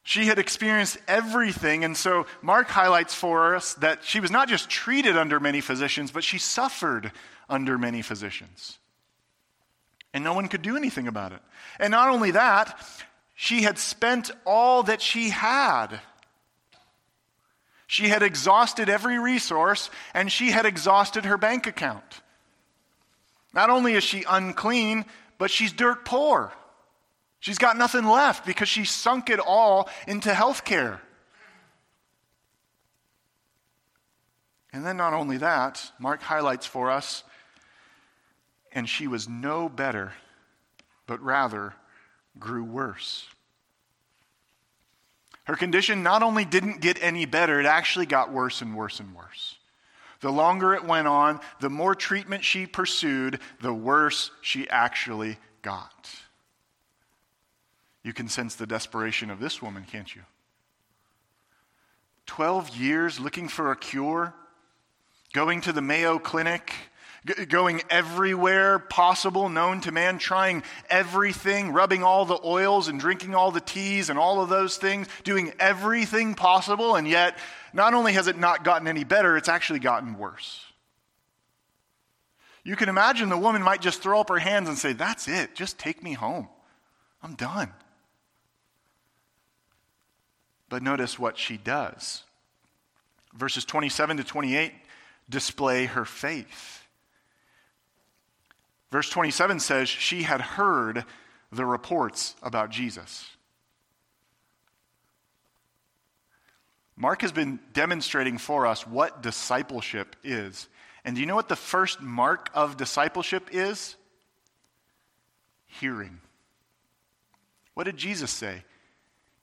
She 0.03 0.27
had 0.27 0.39
experienced 0.39 0.99
everything, 1.09 1.83
and 1.83 1.97
so 1.97 2.27
Mark 2.43 2.69
highlights 2.69 3.15
for 3.15 3.57
us 3.57 3.73
that 3.75 4.05
she 4.05 4.21
was 4.21 4.31
not 4.31 4.49
just 4.49 4.69
treated 4.69 5.17
under 5.17 5.41
many 5.41 5.62
physicians, 5.62 6.11
but 6.11 6.23
she 6.23 6.37
suffered 6.37 7.11
under 7.49 7.79
many 7.79 8.03
physicians. 8.03 8.79
And 10.12 10.23
no 10.23 10.35
one 10.35 10.49
could 10.49 10.61
do 10.61 10.77
anything 10.77 11.09
about 11.09 11.33
it. 11.33 11.41
And 11.81 11.91
not 11.91 12.11
only 12.11 12.33
that, 12.33 12.79
she 13.35 13.62
had 13.62 13.79
spent 13.79 14.31
all 14.45 14.83
that 14.85 15.01
she 15.01 15.31
had. 15.31 16.01
She 17.87 18.09
had 18.09 18.22
exhausted 18.22 18.89
every 18.89 19.18
resource 19.18 19.91
and 20.14 20.30
she 20.30 20.51
had 20.51 20.66
exhausted 20.66 21.24
her 21.24 21.37
bank 21.37 21.66
account. 21.66 22.22
Not 23.53 23.70
only 23.70 23.95
is 23.95 24.03
she 24.03 24.24
unclean, 24.28 25.05
but 25.39 25.51
she's 25.51 25.72
dirt 25.72 26.05
poor. 26.05 26.53
She's 27.41 27.59
got 27.59 27.76
nothing 27.76 28.05
left 28.05 28.47
because 28.47 28.68
she 28.68 28.85
sunk 28.85 29.28
it 29.28 29.39
all 29.39 29.89
into 30.07 30.32
health 30.32 30.64
care. 30.64 31.01
And 34.72 34.85
then, 34.85 34.97
not 34.97 35.12
only 35.12 35.37
that, 35.37 35.93
Mark 36.01 36.20
highlights 36.20 36.66
for 36.66 36.91
us, 36.91 37.22
and 38.72 38.89
she 38.89 39.07
was 39.07 39.28
no 39.28 39.68
better, 39.68 40.14
but 41.07 41.22
rather 41.22 41.74
grew 42.41 42.64
worse. 42.64 43.28
Her 45.45 45.57
condition 45.57 46.03
not 46.03 46.23
only 46.23 46.45
didn't 46.45 46.81
get 46.81 47.03
any 47.03 47.27
better, 47.27 47.61
it 47.61 47.67
actually 47.67 48.07
got 48.07 48.33
worse 48.33 48.63
and 48.63 48.75
worse 48.75 49.01
and 49.01 49.15
worse. 49.15 49.57
The 50.21 50.33
longer 50.33 50.75
it 50.75 50.85
went 50.85 51.07
on, 51.07 51.41
the 51.61 51.69
more 51.69 51.95
treatment 51.95 52.45
she 52.45 52.67
pursued, 52.67 53.41
the 53.61 53.75
worse 53.75 54.31
she 54.41 54.69
actually 54.71 55.37
got. 55.61 56.11
You 58.03 58.15
can 58.15 58.29
sense 58.29 58.55
the 58.55 58.67
desperation 58.67 59.31
of 59.31 59.39
this 59.39 59.61
woman, 59.61 59.85
can't 59.91 60.15
you? 60.15 60.23
12 62.27 62.77
years 62.77 63.21
looking 63.21 63.49
for 63.49 63.71
a 63.71 63.77
cure, 63.77 64.35
going 65.35 65.61
to 65.63 65.73
the 65.73 65.83
Mayo 65.83 66.19
Clinic, 66.19 66.73
G- 67.27 67.47
going 67.47 67.83
everywhere 67.91 68.79
possible 68.79 69.49
known 69.49 69.81
to 69.83 69.93
man, 69.93 70.18
trying 70.18 70.62
everything, 70.91 71.72
rubbing 71.72 72.03
all 72.03 72.25
the 72.25 72.39
oils 72.45 72.89
and 72.89 73.01
drinking 73.01 73.35
all 73.35 73.51
the 73.51 73.61
teas 73.61 74.11
and 74.11 74.18
all 74.18 74.43
of 74.43 74.49
those 74.49 74.77
things, 74.77 75.07
doing 75.25 75.53
everything 75.59 76.35
possible, 76.35 76.97
and 76.97 77.09
yet 77.09 77.39
not 77.72 77.95
only 77.95 78.12
has 78.12 78.27
it 78.27 78.39
not 78.39 78.64
gotten 78.64 78.87
any 78.87 79.05
better, 79.05 79.37
it's 79.37 79.49
actually 79.49 79.79
gotten 79.79 80.18
worse. 80.18 80.64
You 82.64 82.77
can 82.77 82.89
imagine 82.89 83.29
the 83.29 83.37
woman 83.37 83.62
might 83.62 83.83
just 83.83 84.03
throw 84.03 84.20
up 84.20 84.31
her 84.31 84.39
hands 84.39 84.68
and 84.68 84.79
say, 84.79 84.93
That's 84.93 85.29
it, 85.29 85.55
just 85.55 85.79
take 85.79 86.03
me 86.03 86.14
home. 86.14 86.49
I'm 87.22 87.35
done. 87.35 87.72
But 90.68 90.83
notice 90.83 91.18
what 91.18 91.39
she 91.39 91.57
does. 91.57 92.25
Verses 93.35 93.64
27 93.64 94.16
to 94.16 94.25
28 94.25 94.72
display 95.29 95.87
her 95.87 96.05
faith. 96.05 96.74
Verse 98.95 99.11
27 99.11 99.59
says, 99.59 99.89
She 99.89 100.23
had 100.23 100.41
heard 100.41 101.05
the 101.51 101.67
reports 101.67 102.37
about 102.45 102.71
Jesus. 102.71 103.29
Mark 106.95 107.23
has 107.23 107.33
been 107.33 107.59
demonstrating 107.73 108.39
for 108.39 108.69
us 108.69 108.87
what 108.87 109.21
discipleship 109.21 110.15
is. 110.23 110.69
And 111.05 111.17
do 111.17 111.21
you 111.21 111.27
know 111.27 111.35
what 111.35 111.49
the 111.49 111.57
first 111.57 112.03
mark 112.03 112.51
of 112.55 112.77
discipleship 112.77 113.49
is? 113.51 113.97
Hearing. 115.67 116.21
What 117.75 117.87
did 117.87 117.97
Jesus 117.97 118.31
say? 118.31 118.63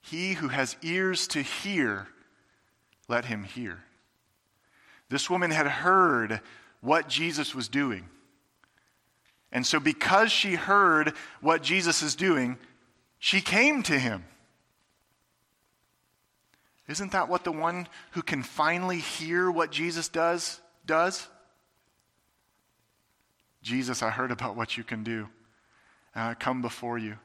He 0.00 0.32
who 0.32 0.48
has 0.48 0.78
ears 0.80 1.26
to 1.28 1.42
hear, 1.42 2.08
let 3.06 3.26
him 3.26 3.44
hear. 3.44 3.84
This 5.10 5.28
woman 5.28 5.50
had 5.50 5.66
heard 5.66 6.40
what 6.80 7.06
Jesus 7.06 7.54
was 7.54 7.68
doing. 7.68 8.08
And 9.52 9.66
so, 9.66 9.78
because 9.78 10.32
she 10.32 10.54
heard 10.54 11.12
what 11.40 11.62
Jesus 11.62 12.02
is 12.02 12.14
doing, 12.14 12.56
she 13.18 13.40
came 13.40 13.82
to 13.84 13.98
him. 13.98 14.24
Isn't 16.88 17.12
that 17.12 17.28
what 17.28 17.44
the 17.44 17.52
one 17.52 17.86
who 18.12 18.22
can 18.22 18.42
finally 18.42 18.98
hear 18.98 19.50
what 19.50 19.70
Jesus 19.70 20.08
does 20.08 20.60
does? 20.84 21.28
Jesus, 23.62 24.02
I 24.02 24.10
heard 24.10 24.30
about 24.30 24.56
what 24.56 24.76
you 24.76 24.84
can 24.84 25.04
do. 25.04 25.28
And 26.14 26.24
I 26.24 26.34
come 26.34 26.60
before 26.60 26.98
you 26.98 27.18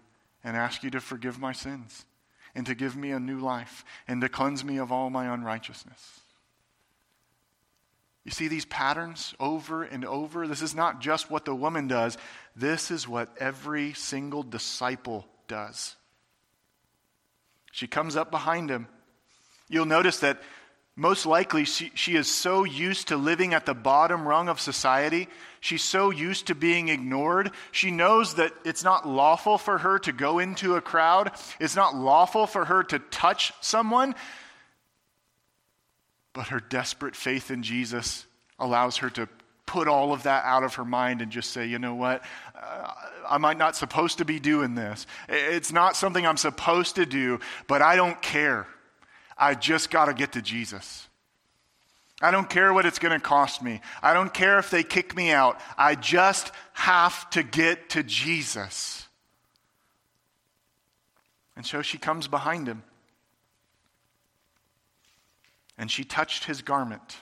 and 0.44 0.56
ask 0.56 0.84
you 0.84 0.90
to 0.92 1.02
forgive 1.02 1.40
my 1.40 1.52
sins 1.52 2.06
and 2.54 2.66
to 2.66 2.76
give 2.76 2.96
me 2.96 3.12
a 3.12 3.20
new 3.20 3.40
life 3.40 3.84
and 4.08 4.22
to 4.22 4.30
cleanse 4.30 4.64
me 4.64 4.78
of 4.78 4.92
all 4.92 5.10
my 5.10 5.34
unrighteousness. 5.34 6.22
You 8.28 8.32
see 8.32 8.50
these 8.50 8.66
patterns 8.66 9.34
over 9.40 9.84
and 9.84 10.04
over? 10.04 10.50
This 10.50 10.62
is 10.62 10.76
not 10.76 11.00
just 11.00 11.32
what 11.32 11.46
the 11.46 11.56
woman 11.56 11.88
does, 11.88 12.18
this 12.58 12.92
is 12.92 13.08
what 13.08 13.30
every 13.40 13.94
single 13.94 14.44
disciple 14.44 15.26
does. 15.48 15.96
She 17.72 17.88
comes 17.88 18.18
up 18.18 18.30
behind 18.30 18.70
him. 18.70 18.90
You'll 19.70 19.86
notice 19.86 20.20
that 20.20 20.42
most 20.98 21.26
likely 21.26 21.64
she, 21.64 21.90
she 21.96 22.18
is 22.18 22.30
so 22.30 22.66
used 22.66 23.08
to 23.10 23.16
living 23.16 23.54
at 23.54 23.66
the 23.66 23.74
bottom 23.74 24.28
rung 24.28 24.50
of 24.50 24.60
society. 24.60 25.30
She's 25.62 25.84
so 25.84 26.10
used 26.10 26.48
to 26.48 26.56
being 26.56 26.90
ignored. 26.90 27.52
She 27.72 27.92
knows 27.92 28.34
that 28.34 28.52
it's 28.66 28.84
not 28.84 29.08
lawful 29.08 29.58
for 29.58 29.78
her 29.78 30.00
to 30.00 30.12
go 30.12 30.40
into 30.40 30.76
a 30.76 30.82
crowd, 30.82 31.32
it's 31.62 31.78
not 31.78 31.96
lawful 31.96 32.46
for 32.46 32.66
her 32.66 32.84
to 32.84 33.00
touch 33.00 33.54
someone. 33.62 34.16
But 36.38 36.50
her 36.50 36.60
desperate 36.60 37.16
faith 37.16 37.50
in 37.50 37.64
Jesus 37.64 38.28
allows 38.60 38.98
her 38.98 39.10
to 39.10 39.28
put 39.66 39.88
all 39.88 40.14
of 40.14 40.22
that 40.24 40.46
out 40.46 40.64
of 40.64 40.76
her 40.76 40.86
mind 40.86 41.20
and 41.20 41.32
just 41.32 41.50
say, 41.50 41.66
you 41.66 41.80
know 41.80 41.96
what? 41.96 42.24
Uh, 42.56 42.92
I 43.28 43.40
might 43.40 43.58
not 43.58 43.76
supposed 43.76 44.20
to 44.20 44.26
be 44.26 44.40
doing 44.40 44.76
this. 44.76 45.08
It's 45.28 45.72
not 45.74 45.96
something 45.96 46.28
I'm 46.28 46.38
supposed 46.38 46.98
to 46.98 47.08
do, 47.08 47.40
but 47.66 47.82
I 47.82 47.96
don't 47.96 48.22
care. 48.22 48.68
I 49.36 49.56
just 49.56 49.90
got 49.90 50.06
to 50.06 50.14
get 50.14 50.34
to 50.34 50.44
Jesus. 50.44 51.08
I 52.22 52.30
don't 52.30 52.48
care 52.48 52.72
what 52.72 52.86
it's 52.86 53.00
going 53.00 53.20
to 53.20 53.20
cost 53.20 53.64
me. 53.64 53.82
I 54.04 54.14
don't 54.14 54.32
care 54.32 54.60
if 54.60 54.70
they 54.70 54.84
kick 54.84 55.16
me 55.16 55.32
out. 55.32 55.60
I 55.76 55.96
just 55.96 56.52
have 56.74 57.28
to 57.32 57.42
get 57.42 57.90
to 57.90 58.04
Jesus. 58.04 59.08
And 61.56 61.66
so 61.66 61.82
she 61.82 61.98
comes 61.98 62.28
behind 62.28 62.68
him 62.68 62.84
and 65.78 65.90
she 65.90 66.04
touched 66.04 66.46
his 66.46 66.62
garment. 66.62 67.18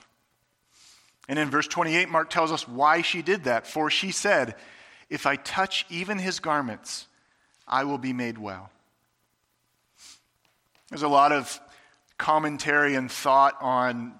And 1.28 1.38
in 1.38 1.50
verse 1.50 1.66
28, 1.66 2.08
Mark 2.08 2.30
tells 2.30 2.52
us 2.52 2.68
why 2.68 3.02
she 3.02 3.22
did 3.22 3.44
that. 3.44 3.66
For 3.66 3.90
she 3.90 4.12
said, 4.12 4.54
If 5.10 5.26
I 5.26 5.36
touch 5.36 5.84
even 5.90 6.18
his 6.18 6.40
garments, 6.40 7.06
I 7.66 7.84
will 7.84 7.98
be 7.98 8.12
made 8.12 8.38
well. 8.38 8.70
There's 10.88 11.02
a 11.02 11.08
lot 11.08 11.32
of 11.32 11.60
commentary 12.16 12.94
and 12.94 13.10
thought 13.10 13.56
on 13.60 14.14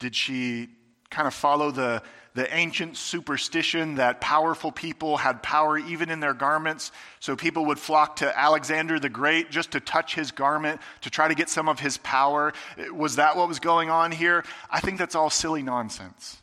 did 0.00 0.16
she 0.16 0.68
kind 1.10 1.28
of 1.28 1.34
follow 1.34 1.70
the 1.70 2.02
the 2.34 2.52
ancient 2.54 2.96
superstition 2.96 3.96
that 3.96 4.20
powerful 4.20 4.70
people 4.70 5.16
had 5.16 5.42
power 5.42 5.78
even 5.78 6.10
in 6.10 6.20
their 6.20 6.34
garments. 6.34 6.92
So 7.18 7.34
people 7.34 7.66
would 7.66 7.78
flock 7.78 8.16
to 8.16 8.38
Alexander 8.38 9.00
the 9.00 9.08
Great 9.08 9.50
just 9.50 9.72
to 9.72 9.80
touch 9.80 10.14
his 10.14 10.30
garment 10.30 10.80
to 11.00 11.10
try 11.10 11.26
to 11.26 11.34
get 11.34 11.48
some 11.48 11.68
of 11.68 11.80
his 11.80 11.98
power. 11.98 12.52
Was 12.92 13.16
that 13.16 13.36
what 13.36 13.48
was 13.48 13.58
going 13.58 13.90
on 13.90 14.12
here? 14.12 14.44
I 14.70 14.80
think 14.80 14.98
that's 14.98 15.16
all 15.16 15.30
silly 15.30 15.62
nonsense. 15.62 16.40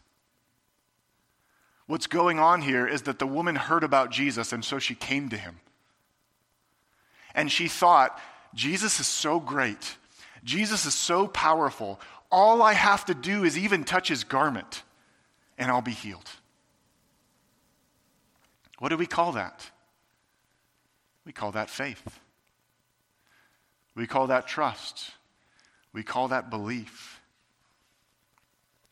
What's 1.85 2.07
going 2.07 2.37
on 2.37 2.61
here 2.61 2.85
is 2.85 3.03
that 3.03 3.17
the 3.17 3.27
woman 3.27 3.55
heard 3.55 3.85
about 3.85 4.11
Jesus 4.11 4.51
and 4.51 4.65
so 4.65 4.79
she 4.79 4.93
came 4.93 5.29
to 5.29 5.37
him. 5.37 5.59
And 7.33 7.49
she 7.49 7.69
thought, 7.69 8.19
Jesus 8.53 8.99
is 8.99 9.07
so 9.07 9.39
great. 9.39 9.95
Jesus 10.43 10.85
is 10.85 10.93
so 10.93 11.27
powerful. 11.27 12.01
All 12.29 12.61
I 12.61 12.73
have 12.73 13.05
to 13.05 13.13
do 13.13 13.45
is 13.45 13.57
even 13.57 13.85
touch 13.85 14.09
his 14.09 14.25
garment 14.25 14.83
and 15.57 15.71
I'll 15.71 15.81
be 15.81 15.91
healed. 15.91 16.29
What 18.79 18.89
do 18.89 18.97
we 18.97 19.07
call 19.07 19.33
that? 19.33 19.69
We 21.25 21.31
call 21.31 21.51
that 21.53 21.69
faith. 21.69 22.19
We 23.95 24.07
call 24.07 24.27
that 24.27 24.47
trust. 24.47 25.11
We 25.91 26.03
call 26.03 26.27
that 26.29 26.49
belief. 26.49 27.21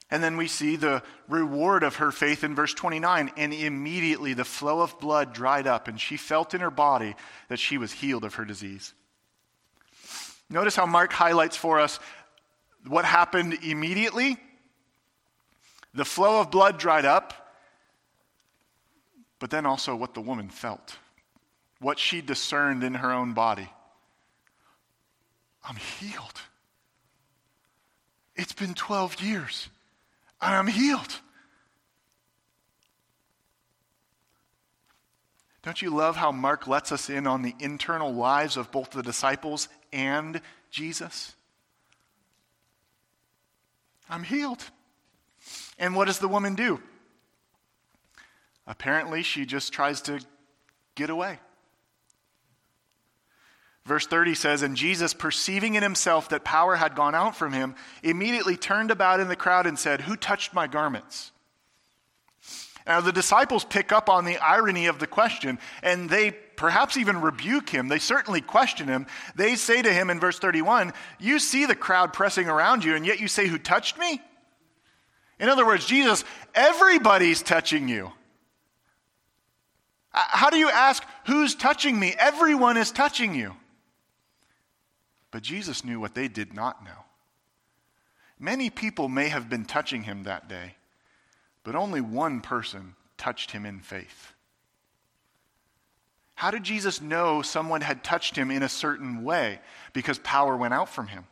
And 0.10 0.24
then 0.24 0.38
we 0.38 0.48
see 0.48 0.76
the 0.76 1.04
reward 1.28 1.84
of 1.84 1.98
her 1.98 2.12
faith 2.12 2.44
in 2.44 2.56
verse 2.56 2.74
29. 2.74 3.32
And 3.38 3.54
immediately 3.54 4.34
the 4.34 4.44
flow 4.44 4.82
of 4.82 5.00
blood 5.00 5.34
dried 5.34 5.68
up, 5.68 5.88
and 5.88 6.00
she 6.00 6.18
felt 6.18 6.54
in 6.54 6.62
her 6.62 6.72
body 6.72 7.16
that 7.50 7.60
she 7.60 7.78
was 7.78 7.92
healed 7.92 8.24
of 8.24 8.36
her 8.36 8.46
disease. 8.46 8.94
Notice 10.50 10.76
how 10.76 10.86
Mark 10.86 11.12
highlights 11.12 11.58
for 11.58 11.80
us 11.80 12.00
what 12.88 13.06
happened 13.06 13.58
immediately 13.64 14.38
the 15.96 16.06
flow 16.06 16.42
of 16.42 16.52
blood 16.52 16.78
dried 16.78 17.06
up, 17.06 17.34
but 19.40 19.50
then 19.50 19.66
also 19.66 19.96
what 19.96 20.14
the 20.14 20.22
woman 20.22 20.50
felt, 20.50 20.98
what 21.80 21.98
she 21.98 22.22
discerned 22.22 22.84
in 22.84 22.96
her 22.96 23.12
own 23.12 23.34
body. 23.34 23.70
I'm 25.68 25.78
healed. 25.78 26.42
It's 28.36 28.54
been 28.54 28.74
12 28.74 29.22
years, 29.22 29.70
I'm 30.42 30.68
healed. 30.68 31.22
Don't 35.64 35.82
you 35.82 35.90
love 35.90 36.16
how 36.16 36.32
Mark 36.32 36.68
lets 36.68 36.92
us 36.92 37.10
in 37.10 37.26
on 37.26 37.42
the 37.42 37.56
internal 37.60 38.14
lives 38.14 38.56
of 38.56 38.72
both 38.72 38.92
the 38.92 39.02
disciples 39.02 39.68
and 39.92 40.40
Jesus? 40.70 41.34
I'm 44.08 44.22
healed. 44.22 44.64
And 45.78 45.96
what 45.96 46.06
does 46.06 46.20
the 46.20 46.28
woman 46.28 46.56
do? 46.56 46.82
Apparently, 48.68 49.24
she 49.24 49.46
just 49.46 49.74
tries 49.74 50.02
to 50.02 50.20
get 50.96 51.10
away. 51.10 51.40
Verse 53.86 54.08
30 54.08 54.34
says, 54.34 54.62
And 54.64 54.76
Jesus, 54.76 55.14
perceiving 55.14 55.76
in 55.76 55.84
himself 55.84 56.30
that 56.30 56.44
power 56.44 56.76
had 56.76 56.96
gone 56.96 57.14
out 57.14 57.36
from 57.36 57.54
him, 57.54 57.76
immediately 58.02 58.58
turned 58.58 58.90
about 58.90 59.20
in 59.20 59.28
the 59.28 59.36
crowd 59.36 59.68
and 59.68 59.78
said, 59.78 60.02
Who 60.02 60.16
touched 60.16 60.54
my 60.54 60.66
garments? 60.66 61.32
Now, 62.88 63.02
the 63.02 63.12
disciples 63.12 63.64
pick 63.64 63.92
up 63.92 64.10
on 64.10 64.26
the 64.26 64.38
irony 64.38 64.88
of 64.88 65.00
the 65.00 65.08
question, 65.08 65.58
and 65.82 66.10
they 66.10 66.32
perhaps 66.32 66.98
even 66.98 67.22
rebuke 67.22 67.70
him. 67.70 67.88
They 67.88 68.00
certainly 68.00 68.42
question 68.42 68.88
him. 68.88 69.08
They 69.36 69.56
say 69.56 69.82
to 69.82 69.92
him 69.92 70.10
in 70.10 70.20
verse 70.20 70.38
31, 70.38 70.94
You 71.20 71.40
see 71.40 71.66
the 71.66 71.76
crowd 71.76 72.14
pressing 72.14 72.48
around 72.48 72.84
you, 72.84 72.96
and 72.96 73.06
yet 73.06 73.20
you 73.20 73.28
say, 73.28 73.48
Who 73.48 73.58
touched 73.58 73.98
me? 73.98 74.22
In 75.40 75.50
other 75.50 75.66
words, 75.66 75.86
Jesus, 75.86 76.24
everybody's 76.54 77.42
touching 77.42 77.88
you. 77.90 78.12
Uh, 80.14 80.24
how 80.28 80.50
do 80.50 80.58
you 80.58 80.70
ask, 80.70 81.04
Who's 81.26 81.56
touching 81.56 82.00
me? 82.00 82.16
Everyone 82.18 82.78
is 82.78 82.92
touching 82.92 83.36
you. 83.36 83.56
But 85.32 85.44
Jesus 85.44 85.84
knew 85.84 86.00
what 86.00 86.16
they 86.16 86.28
did 86.28 86.54
not 86.54 86.84
know. 86.86 87.04
Many 88.40 88.70
people 88.70 89.10
may 89.10 89.28
have 89.30 89.50
been 89.50 89.66
touching 89.66 90.04
him 90.04 90.24
that 90.24 90.48
day 90.48 90.76
but 91.66 91.76
only 91.76 92.00
one 92.00 92.40
person 92.40 92.96
touched 93.18 93.52
him 93.52 93.66
in 93.66 93.82
faith. 93.82 94.34
How 96.36 96.52
did 96.52 96.64
Jesus 96.64 97.02
know 97.02 97.42
someone 97.42 97.82
had 97.82 98.04
touched 98.04 98.36
him 98.36 98.52
in 98.52 98.62
a 98.62 98.70
certain 98.70 99.24
way? 99.24 99.60
Because 99.92 100.20
power 100.20 100.56
went 100.56 100.74
out 100.74 100.90
from 100.90 101.08
him. 101.08 101.26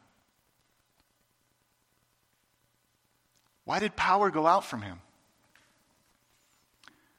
Why 3.66 3.80
did 3.80 3.96
power 3.96 4.30
go 4.30 4.46
out 4.46 4.66
from 4.66 4.82
him? 4.82 5.00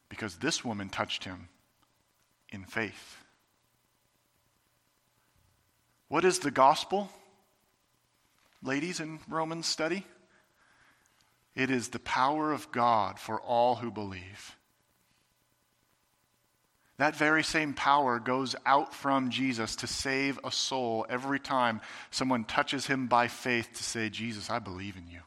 Because 0.08 0.36
this 0.36 0.64
woman 0.64 0.88
touched 0.88 1.24
him 1.24 1.48
in 2.50 2.64
faith. 2.64 3.16
What 6.08 6.24
is 6.24 6.38
the 6.38 6.50
gospel? 6.50 7.10
Ladies 8.62 9.00
in 9.00 9.18
Romans 9.28 9.66
study? 9.66 10.06
It 11.54 11.70
is 11.70 11.88
the 11.88 11.98
power 11.98 12.52
of 12.52 12.70
God 12.72 13.18
for 13.18 13.40
all 13.40 13.76
who 13.76 13.90
believe. 13.90 14.56
That 16.96 17.16
very 17.16 17.42
same 17.42 17.74
power 17.74 18.20
goes 18.20 18.54
out 18.64 18.94
from 18.94 19.30
Jesus 19.30 19.76
to 19.76 19.86
save 19.86 20.38
a 20.44 20.52
soul 20.52 21.06
every 21.08 21.40
time 21.40 21.80
someone 22.10 22.44
touches 22.44 22.86
him 22.86 23.08
by 23.08 23.26
faith 23.26 23.70
to 23.74 23.82
say, 23.82 24.08
Jesus, 24.10 24.48
I 24.48 24.60
believe 24.60 24.96
in 24.96 25.08
you. 25.08 25.20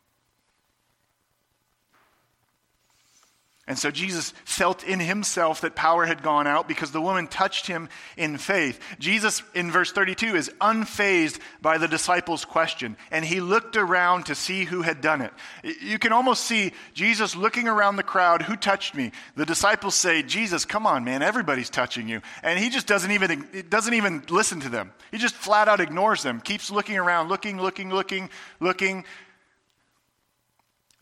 And 3.67 3.77
so 3.77 3.91
Jesus 3.91 4.33
felt 4.45 4.85
in 4.85 5.01
himself 5.01 5.59
that 5.59 5.75
power 5.75 6.05
had 6.05 6.23
gone 6.23 6.47
out 6.47 6.69
because 6.69 6.91
the 6.91 7.01
woman 7.01 7.27
touched 7.27 7.67
him 7.67 7.89
in 8.15 8.37
faith. 8.37 8.79
Jesus, 8.97 9.43
in 9.53 9.71
verse 9.71 9.91
32, 9.91 10.37
is 10.37 10.49
unfazed 10.61 11.39
by 11.61 11.77
the 11.77 11.87
disciples' 11.87 12.45
question, 12.45 12.95
and 13.11 13.25
he 13.25 13.41
looked 13.41 13.75
around 13.75 14.27
to 14.27 14.35
see 14.35 14.63
who 14.63 14.83
had 14.83 15.01
done 15.01 15.19
it. 15.19 15.33
You 15.81 15.99
can 15.99 16.13
almost 16.13 16.45
see 16.45 16.71
Jesus 16.93 17.35
looking 17.35 17.67
around 17.67 17.97
the 17.97 18.03
crowd 18.03 18.43
who 18.43 18.55
touched 18.55 18.95
me? 18.95 19.11
The 19.35 19.45
disciples 19.45 19.95
say, 19.95 20.23
Jesus, 20.23 20.63
come 20.63 20.87
on, 20.87 21.03
man, 21.03 21.21
everybody's 21.21 21.69
touching 21.69 22.07
you. 22.07 22.21
And 22.43 22.57
he 22.57 22.69
just 22.69 22.87
doesn't 22.87 23.11
even, 23.11 23.65
doesn't 23.67 23.93
even 23.93 24.23
listen 24.29 24.61
to 24.61 24.69
them. 24.69 24.93
He 25.11 25.17
just 25.17 25.35
flat 25.35 25.67
out 25.67 25.81
ignores 25.81 26.23
them, 26.23 26.39
keeps 26.39 26.71
looking 26.71 26.97
around, 26.97 27.27
looking, 27.27 27.61
looking, 27.61 27.89
looking, 27.89 28.29
looking. 28.61 29.03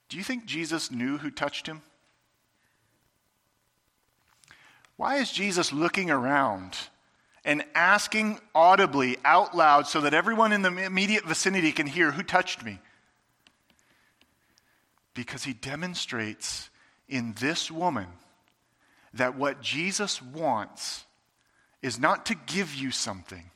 Do 0.10 0.18
you 0.18 0.24
think 0.24 0.46
Jesus 0.46 0.90
knew 0.90 1.20
who 1.20 1.30
touched 1.30 1.68
him? 1.68 1.84
Why 4.98 5.18
is 5.18 5.32
Jesus 5.32 5.74
looking 5.74 6.10
around 6.10 6.78
and 7.44 7.64
asking 7.76 8.40
audibly 8.54 9.18
out 9.26 9.56
loud 9.56 9.88
so 9.88 10.02
that 10.02 10.14
everyone 10.14 10.54
in 10.54 10.62
the 10.62 10.76
immediate 10.86 11.26
vicinity 11.26 11.72
can 11.72 11.88
hear 11.88 12.12
who 12.12 12.24
touched 12.24 12.64
me? 12.64 12.80
Because 15.14 15.44
he 15.44 15.54
demonstrates 15.54 16.70
in 17.08 17.36
this 17.40 17.70
woman 17.70 18.08
that 19.14 19.38
what 19.38 19.62
Jesus 19.62 20.22
wants 20.22 21.06
is 21.82 22.00
not 22.00 22.26
to 22.28 22.36
give 22.36 22.74
you 22.74 22.92
something, 22.92 23.52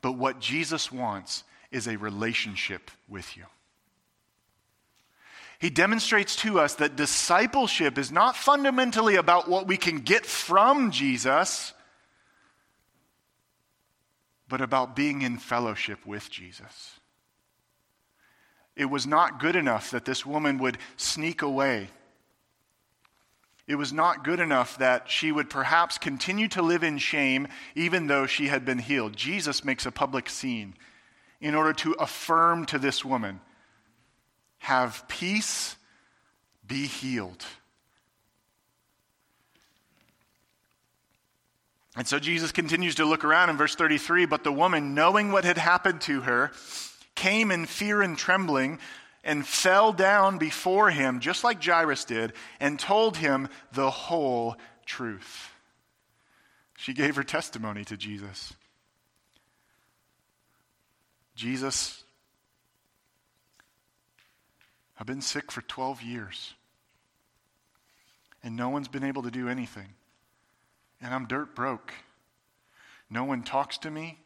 but 0.00 0.12
what 0.12 0.40
Jesus 0.40 0.90
wants 0.90 1.44
is 1.70 1.86
a 1.86 1.96
relationship 1.96 2.90
with 3.08 3.36
you 3.36 3.44
he 5.58 5.70
demonstrates 5.70 6.36
to 6.36 6.60
us 6.60 6.74
that 6.76 6.94
discipleship 6.94 7.98
is 7.98 8.12
not 8.12 8.36
fundamentally 8.36 9.16
about 9.16 9.48
what 9.48 9.66
we 9.66 9.76
can 9.76 9.98
get 9.98 10.24
from 10.24 10.92
Jesus, 10.92 11.72
but 14.48 14.60
about 14.60 14.94
being 14.94 15.22
in 15.22 15.36
fellowship 15.36 16.06
with 16.06 16.30
Jesus. 16.30 17.00
It 18.76 18.84
was 18.84 19.04
not 19.04 19.40
good 19.40 19.56
enough 19.56 19.90
that 19.90 20.04
this 20.04 20.24
woman 20.24 20.58
would 20.58 20.78
sneak 20.96 21.42
away. 21.42 21.88
It 23.66 23.74
was 23.74 23.92
not 23.92 24.22
good 24.22 24.38
enough 24.38 24.78
that 24.78 25.10
she 25.10 25.32
would 25.32 25.50
perhaps 25.50 25.98
continue 25.98 26.46
to 26.48 26.62
live 26.62 26.84
in 26.84 26.98
shame 26.98 27.48
even 27.74 28.06
though 28.06 28.26
she 28.26 28.46
had 28.46 28.64
been 28.64 28.78
healed. 28.78 29.16
Jesus 29.16 29.64
makes 29.64 29.84
a 29.84 29.90
public 29.90 30.30
scene 30.30 30.74
in 31.40 31.56
order 31.56 31.72
to 31.72 31.92
affirm 31.94 32.64
to 32.66 32.78
this 32.78 33.04
woman 33.04 33.40
have 34.58 35.04
peace, 35.08 35.76
be 36.66 36.86
healed. 36.86 37.44
And 41.96 42.06
so 42.06 42.20
Jesus 42.20 42.52
continues 42.52 42.94
to 42.96 43.04
look 43.04 43.24
around 43.24 43.50
in 43.50 43.56
verse 43.56 43.74
33 43.74 44.26
But 44.26 44.44
the 44.44 44.52
woman, 44.52 44.94
knowing 44.94 45.32
what 45.32 45.44
had 45.44 45.58
happened 45.58 46.00
to 46.02 46.20
her, 46.20 46.52
came 47.14 47.50
in 47.50 47.66
fear 47.66 48.02
and 48.02 48.16
trembling 48.16 48.78
and 49.24 49.46
fell 49.46 49.92
down 49.92 50.38
before 50.38 50.90
him, 50.90 51.18
just 51.18 51.42
like 51.42 51.62
Jairus 51.62 52.04
did, 52.04 52.32
and 52.60 52.78
told 52.78 53.16
him 53.16 53.48
the 53.72 53.90
whole 53.90 54.56
truth. 54.86 55.50
She 56.78 56.94
gave 56.94 57.16
her 57.16 57.24
testimony 57.24 57.84
to 57.86 57.96
Jesus. 57.96 58.54
Jesus 61.34 62.04
I've 64.98 65.06
been 65.06 65.20
sick 65.20 65.52
for 65.52 65.62
12 65.62 66.02
years. 66.02 66.54
And 68.42 68.56
no 68.56 68.68
one's 68.68 68.88
been 68.88 69.04
able 69.04 69.22
to 69.22 69.30
do 69.30 69.48
anything. 69.48 69.88
And 71.00 71.14
I'm 71.14 71.26
dirt 71.26 71.54
broke. 71.54 71.92
No 73.10 73.24
one 73.24 73.42
talks 73.42 73.78
to 73.78 73.90
me. 73.90 74.18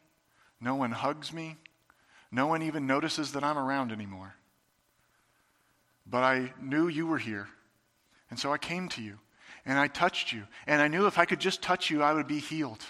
No 0.59 0.75
one 0.75 0.91
hugs 0.91 1.31
me. 1.31 1.57
No 2.31 2.47
one 2.47 2.63
even 2.63 2.87
notices 2.87 3.33
that 3.33 3.43
I'm 3.43 3.57
around 3.57 3.91
anymore. 3.91 4.35
But 6.05 6.23
I 6.23 6.53
knew 6.61 6.87
you 6.87 7.05
were 7.05 7.19
here. 7.19 7.47
And 8.29 8.39
so 8.39 8.51
I 8.51 8.57
came 8.57 8.89
to 8.89 9.01
you. 9.01 9.19
And 9.65 9.77
I 9.77 9.87
touched 9.87 10.33
you. 10.33 10.43
And 10.67 10.81
I 10.81 10.87
knew 10.87 11.05
if 11.05 11.17
I 11.17 11.25
could 11.25 11.39
just 11.39 11.61
touch 11.61 11.89
you, 11.89 12.01
I 12.01 12.13
would 12.13 12.27
be 12.27 12.39
healed. 12.39 12.83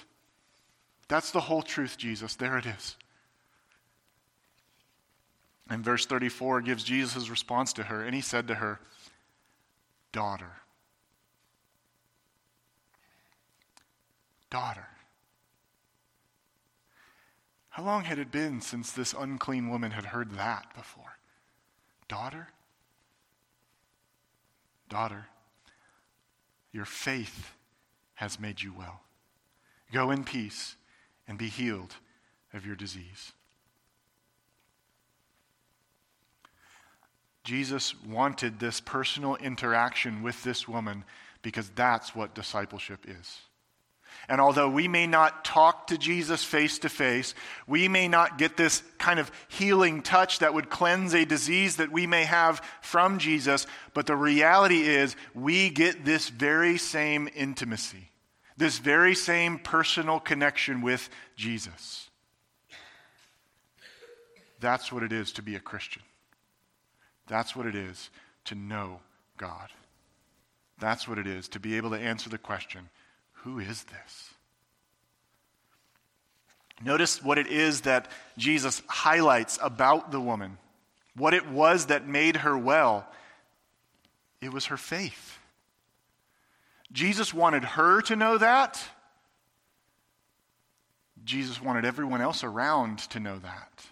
That's 1.07 1.31
the 1.31 1.41
whole 1.41 1.61
truth, 1.61 1.97
Jesus. 1.97 2.35
There 2.35 2.57
it 2.57 2.65
is. 2.65 2.95
And 5.69 5.83
verse 5.83 6.05
34 6.05 6.61
gives 6.61 6.83
Jesus' 6.83 7.29
response 7.29 7.73
to 7.73 7.83
her, 7.83 8.03
and 8.03 8.13
he 8.13 8.21
said 8.21 8.47
to 8.47 8.55
her, 8.55 8.79
Daughter. 10.11 10.51
Daughter. 14.49 14.87
How 17.69 17.83
long 17.83 18.03
had 18.03 18.19
it 18.19 18.31
been 18.31 18.61
since 18.61 18.91
this 18.91 19.15
unclean 19.17 19.69
woman 19.69 19.91
had 19.91 20.05
heard 20.05 20.33
that 20.33 20.75
before? 20.75 21.17
Daughter? 22.07 22.49
Daughter, 24.89 25.25
your 26.71 26.85
faith 26.85 27.51
has 28.13 28.39
made 28.39 28.61
you 28.61 28.71
well. 28.77 29.01
Go 29.91 30.11
in 30.11 30.23
peace 30.23 30.75
and 31.27 31.35
be 31.35 31.47
healed 31.47 31.95
of 32.53 32.63
your 32.63 32.75
disease. 32.75 33.33
Jesus 37.43 37.93
wanted 38.05 38.59
this 38.59 38.79
personal 38.79 39.35
interaction 39.35 40.23
with 40.23 40.41
this 40.43 40.67
woman 40.67 41.03
because 41.41 41.69
that's 41.69 42.15
what 42.15 42.35
discipleship 42.35 43.05
is. 43.07 43.39
And 44.29 44.39
although 44.39 44.69
we 44.69 44.87
may 44.87 45.05
not 45.05 45.43
talk 45.43 45.87
to 45.87 45.97
Jesus 45.97 46.43
face 46.43 46.79
to 46.79 46.89
face, 46.89 47.35
we 47.67 47.89
may 47.89 48.07
not 48.07 48.37
get 48.37 48.55
this 48.55 48.81
kind 48.97 49.19
of 49.19 49.31
healing 49.49 50.01
touch 50.01 50.39
that 50.39 50.53
would 50.53 50.69
cleanse 50.69 51.13
a 51.13 51.25
disease 51.25 51.75
that 51.77 51.91
we 51.91 52.07
may 52.07 52.23
have 52.23 52.61
from 52.81 53.19
Jesus, 53.19 53.67
but 53.93 54.05
the 54.05 54.15
reality 54.15 54.81
is 54.81 55.15
we 55.33 55.69
get 55.69 56.05
this 56.05 56.29
very 56.29 56.77
same 56.77 57.27
intimacy. 57.35 58.09
This 58.55 58.77
very 58.79 59.15
same 59.15 59.59
personal 59.59 60.19
connection 60.19 60.81
with 60.81 61.09
Jesus. 61.35 62.09
That's 64.61 64.91
what 64.91 65.03
it 65.03 65.11
is 65.11 65.33
to 65.33 65.41
be 65.41 65.55
a 65.55 65.59
Christian. 65.59 66.03
That's 67.27 67.55
what 67.55 67.65
it 67.65 67.75
is 67.75 68.09
to 68.45 68.55
know 68.55 68.99
God. 69.37 69.69
That's 70.79 71.07
what 71.07 71.17
it 71.17 71.27
is 71.27 71.47
to 71.49 71.59
be 71.59 71.77
able 71.77 71.91
to 71.91 71.99
answer 71.99 72.29
the 72.29 72.37
question 72.37 72.89
who 73.43 73.59
is 73.59 73.83
this? 73.83 74.29
Notice 76.83 77.21
what 77.21 77.37
it 77.37 77.47
is 77.47 77.81
that 77.81 78.09
Jesus 78.37 78.81
highlights 78.87 79.59
about 79.61 80.11
the 80.11 80.19
woman, 80.19 80.57
what 81.15 81.33
it 81.33 81.47
was 81.47 81.87
that 81.87 82.07
made 82.07 82.37
her 82.37 82.57
well. 82.57 83.05
It 84.41 84.51
was 84.51 84.67
her 84.67 84.77
faith. 84.77 85.37
Jesus 86.91 87.33
wanted 87.33 87.63
her 87.63 88.01
to 88.03 88.15
know 88.15 88.37
that. 88.37 88.81
Jesus 91.23 91.61
wanted 91.61 91.85
everyone 91.85 92.21
else 92.21 92.43
around 92.43 92.99
to 92.99 93.19
know 93.19 93.39
that. 93.39 93.85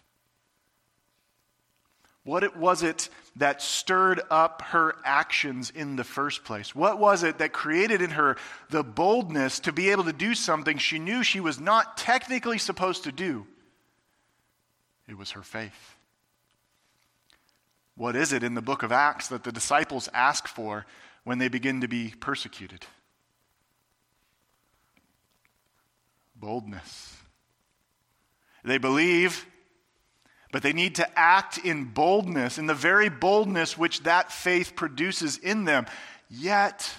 What 2.23 2.43
it 2.43 2.55
was 2.55 2.83
it 2.83 3.09
that 3.37 3.61
stirred 3.61 4.21
up 4.29 4.61
her 4.67 4.95
actions 5.03 5.71
in 5.71 5.95
the 5.95 6.03
first 6.03 6.43
place? 6.43 6.75
What 6.75 6.99
was 6.99 7.23
it 7.23 7.39
that 7.39 7.51
created 7.51 8.01
in 8.01 8.11
her 8.11 8.37
the 8.69 8.83
boldness 8.83 9.59
to 9.61 9.71
be 9.71 9.89
able 9.89 10.03
to 10.03 10.13
do 10.13 10.35
something 10.35 10.77
she 10.77 10.99
knew 10.99 11.23
she 11.23 11.39
was 11.39 11.59
not 11.59 11.97
technically 11.97 12.59
supposed 12.59 13.05
to 13.05 13.11
do? 13.11 13.47
It 15.07 15.17
was 15.17 15.31
her 15.31 15.41
faith. 15.41 15.95
What 17.95 18.15
is 18.15 18.33
it 18.33 18.43
in 18.43 18.53
the 18.53 18.61
book 18.61 18.83
of 18.83 18.91
Acts 18.91 19.27
that 19.29 19.43
the 19.43 19.51
disciples 19.51 20.07
ask 20.13 20.47
for 20.47 20.85
when 21.23 21.39
they 21.39 21.47
begin 21.47 21.81
to 21.81 21.87
be 21.87 22.13
persecuted? 22.19 22.85
Boldness. 26.35 27.17
They 28.63 28.77
believe 28.77 29.45
but 30.51 30.63
they 30.63 30.73
need 30.73 30.95
to 30.95 31.19
act 31.19 31.57
in 31.57 31.85
boldness, 31.85 32.57
in 32.57 32.67
the 32.67 32.73
very 32.73 33.09
boldness 33.09 33.77
which 33.77 34.03
that 34.03 34.31
faith 34.31 34.75
produces 34.75 35.37
in 35.37 35.65
them. 35.65 35.85
Yet, 36.29 36.93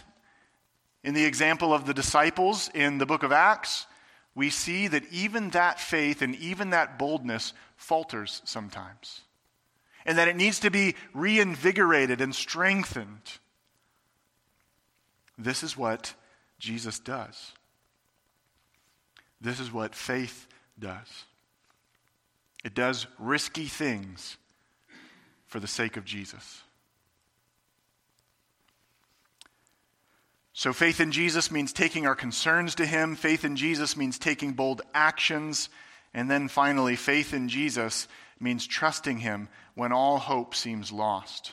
in 1.05 1.15
the 1.15 1.25
example 1.25 1.75
of 1.75 1.85
the 1.85 1.95
disciples 1.95 2.71
in 2.75 2.99
the 2.99 3.07
book 3.07 3.23
of 3.23 3.33
Acts, 3.33 3.87
we 4.35 4.49
see 4.49 4.89
that 4.89 5.05
even 5.13 5.51
that 5.51 5.79
faith 5.79 6.23
and 6.23 6.35
even 6.37 6.71
that 6.71 6.99
boldness 6.99 7.53
falters 7.77 8.41
sometimes. 8.45 9.21
And 10.07 10.19
that 10.19 10.29
it 10.29 10.37
needs 10.37 10.61
to 10.61 10.71
be 10.71 10.95
reinvigorated 11.13 12.21
and 12.21 12.35
strengthened. 12.35 13.39
This 15.37 15.63
is 15.63 15.77
what 15.77 16.15
Jesus 16.59 16.99
does. 16.99 17.53
This 19.41 19.61
is 19.61 19.73
what 19.73 19.95
faith 19.95 20.47
does. 20.79 21.25
It 22.65 22.75
does 22.75 23.07
risky 23.19 23.67
things 23.67 24.37
for 25.47 25.61
the 25.61 25.67
sake 25.67 25.97
of 25.97 26.05
Jesus. 26.05 26.63
So, 30.55 30.73
faith 30.73 31.01
in 31.01 31.13
Jesus 31.13 31.51
means 31.51 31.73
taking 31.73 32.07
our 32.07 32.15
concerns 32.15 32.75
to 32.77 32.87
Him. 32.87 33.17
Faith 33.17 33.45
in 33.45 33.57
Jesus 33.57 33.97
means 33.97 34.19
taking 34.19 34.53
bold 34.53 34.83
actions. 34.95 35.69
And 36.15 36.31
then 36.31 36.49
finally, 36.49 36.95
faith 36.95 37.33
in 37.33 37.49
Jesus 37.49 38.07
means 38.39 38.67
trusting 38.67 39.19
Him 39.19 39.49
when 39.75 39.93
all 39.93 40.19
hope 40.19 40.55
seems 40.55 40.93
lost. 40.93 41.53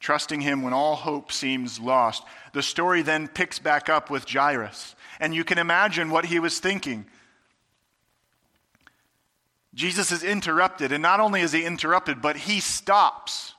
Trusting 0.00 0.40
Him 0.40 0.62
when 0.62 0.72
all 0.72 0.96
hope 0.96 1.30
seems 1.30 1.78
lost. 1.78 2.24
The 2.52 2.62
story 2.62 3.02
then 3.02 3.28
picks 3.28 3.58
back 3.58 3.88
up 3.88 4.10
with 4.10 4.28
Jairus. 4.28 4.96
And 5.20 5.34
you 5.34 5.44
can 5.44 5.58
imagine 5.58 6.10
what 6.10 6.24
he 6.24 6.38
was 6.38 6.58
thinking. 6.58 7.06
Jesus 9.74 10.12
is 10.12 10.22
interrupted, 10.22 10.92
and 10.92 11.02
not 11.02 11.20
only 11.20 11.40
is 11.40 11.52
he 11.52 11.64
interrupted, 11.64 12.20
but 12.20 12.36
he 12.36 12.60
stops. 12.60 13.54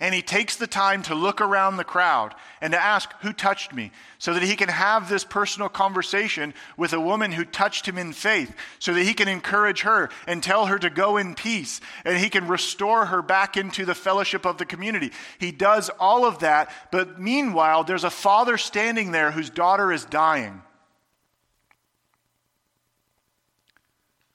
And 0.00 0.14
he 0.14 0.22
takes 0.22 0.54
the 0.54 0.68
time 0.68 1.02
to 1.04 1.14
look 1.16 1.40
around 1.40 1.76
the 1.76 1.82
crowd 1.82 2.32
and 2.60 2.72
to 2.72 2.80
ask, 2.80 3.12
Who 3.22 3.32
touched 3.32 3.74
me? 3.74 3.90
So 4.18 4.32
that 4.32 4.44
he 4.44 4.54
can 4.54 4.68
have 4.68 5.08
this 5.08 5.24
personal 5.24 5.68
conversation 5.68 6.54
with 6.76 6.92
a 6.92 7.00
woman 7.00 7.32
who 7.32 7.44
touched 7.44 7.86
him 7.86 7.98
in 7.98 8.12
faith, 8.12 8.54
so 8.78 8.94
that 8.94 9.02
he 9.02 9.12
can 9.12 9.26
encourage 9.26 9.80
her 9.80 10.08
and 10.28 10.40
tell 10.40 10.66
her 10.66 10.78
to 10.78 10.90
go 10.90 11.16
in 11.16 11.34
peace, 11.34 11.80
and 12.04 12.16
he 12.16 12.30
can 12.30 12.46
restore 12.46 13.06
her 13.06 13.22
back 13.22 13.56
into 13.56 13.84
the 13.84 13.94
fellowship 13.94 14.46
of 14.46 14.58
the 14.58 14.64
community. 14.64 15.10
He 15.40 15.50
does 15.50 15.90
all 15.98 16.24
of 16.24 16.38
that, 16.40 16.70
but 16.92 17.20
meanwhile, 17.20 17.82
there's 17.82 18.04
a 18.04 18.10
father 18.10 18.56
standing 18.56 19.10
there 19.10 19.32
whose 19.32 19.50
daughter 19.50 19.90
is 19.90 20.04
dying. 20.04 20.62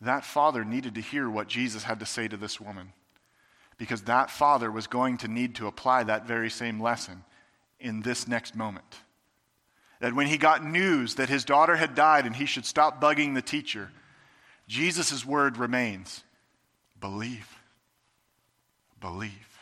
That 0.04 0.26
father 0.26 0.64
needed 0.64 0.96
to 0.96 1.02
hear 1.02 1.30
what 1.30 1.48
Jesus 1.48 1.84
had 1.84 2.00
to 2.00 2.06
say 2.06 2.28
to 2.28 2.38
this 2.38 2.60
woman 2.60 2.94
because 3.78 4.04
that 4.04 4.30
father 4.30 4.72
was 4.72 4.88
going 4.88 5.18
to 5.18 5.28
need 5.28 5.56
to 5.56 5.68
apply 5.68 6.04
that 6.04 6.28
very 6.28 6.50
same 6.50 6.80
lesson 6.80 7.24
in 7.80 8.02
this 8.02 8.28
next 8.28 8.56
moment. 8.56 9.00
That 10.00 10.14
when 10.14 10.28
he 10.28 10.38
got 10.38 10.64
news 10.64 11.16
that 11.16 11.30
his 11.30 11.46
daughter 11.46 11.76
had 11.76 11.96
died 11.96 12.26
and 12.26 12.36
he 12.36 12.46
should 12.46 12.66
stop 12.66 13.02
bugging 13.02 13.34
the 13.34 13.42
teacher, 13.42 13.92
Jesus' 14.68 15.26
word 15.26 15.58
remains 15.58 16.24
believe. 17.00 17.58
Believe. 19.02 19.54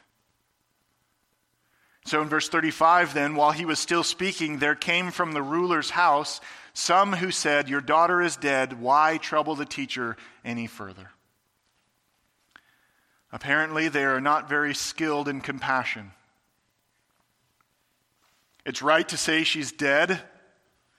So 2.05 2.21
in 2.21 2.29
verse 2.29 2.49
35, 2.49 3.13
then, 3.13 3.35
while 3.35 3.51
he 3.51 3.65
was 3.65 3.79
still 3.79 4.03
speaking, 4.03 4.57
there 4.57 4.75
came 4.75 5.11
from 5.11 5.31
the 5.31 5.41
ruler's 5.41 5.89
house 5.89 6.41
some 6.73 7.13
who 7.13 7.31
said, 7.31 7.69
Your 7.69 7.81
daughter 7.81 8.21
is 8.21 8.35
dead. 8.35 8.79
Why 8.79 9.17
trouble 9.17 9.55
the 9.55 9.65
teacher 9.65 10.17
any 10.43 10.67
further? 10.67 11.09
Apparently, 13.31 13.87
they 13.87 14.03
are 14.03 14.21
not 14.21 14.49
very 14.49 14.73
skilled 14.73 15.27
in 15.27 15.41
compassion. 15.41 16.11
It's 18.65 18.81
right 18.81 19.07
to 19.09 19.17
say 19.17 19.43
she's 19.43 19.71
dead, 19.71 20.21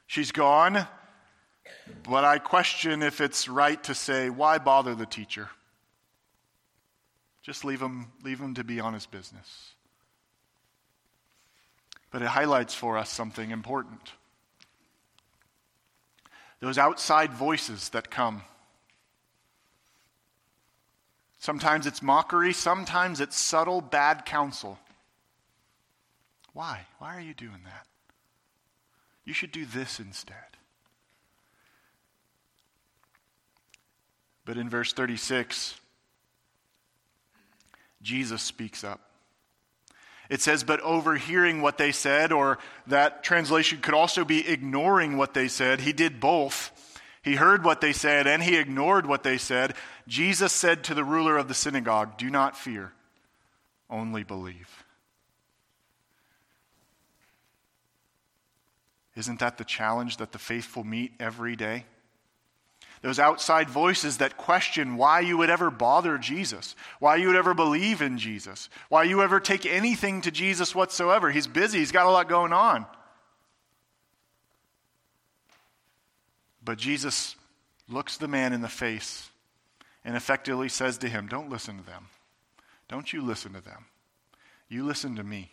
she's 0.07 0.33
gone, 0.33 0.87
but 2.09 2.25
I 2.25 2.39
question 2.39 3.03
if 3.03 3.21
it's 3.21 3.49
right 3.49 3.83
to 3.85 3.95
say, 3.95 4.31
Why 4.31 4.59
bother 4.59 4.95
the 4.95 5.07
teacher? 5.07 5.49
Just 7.43 7.65
leave 7.65 7.81
him, 7.81 8.13
leave 8.23 8.41
him 8.41 8.55
to 8.55 8.65
be 8.65 8.79
on 8.79 8.95
his 8.95 9.07
business. 9.07 9.73
But 12.11 12.23
it 12.23 12.29
highlights 12.29 12.75
for 12.75 12.99
us 12.99 13.09
something 13.09 13.51
important 13.51 14.13
those 16.63 16.79
outside 16.79 17.33
voices 17.33 17.89
that 17.89 18.09
come. 18.09 18.43
Sometimes 21.41 21.89
it's 21.89 22.01
mockery, 22.01 22.53
sometimes 22.53 23.21
it's 23.21 23.37
subtle 23.37 23.81
bad 23.81 24.25
counsel. 24.25 24.79
Why? 26.53 26.87
Why 26.99 27.17
are 27.17 27.21
you 27.21 27.35
doing 27.35 27.63
that? 27.65 27.89
You 29.25 29.35
should 29.35 29.51
do 29.51 29.67
this 29.67 29.99
instead. 29.99 30.37
But 34.45 34.57
in 34.57 34.69
verse 34.69 34.93
36, 34.93 35.75
Jesus 38.03 38.41
speaks 38.41 38.85
up. 38.85 39.01
It 40.33 40.41
says, 40.41 40.65
but 40.65 40.81
overhearing 40.81 41.61
what 41.61 41.77
they 41.77 41.93
said, 41.93 42.33
or 42.33 42.59
that 42.87 43.23
translation 43.23 43.83
could 43.83 43.93
also 43.93 44.25
be 44.25 44.49
ignoring 44.49 45.19
what 45.19 45.35
they 45.35 45.47
said. 45.47 45.83
He 45.83 45.93
did 45.93 46.21
both. 46.21 46.73
He 47.21 47.35
heard 47.35 47.67
what 47.67 47.83
they 47.83 47.93
said 47.93 48.27
and 48.27 48.43
he 48.43 48.57
ignored 48.57 49.05
what 49.05 49.25
they 49.25 49.37
said. 49.37 49.75
Jesus 50.09 50.55
said 50.55 50.85
to 50.85 50.95
the 50.95 51.05
ruler 51.05 51.37
of 51.37 51.49
the 51.49 51.55
synagogue, 51.55 52.17
Do 52.17 52.31
not 52.31 52.57
fear, 52.57 52.95
only 53.91 54.25
believe. 54.25 54.85
Isn't 59.15 59.41
that 59.41 59.59
the 59.59 59.65
challenge 59.65 60.17
that 60.17 60.33
the 60.33 60.39
faithful 60.39 60.83
meet 60.83 61.13
every 61.21 61.57
day? 61.57 61.85
Those 63.03 63.19
outside 63.19 63.69
voices 63.69 64.19
that 64.19 64.37
question 64.37 64.97
why 64.97 65.21
you 65.21 65.37
would 65.37 65.51
ever 65.51 65.71
bother 65.71 66.19
Jesus, 66.19 66.77
why 67.01 67.17
you 67.17 67.27
would 67.27 67.37
ever 67.37 67.53
believe 67.53 68.01
in 68.01 68.17
Jesus, 68.17 68.71
why 68.89 69.03
you 69.03 69.23
ever 69.23 69.41
take 69.41 69.67
anything 69.67 70.21
to 70.23 70.31
Jesus 70.31 70.75
whatsoever. 70.75 71.31
He's 71.31 71.49
busy, 71.49 71.81
he's 71.81 71.93
got 71.93 72.07
a 72.07 72.11
lot 72.11 72.29
going 72.29 72.53
on. 72.53 72.87
But 76.65 76.79
Jesus 76.79 77.35
looks 77.89 78.17
the 78.17 78.29
man 78.29 78.53
in 78.53 78.63
the 78.63 78.69
face 78.69 79.31
and 80.05 80.17
effectively 80.17 80.69
says 80.69 80.99
to 80.99 81.09
him, 81.09 81.27
Don't 81.27 81.51
listen 81.51 81.79
to 81.79 81.85
them. 81.85 82.07
Don't 82.89 83.13
you 83.13 83.21
listen 83.21 83.53
to 83.55 83.61
them. 83.61 83.87
You 84.69 84.85
listen 84.85 85.17
to 85.17 85.25
me. 85.25 85.51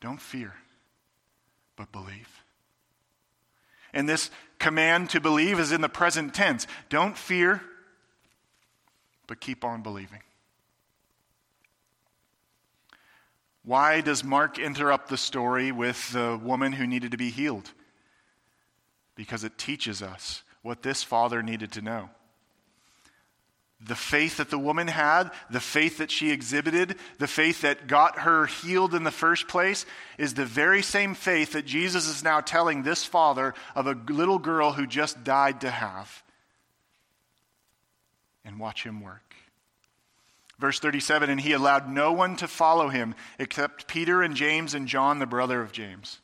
Don't 0.00 0.20
fear, 0.20 0.54
but 1.76 1.92
believe. 1.92 2.42
And 3.94 4.08
this 4.08 4.30
command 4.62 5.10
to 5.10 5.20
believe 5.20 5.58
is 5.58 5.72
in 5.72 5.82
the 5.82 5.88
present 5.88 6.32
tense. 6.32 6.66
Don't 6.88 7.18
fear, 7.18 7.60
but 9.26 9.40
keep 9.40 9.64
on 9.64 9.82
believing. 9.82 10.20
Why 13.64 14.00
does 14.00 14.24
Mark 14.24 14.58
interrupt 14.58 15.10
the 15.10 15.18
story 15.18 15.70
with 15.70 16.12
the 16.12 16.40
woman 16.42 16.72
who 16.72 16.86
needed 16.86 17.10
to 17.10 17.18
be 17.18 17.30
healed? 17.30 17.70
because 19.14 19.44
it 19.44 19.58
teaches 19.58 20.02
us 20.02 20.42
what 20.62 20.82
this 20.82 21.02
father 21.02 21.42
needed 21.42 21.72
to 21.72 21.82
know. 21.82 22.10
The 23.84 23.96
faith 23.96 24.36
that 24.36 24.50
the 24.50 24.58
woman 24.58 24.86
had, 24.86 25.30
the 25.50 25.60
faith 25.60 25.98
that 25.98 26.10
she 26.10 26.30
exhibited, 26.30 26.96
the 27.18 27.26
faith 27.26 27.62
that 27.62 27.88
got 27.88 28.20
her 28.20 28.46
healed 28.46 28.94
in 28.94 29.02
the 29.02 29.10
first 29.10 29.48
place, 29.48 29.84
is 30.18 30.34
the 30.34 30.46
very 30.46 30.82
same 30.82 31.14
faith 31.14 31.52
that 31.52 31.66
Jesus 31.66 32.06
is 32.06 32.22
now 32.22 32.40
telling 32.40 32.82
this 32.82 33.04
father 33.04 33.54
of 33.74 33.88
a 33.88 33.98
little 34.08 34.38
girl 34.38 34.72
who 34.72 34.86
just 34.86 35.24
died 35.24 35.62
to 35.62 35.70
have. 35.70 36.22
And 38.44 38.60
watch 38.60 38.84
him 38.84 39.00
work. 39.00 39.34
Verse 40.60 40.78
37 40.78 41.28
And 41.28 41.40
he 41.40 41.52
allowed 41.52 41.90
no 41.90 42.12
one 42.12 42.36
to 42.36 42.46
follow 42.46 42.88
him 42.88 43.16
except 43.40 43.88
Peter 43.88 44.22
and 44.22 44.36
James 44.36 44.74
and 44.74 44.86
John, 44.86 45.18
the 45.18 45.26
brother 45.26 45.60
of 45.60 45.72
James. 45.72 46.21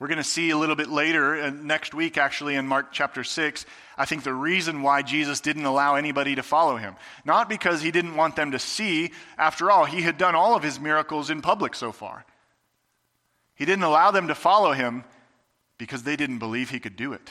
We're 0.00 0.08
going 0.08 0.16
to 0.16 0.24
see 0.24 0.48
a 0.48 0.56
little 0.56 0.76
bit 0.76 0.88
later, 0.88 1.42
uh, 1.42 1.50
next 1.50 1.92
week 1.92 2.16
actually, 2.16 2.54
in 2.56 2.66
Mark 2.66 2.86
chapter 2.90 3.22
6, 3.22 3.66
I 3.98 4.06
think 4.06 4.22
the 4.22 4.32
reason 4.32 4.80
why 4.80 5.02
Jesus 5.02 5.40
didn't 5.40 5.66
allow 5.66 5.94
anybody 5.94 6.34
to 6.36 6.42
follow 6.42 6.78
him. 6.78 6.96
Not 7.26 7.50
because 7.50 7.82
he 7.82 7.90
didn't 7.90 8.16
want 8.16 8.34
them 8.34 8.52
to 8.52 8.58
see. 8.58 9.12
After 9.36 9.70
all, 9.70 9.84
he 9.84 10.00
had 10.00 10.16
done 10.16 10.34
all 10.34 10.56
of 10.56 10.62
his 10.62 10.80
miracles 10.80 11.28
in 11.28 11.42
public 11.42 11.74
so 11.74 11.92
far. 11.92 12.24
He 13.54 13.66
didn't 13.66 13.84
allow 13.84 14.10
them 14.10 14.28
to 14.28 14.34
follow 14.34 14.72
him 14.72 15.04
because 15.76 16.02
they 16.02 16.16
didn't 16.16 16.38
believe 16.38 16.70
he 16.70 16.80
could 16.80 16.96
do 16.96 17.12
it. 17.12 17.30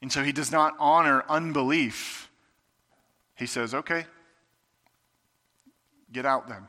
And 0.00 0.12
so 0.12 0.22
he 0.22 0.30
does 0.30 0.52
not 0.52 0.74
honor 0.78 1.24
unbelief. 1.28 2.30
He 3.34 3.46
says, 3.46 3.74
okay, 3.74 4.06
get 6.12 6.24
out 6.24 6.48
then. 6.48 6.68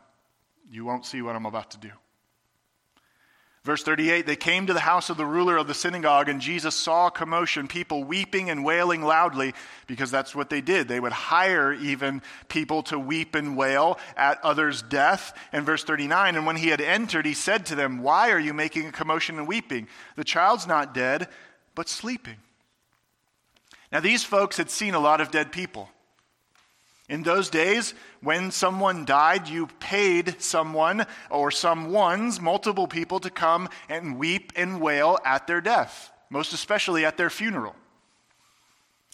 You 0.71 0.85
won't 0.85 1.05
see 1.05 1.21
what 1.21 1.35
I'm 1.35 1.45
about 1.45 1.69
to 1.71 1.77
do. 1.77 1.91
Verse 3.63 3.81
38 3.81 4.25
They 4.25 4.35
came 4.35 4.67
to 4.67 4.73
the 4.73 4.81
house 4.81 5.09
of 5.09 5.17
the 5.17 5.25
ruler 5.25 5.57
of 5.57 5.67
the 5.67 5.73
synagogue, 5.73 6.27
and 6.27 6.41
Jesus 6.41 6.75
saw 6.75 7.09
commotion, 7.09 7.67
people 7.67 8.03
weeping 8.03 8.49
and 8.49 8.65
wailing 8.65 9.01
loudly, 9.01 9.53
because 9.87 10.11
that's 10.11 10.35
what 10.35 10.49
they 10.49 10.59
did. 10.59 10.87
They 10.87 10.99
would 10.99 11.13
hire 11.13 11.71
even 11.73 12.21
people 12.49 12.83
to 12.83 12.99
weep 12.99 13.35
and 13.35 13.55
wail 13.55 13.99
at 14.17 14.43
others' 14.43 14.81
death. 14.81 15.37
And 15.53 15.65
verse 15.65 15.83
39 15.83 16.35
And 16.35 16.45
when 16.45 16.57
he 16.57 16.69
had 16.69 16.81
entered, 16.81 17.25
he 17.25 17.33
said 17.33 17.65
to 17.67 17.75
them, 17.75 17.99
Why 18.03 18.31
are 18.31 18.39
you 18.39 18.53
making 18.53 18.87
a 18.87 18.91
commotion 18.91 19.37
and 19.37 19.47
weeping? 19.47 19.87
The 20.17 20.25
child's 20.25 20.67
not 20.67 20.93
dead, 20.93 21.29
but 21.73 21.87
sleeping. 21.87 22.37
Now, 23.91 23.99
these 23.99 24.23
folks 24.23 24.57
had 24.57 24.71
seen 24.71 24.95
a 24.95 24.99
lot 24.99 25.21
of 25.21 25.31
dead 25.31 25.51
people. 25.51 25.89
In 27.09 27.23
those 27.23 27.49
days, 27.49 27.93
when 28.21 28.51
someone 28.51 29.03
died, 29.03 29.49
you 29.49 29.67
paid 29.79 30.41
someone 30.41 31.05
or 31.29 31.51
some 31.51 31.91
ones, 31.91 32.39
multiple 32.39 32.87
people, 32.87 33.19
to 33.19 33.29
come 33.29 33.67
and 33.89 34.17
weep 34.17 34.53
and 34.55 34.79
wail 34.79 35.19
at 35.25 35.45
their 35.45 35.59
death, 35.59 36.11
most 36.29 36.53
especially 36.53 37.03
at 37.03 37.17
their 37.17 37.29
funeral. 37.29 37.75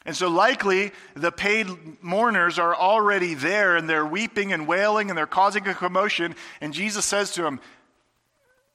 And 0.06 0.16
so, 0.16 0.30
likely, 0.30 0.92
the 1.16 1.32
paid 1.32 1.68
mourners 2.02 2.58
are 2.58 2.76
already 2.76 3.34
there 3.34 3.76
and 3.76 3.90
they're 3.90 4.06
weeping 4.06 4.54
and 4.54 4.68
wailing 4.68 5.10
and 5.10 5.18
they're 5.18 5.28
causing 5.28 5.68
a 5.68 5.74
commotion. 5.74 6.36
And 6.62 6.74
Jesus 6.74 7.06
says 7.06 7.32
to 7.34 7.42
them, 7.42 7.60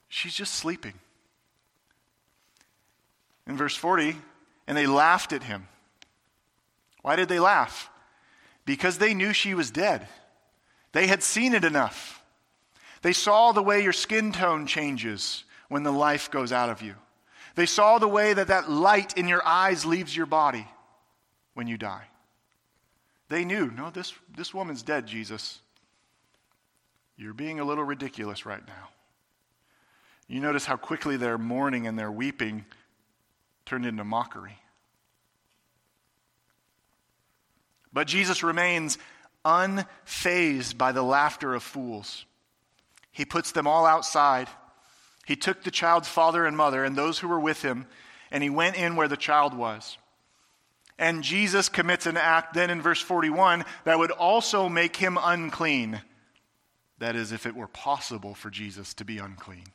She's 0.08 0.34
just 0.34 0.54
sleeping. 0.54 0.94
In 3.46 3.56
verse 3.56 3.74
40, 3.74 4.16
and 4.66 4.76
they 4.76 4.86
laughed 4.86 5.32
at 5.32 5.42
him. 5.42 5.68
Why 7.02 7.16
did 7.16 7.28
they 7.28 7.40
laugh? 7.40 7.90
Because 8.64 8.98
they 8.98 9.14
knew 9.14 9.32
she 9.32 9.54
was 9.54 9.70
dead. 9.70 10.06
They 10.92 11.06
had 11.06 11.22
seen 11.22 11.54
it 11.54 11.64
enough. 11.64 12.22
They 13.02 13.12
saw 13.12 13.52
the 13.52 13.62
way 13.62 13.82
your 13.82 13.92
skin 13.92 14.32
tone 14.32 14.66
changes 14.66 15.44
when 15.68 15.82
the 15.82 15.92
life 15.92 16.30
goes 16.30 16.52
out 16.52 16.70
of 16.70 16.82
you. 16.82 16.94
They 17.54 17.66
saw 17.66 17.98
the 17.98 18.08
way 18.08 18.32
that 18.32 18.48
that 18.48 18.70
light 18.70 19.16
in 19.16 19.28
your 19.28 19.46
eyes 19.46 19.84
leaves 19.84 20.16
your 20.16 20.26
body 20.26 20.66
when 21.54 21.66
you 21.66 21.76
die. 21.76 22.04
They 23.28 23.44
knew, 23.44 23.70
no, 23.70 23.90
this, 23.90 24.12
this 24.36 24.52
woman's 24.52 24.82
dead, 24.82 25.06
Jesus. 25.06 25.60
You're 27.16 27.34
being 27.34 27.60
a 27.60 27.64
little 27.64 27.84
ridiculous 27.84 28.44
right 28.44 28.66
now. 28.66 28.88
You 30.26 30.40
notice 30.40 30.64
how 30.64 30.76
quickly 30.76 31.16
their 31.16 31.38
mourning 31.38 31.86
and 31.86 31.98
their 31.98 32.10
weeping 32.10 32.64
turned 33.66 33.86
into 33.86 34.04
mockery. 34.04 34.58
But 37.94 38.08
Jesus 38.08 38.42
remains 38.42 38.98
unfazed 39.44 40.76
by 40.76 40.92
the 40.92 41.02
laughter 41.02 41.54
of 41.54 41.62
fools. 41.62 42.26
He 43.12 43.24
puts 43.24 43.52
them 43.52 43.68
all 43.68 43.86
outside. 43.86 44.48
He 45.24 45.36
took 45.36 45.62
the 45.62 45.70
child's 45.70 46.08
father 46.08 46.44
and 46.44 46.56
mother 46.56 46.84
and 46.84 46.96
those 46.96 47.20
who 47.20 47.28
were 47.28 47.40
with 47.40 47.62
him, 47.62 47.86
and 48.32 48.42
he 48.42 48.50
went 48.50 48.76
in 48.76 48.96
where 48.96 49.08
the 49.08 49.16
child 49.16 49.54
was. 49.54 49.96
And 50.98 51.22
Jesus 51.22 51.68
commits 51.68 52.06
an 52.06 52.16
act 52.16 52.54
then 52.54 52.68
in 52.68 52.82
verse 52.82 53.00
41 53.00 53.64
that 53.84 53.98
would 53.98 54.10
also 54.10 54.68
make 54.68 54.96
him 54.96 55.16
unclean. 55.20 56.00
That 56.98 57.16
is, 57.16 57.32
if 57.32 57.46
it 57.46 57.56
were 57.56 57.68
possible 57.68 58.34
for 58.34 58.50
Jesus 58.50 58.94
to 58.94 59.04
be 59.04 59.18
unclean. 59.18 59.66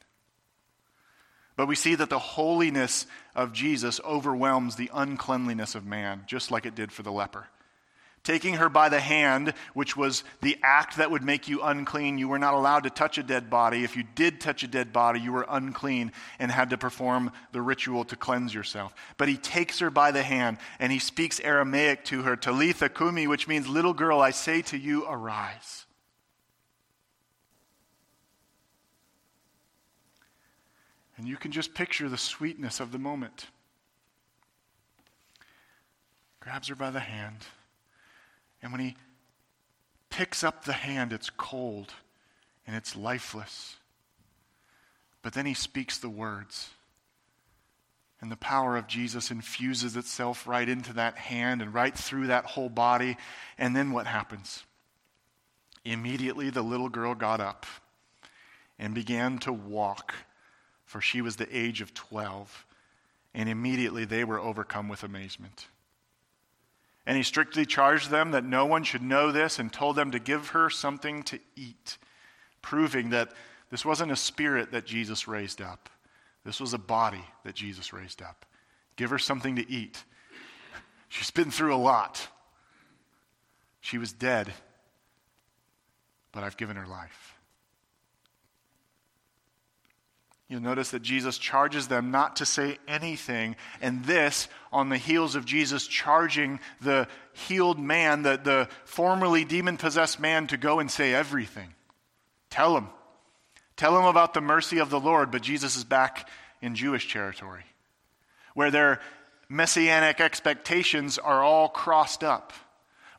But 1.56 1.68
we 1.68 1.76
see 1.76 1.96
that 1.96 2.10
the 2.10 2.20
holiness 2.20 3.06
of 3.36 3.52
Jesus 3.52 4.00
overwhelms 4.06 4.76
the 4.76 4.90
uncleanliness 4.94 5.76
of 5.76 5.86
man, 5.86 6.24
just 6.26 6.52
like 6.52 6.66
it 6.66 6.76
did 6.76 6.92
for 6.92 7.04
the 7.04 7.12
leper 7.12 7.48
taking 8.24 8.56
her 8.56 8.70
by 8.70 8.90
the 8.90 9.00
hand, 9.00 9.54
which 9.74 9.96
was 9.96 10.24
the 10.42 10.58
act 10.64 10.98
that 10.98 11.12
would 11.12 11.24
make 11.24 11.48
you 11.48 11.62
unclean. 11.62 12.18
You 12.18 12.28
were 12.28 12.40
not 12.40 12.54
allowed 12.54 12.84
to 12.84 12.90
touch 12.90 13.18
a 13.18 13.24
dead 13.24 13.50
body. 13.50 13.84
If 13.84 13.96
you 13.96 14.04
did 14.16 14.42
touch 14.42 14.64
a 14.64 14.68
dead 14.68 14.92
body, 14.92 15.20
you 15.20 15.32
were 15.32 15.46
unclean 15.50 16.12
and 16.38 16.52
had 16.52 16.72
to 16.72 16.78
perform 16.78 17.32
the 17.52 17.62
ritual 17.62 18.04
to 18.06 18.16
cleanse 18.16 18.54
yourself. 18.54 18.94
But 19.18 19.30
he 19.30 19.38
takes 19.38 19.80
her 19.80 19.90
by 19.90 20.12
the 20.12 20.24
hand 20.24 20.58
and 20.80 20.92
he 20.92 21.00
speaks 21.00 21.40
Aramaic 21.40 22.06
to 22.06 22.24
her, 22.24 22.36
Talitha 22.36 22.90
Kumi, 22.90 23.28
which 23.28 23.48
means, 23.48 23.68
Little 23.68 23.94
girl, 23.94 24.20
I 24.20 24.32
say 24.32 24.62
to 24.64 24.78
you, 24.78 25.06
arise. 25.06 25.86
And 31.18 31.28
you 31.28 31.36
can 31.36 31.52
just 31.52 31.74
picture 31.74 32.08
the 32.08 32.18
sweetness 32.18 32.80
of 32.80 32.94
the 32.94 32.98
moment. 32.98 33.48
Grabs 36.40 36.70
her 36.70 36.76
by 36.76 36.92
the 36.92 37.02
hand 37.02 37.46
and 38.62 38.72
when 38.72 38.82
he 38.82 38.96
picks 40.10 40.44
up 40.44 40.66
the 40.66 40.74
hand, 40.74 41.14
it's 41.14 41.30
cold 41.30 41.94
and 42.68 42.76
it's 42.76 42.96
lifeless. 42.96 43.78
But 45.22 45.34
then 45.34 45.46
he 45.46 45.54
speaks 45.54 45.98
the 45.98 46.10
words. 46.10 46.70
And 48.22 48.30
the 48.30 48.38
power 48.38 48.76
of 48.76 48.88
Jesus 48.88 49.32
infuses 49.32 49.96
itself 49.96 50.46
right 50.46 50.68
into 50.68 50.94
that 50.94 51.18
hand 51.18 51.62
and 51.62 51.74
right 51.74 51.98
through 51.98 52.28
that 52.28 52.46
whole 52.46 52.70
body. 52.70 53.18
And 53.58 53.76
then 53.76 53.92
what 53.92 54.08
happens? 54.08 54.64
Immediately 55.86 56.50
the 56.50 56.62
little 56.62 56.90
girl 56.90 57.16
got 57.16 57.40
up 57.40 57.66
and 58.78 58.94
began 58.94 59.38
to 59.40 59.54
walk, 59.54 60.14
for 60.86 61.00
she 61.00 61.22
was 61.22 61.38
the 61.38 61.58
age 61.58 61.80
of 61.80 61.94
12. 61.94 62.66
And 63.34 63.48
immediately 63.48 64.04
they 64.04 64.26
were 64.26 64.40
overcome 64.40 64.90
with 64.90 65.04
amazement. 65.04 65.68
And 67.10 67.18
he 67.18 67.24
strictly 67.24 67.66
charged 67.66 68.12
them 68.12 68.30
that 68.32 68.44
no 68.44 68.68
one 68.68 68.84
should 68.84 69.02
know 69.02 69.32
this 69.32 69.58
and 69.58 69.74
told 69.74 69.96
them 69.96 70.12
to 70.12 70.20
give 70.20 70.50
her 70.50 70.70
something 70.70 71.24
to 71.24 71.40
eat, 71.56 71.98
proving 72.62 73.10
that 73.10 73.32
this 73.72 73.84
wasn't 73.84 74.12
a 74.12 74.16
spirit 74.16 74.74
that 74.74 74.86
Jesus 74.86 75.28
raised 75.28 75.60
up. 75.60 75.90
This 76.46 76.60
was 76.60 76.76
a 76.76 76.78
body 76.78 77.24
that 77.44 77.56
Jesus 77.56 77.94
raised 77.94 78.22
up. 78.22 78.46
Give 78.96 79.10
her 79.10 79.18
something 79.18 79.56
to 79.56 79.68
eat. 79.68 80.04
She's 81.10 81.32
been 81.32 81.50
through 81.50 81.74
a 81.74 81.78
lot. 81.78 82.28
She 83.82 83.98
was 83.98 84.14
dead, 84.14 84.54
but 86.32 86.44
I've 86.44 86.58
given 86.58 86.76
her 86.76 86.86
life. 86.86 87.39
You'll 90.50 90.62
notice 90.62 90.90
that 90.92 91.04
Jesus 91.04 91.38
charges 91.38 91.88
them 91.88 92.10
not 92.10 92.38
to 92.38 92.46
say 92.46 92.80
anything. 92.88 93.56
And 93.82 94.04
this, 94.04 94.48
on 94.74 94.90
the 94.90 94.98
heels 94.98 95.36
of 95.36 95.46
Jesus 95.46 95.86
charging 95.86 96.60
the 96.82 97.08
healed 97.34 97.80
man, 97.80 98.24
the, 98.24 98.40
the 98.44 98.68
formerly 98.84 99.46
demon 99.46 99.78
possessed 99.78 100.20
man, 100.20 100.48
to 100.48 100.58
go 100.58 100.80
and 100.80 100.90
say 100.90 101.14
everything. 101.14 101.76
Tell 102.50 102.76
him. 102.76 102.88
Tell 103.78 103.96
him 103.98 104.06
about 104.06 104.34
the 104.34 104.42
mercy 104.42 104.80
of 104.80 104.90
the 104.90 105.00
Lord. 105.00 105.30
But 105.30 105.44
Jesus 105.44 105.78
is 105.78 105.84
back 105.84 106.28
in 106.64 106.74
Jewish 106.74 107.14
territory, 107.14 107.66
where 108.56 108.72
their 108.72 109.02
messianic 109.50 110.20
expectations 110.20 111.20
are 111.20 111.44
all 111.44 111.70
crossed 111.70 112.24
up 112.24 112.54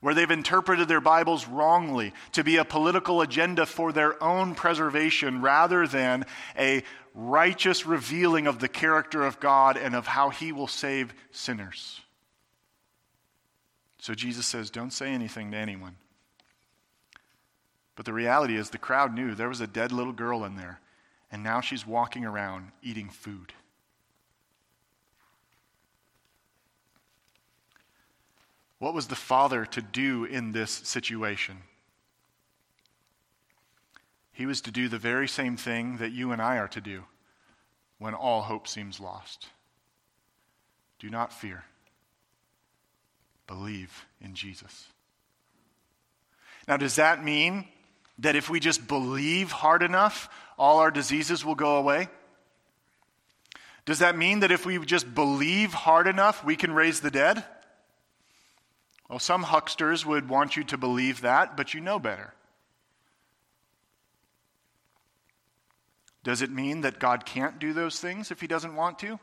where 0.01 0.15
they've 0.15 0.31
interpreted 0.31 0.89
their 0.89 1.01
Bibles 1.01 1.47
wrongly 1.47 2.13
to 2.33 2.43
be 2.43 2.57
a 2.57 2.65
political 2.65 3.21
agenda 3.21 3.67
for 3.67 3.93
their 3.93 4.23
own 4.23 4.55
preservation 4.55 5.43
rather 5.43 5.87
than 5.87 6.25
a 6.59 6.83
righteous 7.15 7.87
revealing 7.87 8.47
of 8.47 8.59
the 8.59 8.69
character 8.69 9.25
of 9.25 9.41
God 9.41 9.77
and 9.77 9.95
of 9.95 10.07
how 10.07 10.31
he 10.31 10.53
will 10.53 10.67
save 10.67 11.13
sinners. 11.31 12.01
So 13.99 14.15
Jesus 14.15 14.47
says, 14.47 14.71
Don't 14.71 14.93
say 14.93 15.13
anything 15.13 15.51
to 15.51 15.57
anyone. 15.57 15.97
But 17.97 18.07
the 18.07 18.13
reality 18.13 18.57
is, 18.57 18.71
the 18.71 18.79
crowd 18.79 19.15
knew 19.15 19.35
there 19.35 19.49
was 19.49 19.61
a 19.61 19.67
dead 19.67 19.93
little 19.93 20.13
girl 20.13 20.45
in 20.45 20.57
there, 20.57 20.81
and 21.31 21.43
now 21.43 21.61
she's 21.61 21.87
walking 21.87 22.25
around 22.25 22.71
eating 22.83 23.11
food. 23.11 23.53
What 28.79 28.95
was 28.95 29.09
the 29.09 29.15
father 29.15 29.67
to 29.67 29.83
do 29.83 30.25
in 30.25 30.53
this 30.53 30.71
situation? 30.71 31.59
He 34.41 34.47
was 34.47 34.63
to 34.63 34.71
do 34.71 34.89
the 34.89 34.97
very 34.97 35.29
same 35.29 35.59
thing 35.59 35.99
that 35.99 36.13
you 36.13 36.33
and 36.33 36.41
I 36.41 36.57
are 36.57 36.69
to 36.69 36.81
do 36.81 37.05
when 37.99 38.15
all 38.15 38.41
hope 38.41 38.67
seems 38.67 38.99
lost. 38.99 39.49
Do 40.99 41.11
not 41.11 41.31
fear. 41.31 41.63
Believe 43.47 44.07
in 44.19 44.35
Jesus. 44.35 44.87
Now, 46.67 46.79
does 46.79 46.97
that 46.97 47.23
mean 47.23 47.67
that 48.19 48.35
if 48.35 48.49
we 48.49 48.61
just 48.61 48.89
believe 48.89 49.53
hard 49.53 49.83
enough, 49.83 50.31
all 50.57 50.79
our 50.79 50.91
diseases 50.91 51.45
will 51.45 51.55
go 51.55 51.77
away? 51.77 52.09
Does 53.85 53.99
that 53.99 54.17
mean 54.17 54.41
that 54.41 54.51
if 54.51 54.65
we 54.65 54.79
just 54.87 55.15
believe 55.15 55.75
hard 55.75 56.07
enough, 56.07 56.43
we 56.43 56.57
can 56.57 56.73
raise 56.73 57.01
the 57.01 57.11
dead? 57.11 57.45
Well, 59.07 59.19
some 59.19 59.43
hucksters 59.43 60.07
would 60.07 60.31
want 60.31 60.57
you 60.57 60.65
to 60.65 60.79
believe 60.79 61.21
that, 61.21 61.59
but 61.59 61.75
you 61.75 61.83
know 61.83 61.99
better. 61.99 62.33
Does 66.23 66.43
it 66.43 66.51
mean 66.51 66.83
that 66.83 66.99
God 66.99 67.25
can't 67.25 67.59
do 67.59 67.73
those 67.73 67.99
things 67.99 68.31
if 68.31 68.41
he 68.41 68.47
doesn't 68.47 68.77
want 68.77 68.99
to? 69.01 69.19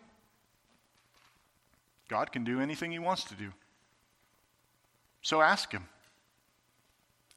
God 2.10 2.32
can 2.32 2.43
do 2.43 2.60
anything 2.60 2.91
he 2.91 3.00
wants 3.00 3.26
to 3.26 3.36
do. 3.36 3.52
So 5.22 5.41
ask 5.41 5.72
him. 5.72 5.88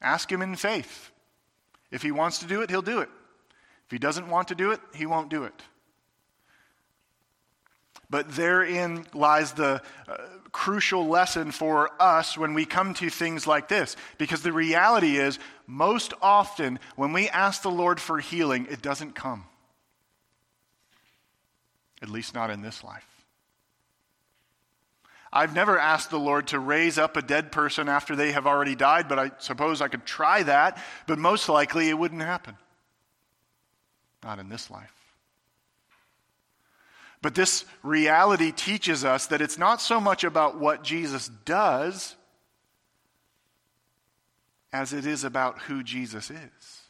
Ask 0.01 0.31
him 0.31 0.41
in 0.41 0.55
faith. 0.55 1.11
If 1.91 2.01
he 2.01 2.11
wants 2.11 2.39
to 2.39 2.45
do 2.45 2.61
it, 2.61 2.69
he'll 2.69 2.81
do 2.81 3.01
it. 3.01 3.09
If 3.85 3.91
he 3.91 3.99
doesn't 3.99 4.29
want 4.29 4.47
to 4.47 4.55
do 4.55 4.71
it, 4.71 4.79
he 4.95 5.05
won't 5.05 5.29
do 5.29 5.43
it. 5.43 5.61
But 8.09 8.29
therein 8.35 9.05
lies 9.13 9.53
the 9.53 9.81
uh, 10.07 10.17
crucial 10.51 11.07
lesson 11.07 11.51
for 11.51 11.91
us 12.01 12.37
when 12.37 12.53
we 12.53 12.65
come 12.65 12.93
to 12.95 13.09
things 13.09 13.47
like 13.47 13.67
this. 13.67 13.95
Because 14.17 14.41
the 14.41 14.51
reality 14.51 15.17
is, 15.17 15.39
most 15.65 16.13
often 16.21 16.79
when 16.95 17.13
we 17.13 17.29
ask 17.29 17.61
the 17.61 17.71
Lord 17.71 17.99
for 17.99 18.19
healing, 18.19 18.67
it 18.69 18.81
doesn't 18.81 19.15
come. 19.15 19.45
At 22.01 22.09
least 22.09 22.33
not 22.33 22.49
in 22.49 22.61
this 22.61 22.83
life. 22.83 23.05
I've 25.33 25.55
never 25.55 25.79
asked 25.79 26.09
the 26.09 26.19
Lord 26.19 26.47
to 26.47 26.59
raise 26.59 26.97
up 26.97 27.15
a 27.15 27.21
dead 27.21 27.51
person 27.51 27.87
after 27.87 28.15
they 28.15 28.33
have 28.33 28.45
already 28.45 28.75
died, 28.75 29.07
but 29.07 29.17
I 29.17 29.31
suppose 29.37 29.81
I 29.81 29.87
could 29.87 30.05
try 30.05 30.43
that, 30.43 30.77
but 31.07 31.17
most 31.17 31.47
likely 31.47 31.87
it 31.89 31.97
wouldn't 31.97 32.21
happen. 32.21 32.57
Not 34.23 34.39
in 34.39 34.49
this 34.49 34.69
life. 34.69 34.91
But 37.21 37.35
this 37.35 37.65
reality 37.83 38.51
teaches 38.51 39.05
us 39.05 39.27
that 39.27 39.41
it's 39.41 39.57
not 39.57 39.79
so 39.79 40.01
much 40.01 40.23
about 40.23 40.59
what 40.59 40.83
Jesus 40.83 41.29
does 41.45 42.15
as 44.73 44.91
it 44.91 45.05
is 45.05 45.23
about 45.23 45.59
who 45.59 45.83
Jesus 45.83 46.29
is. 46.31 46.81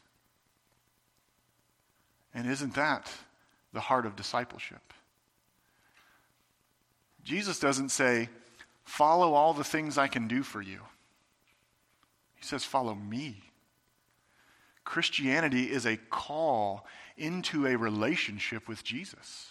And 2.34 2.48
isn't 2.48 2.74
that 2.74 3.10
the 3.72 3.80
heart 3.80 4.06
of 4.06 4.16
discipleship? 4.16 4.91
Jesus 7.24 7.58
doesn't 7.58 7.90
say, 7.90 8.28
Follow 8.84 9.34
all 9.34 9.54
the 9.54 9.64
things 9.64 9.96
I 9.96 10.08
can 10.08 10.26
do 10.26 10.42
for 10.42 10.60
you. 10.60 10.80
He 12.34 12.44
says, 12.44 12.64
Follow 12.64 12.94
me. 12.94 13.42
Christianity 14.84 15.70
is 15.70 15.86
a 15.86 15.96
call 15.96 16.86
into 17.16 17.66
a 17.66 17.76
relationship 17.76 18.68
with 18.68 18.82
Jesus. 18.82 19.50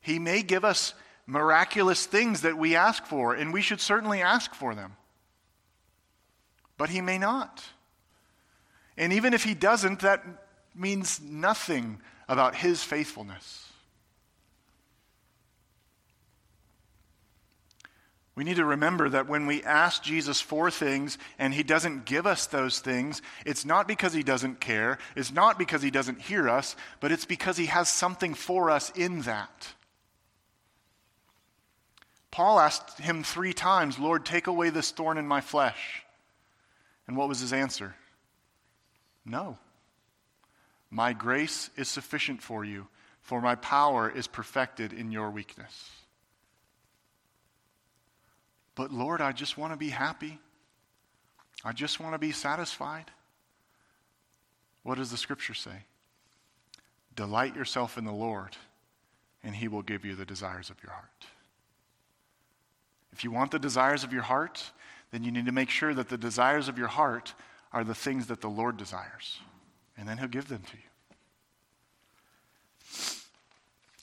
He 0.00 0.18
may 0.18 0.42
give 0.42 0.64
us 0.64 0.94
miraculous 1.26 2.06
things 2.06 2.40
that 2.40 2.56
we 2.56 2.74
ask 2.74 3.04
for, 3.04 3.34
and 3.34 3.52
we 3.52 3.60
should 3.60 3.80
certainly 3.80 4.22
ask 4.22 4.54
for 4.54 4.74
them. 4.74 4.96
But 6.78 6.88
He 6.88 7.02
may 7.02 7.18
not. 7.18 7.62
And 8.96 9.12
even 9.12 9.34
if 9.34 9.44
He 9.44 9.52
doesn't, 9.52 10.00
that 10.00 10.24
means 10.74 11.20
nothing 11.20 12.00
about 12.26 12.54
His 12.54 12.82
faithfulness. 12.82 13.67
We 18.38 18.44
need 18.44 18.58
to 18.58 18.64
remember 18.64 19.08
that 19.08 19.26
when 19.26 19.46
we 19.48 19.64
ask 19.64 20.00
Jesus 20.00 20.40
for 20.40 20.70
things 20.70 21.18
and 21.40 21.52
he 21.52 21.64
doesn't 21.64 22.04
give 22.04 22.24
us 22.24 22.46
those 22.46 22.78
things, 22.78 23.20
it's 23.44 23.64
not 23.64 23.88
because 23.88 24.12
he 24.12 24.22
doesn't 24.22 24.60
care, 24.60 24.98
it's 25.16 25.32
not 25.32 25.58
because 25.58 25.82
he 25.82 25.90
doesn't 25.90 26.20
hear 26.20 26.48
us, 26.48 26.76
but 27.00 27.10
it's 27.10 27.24
because 27.24 27.56
he 27.56 27.66
has 27.66 27.88
something 27.88 28.34
for 28.34 28.70
us 28.70 28.90
in 28.90 29.22
that. 29.22 29.74
Paul 32.30 32.60
asked 32.60 33.00
him 33.00 33.24
three 33.24 33.52
times, 33.52 33.98
Lord, 33.98 34.24
take 34.24 34.46
away 34.46 34.70
this 34.70 34.92
thorn 34.92 35.18
in 35.18 35.26
my 35.26 35.40
flesh. 35.40 36.04
And 37.08 37.16
what 37.16 37.28
was 37.28 37.40
his 37.40 37.52
answer? 37.52 37.96
No. 39.26 39.58
My 40.92 41.12
grace 41.12 41.70
is 41.76 41.88
sufficient 41.88 42.40
for 42.40 42.64
you, 42.64 42.86
for 43.20 43.40
my 43.40 43.56
power 43.56 44.08
is 44.08 44.28
perfected 44.28 44.92
in 44.92 45.10
your 45.10 45.28
weakness. 45.28 45.90
But 48.78 48.92
Lord, 48.92 49.20
I 49.20 49.32
just 49.32 49.58
want 49.58 49.72
to 49.72 49.76
be 49.76 49.88
happy. 49.88 50.38
I 51.64 51.72
just 51.72 51.98
want 51.98 52.14
to 52.14 52.18
be 52.18 52.30
satisfied. 52.30 53.06
What 54.84 54.98
does 54.98 55.10
the 55.10 55.16
scripture 55.16 55.52
say? 55.52 55.82
Delight 57.16 57.56
yourself 57.56 57.98
in 57.98 58.04
the 58.04 58.12
Lord, 58.12 58.56
and 59.42 59.56
he 59.56 59.66
will 59.66 59.82
give 59.82 60.04
you 60.04 60.14
the 60.14 60.24
desires 60.24 60.70
of 60.70 60.80
your 60.80 60.92
heart. 60.92 61.26
If 63.12 63.24
you 63.24 63.32
want 63.32 63.50
the 63.50 63.58
desires 63.58 64.04
of 64.04 64.12
your 64.12 64.22
heart, 64.22 64.62
then 65.10 65.24
you 65.24 65.32
need 65.32 65.46
to 65.46 65.52
make 65.52 65.70
sure 65.70 65.92
that 65.92 66.08
the 66.08 66.16
desires 66.16 66.68
of 66.68 66.78
your 66.78 66.86
heart 66.86 67.34
are 67.72 67.82
the 67.82 67.96
things 67.96 68.28
that 68.28 68.40
the 68.40 68.48
Lord 68.48 68.76
desires, 68.76 69.40
and 69.96 70.08
then 70.08 70.18
he'll 70.18 70.28
give 70.28 70.46
them 70.46 70.62
to 70.70 70.76
you. 70.76 70.87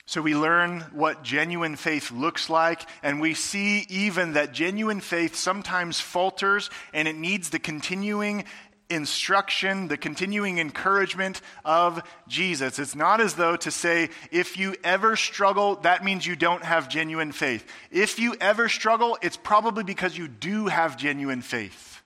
So 0.08 0.22
we 0.22 0.36
learn 0.36 0.82
what 0.92 1.24
genuine 1.24 1.74
faith 1.74 2.12
looks 2.12 2.48
like, 2.48 2.88
and 3.02 3.20
we 3.20 3.34
see 3.34 3.84
even 3.88 4.34
that 4.34 4.52
genuine 4.52 5.00
faith 5.00 5.34
sometimes 5.34 5.98
falters 5.98 6.70
and 6.94 7.08
it 7.08 7.16
needs 7.16 7.50
the 7.50 7.58
continuing 7.58 8.44
instruction, 8.88 9.88
the 9.88 9.96
continuing 9.96 10.58
encouragement 10.58 11.40
of 11.64 12.00
Jesus. 12.28 12.78
It's 12.78 12.94
not 12.94 13.20
as 13.20 13.34
though 13.34 13.56
to 13.56 13.70
say, 13.72 14.10
if 14.30 14.56
you 14.56 14.76
ever 14.84 15.16
struggle, 15.16 15.76
that 15.76 16.04
means 16.04 16.24
you 16.24 16.36
don't 16.36 16.62
have 16.62 16.88
genuine 16.88 17.32
faith. 17.32 17.66
If 17.90 18.20
you 18.20 18.36
ever 18.40 18.68
struggle, 18.68 19.18
it's 19.22 19.36
probably 19.36 19.82
because 19.82 20.16
you 20.16 20.28
do 20.28 20.68
have 20.68 20.96
genuine 20.96 21.42
faith. 21.42 22.00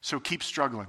So 0.00 0.18
keep 0.18 0.42
struggling. 0.42 0.88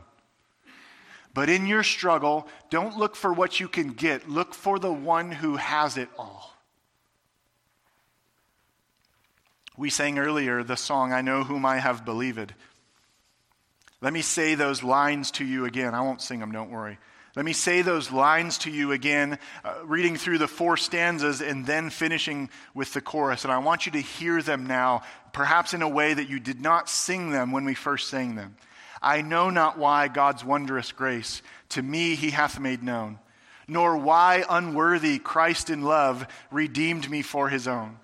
But 1.33 1.49
in 1.49 1.65
your 1.65 1.83
struggle, 1.83 2.47
don't 2.69 2.97
look 2.97 3.15
for 3.15 3.33
what 3.33 3.59
you 3.59 3.67
can 3.67 3.89
get, 3.89 4.29
look 4.29 4.53
for 4.53 4.77
the 4.77 4.93
one 4.93 5.31
who 5.31 5.55
has 5.55 5.97
it 5.97 6.09
all. 6.17 6.51
We 9.75 9.89
sang 9.89 10.19
earlier 10.19 10.63
the 10.63 10.77
song, 10.77 11.11
I 11.11 11.21
Know 11.21 11.43
Whom 11.43 11.65
I 11.65 11.77
Have 11.77 12.05
Believed. 12.05 12.53
Let 14.01 14.13
me 14.13 14.21
say 14.21 14.53
those 14.53 14.83
lines 14.83 15.31
to 15.31 15.45
you 15.45 15.65
again. 15.65 15.95
I 15.95 16.01
won't 16.01 16.21
sing 16.21 16.39
them, 16.39 16.51
don't 16.51 16.69
worry. 16.69 16.99
Let 17.35 17.45
me 17.45 17.53
say 17.53 17.81
those 17.81 18.11
lines 18.11 18.59
to 18.59 18.69
you 18.69 18.91
again, 18.91 19.39
uh, 19.63 19.73
reading 19.85 20.17
through 20.17 20.37
the 20.37 20.47
four 20.47 20.77
stanzas 20.77 21.41
and 21.41 21.65
then 21.65 21.89
finishing 21.89 22.51
with 22.75 22.93
the 22.93 23.01
chorus. 23.01 23.43
And 23.43 23.51
I 23.51 23.57
want 23.57 23.87
you 23.87 23.91
to 23.93 24.01
hear 24.01 24.43
them 24.43 24.67
now, 24.67 25.01
perhaps 25.31 25.73
in 25.73 25.81
a 25.81 25.89
way 25.89 26.13
that 26.13 26.29
you 26.29 26.39
did 26.39 26.61
not 26.61 26.89
sing 26.89 27.31
them 27.31 27.51
when 27.51 27.65
we 27.65 27.73
first 27.73 28.09
sang 28.09 28.35
them. 28.35 28.55
I 29.03 29.21
know 29.21 29.49
not 29.49 29.77
why 29.77 30.07
God's 30.07 30.43
wondrous 30.45 30.91
grace 30.91 31.41
to 31.69 31.81
me 31.81 32.15
he 32.15 32.31
hath 32.31 32.59
made 32.59 32.81
known, 32.81 33.19
nor 33.67 33.97
why 33.97 34.45
unworthy 34.49 35.19
Christ 35.19 35.69
in 35.69 35.81
love 35.81 36.25
redeemed 36.51 37.09
me 37.09 37.21
for 37.21 37.49
his 37.49 37.67
own. 37.67 37.97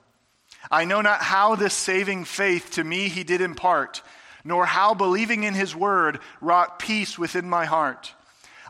I 0.69 0.85
know 0.85 1.01
not 1.01 1.21
how 1.21 1.55
this 1.55 1.73
saving 1.73 2.25
faith 2.25 2.71
to 2.71 2.83
me 2.83 3.07
he 3.07 3.23
did 3.23 3.41
impart, 3.41 4.01
nor 4.43 4.65
how 4.65 4.93
believing 4.93 5.43
in 5.43 5.53
his 5.53 5.75
word 5.75 6.19
wrought 6.41 6.79
peace 6.79 7.17
within 7.17 7.49
my 7.49 7.65
heart. 7.65 8.13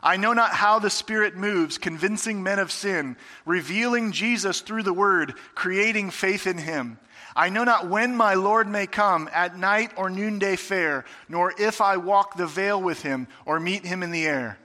I 0.02 0.16
know 0.16 0.32
not 0.32 0.52
how 0.52 0.78
the 0.78 0.90
Spirit 0.90 1.36
moves, 1.36 1.78
convincing 1.78 2.42
men 2.42 2.58
of 2.58 2.72
sin, 2.72 3.16
revealing 3.44 4.12
Jesus 4.12 4.60
through 4.60 4.82
the 4.82 4.92
word, 4.92 5.34
creating 5.54 6.10
faith 6.10 6.46
in 6.46 6.58
him. 6.58 6.98
I 7.36 7.48
know 7.48 7.64
not 7.64 7.88
when 7.88 8.16
my 8.16 8.34
Lord 8.34 8.66
may 8.66 8.86
come, 8.86 9.28
at 9.32 9.56
night 9.56 9.92
or 9.96 10.10
noonday 10.10 10.56
fair, 10.56 11.04
nor 11.28 11.52
if 11.58 11.80
I 11.80 11.96
walk 11.96 12.36
the 12.36 12.46
vale 12.46 12.80
with 12.80 13.02
him 13.02 13.28
or 13.44 13.60
meet 13.60 13.84
him 13.84 14.02
in 14.02 14.10
the 14.10 14.26
air. 14.26 14.58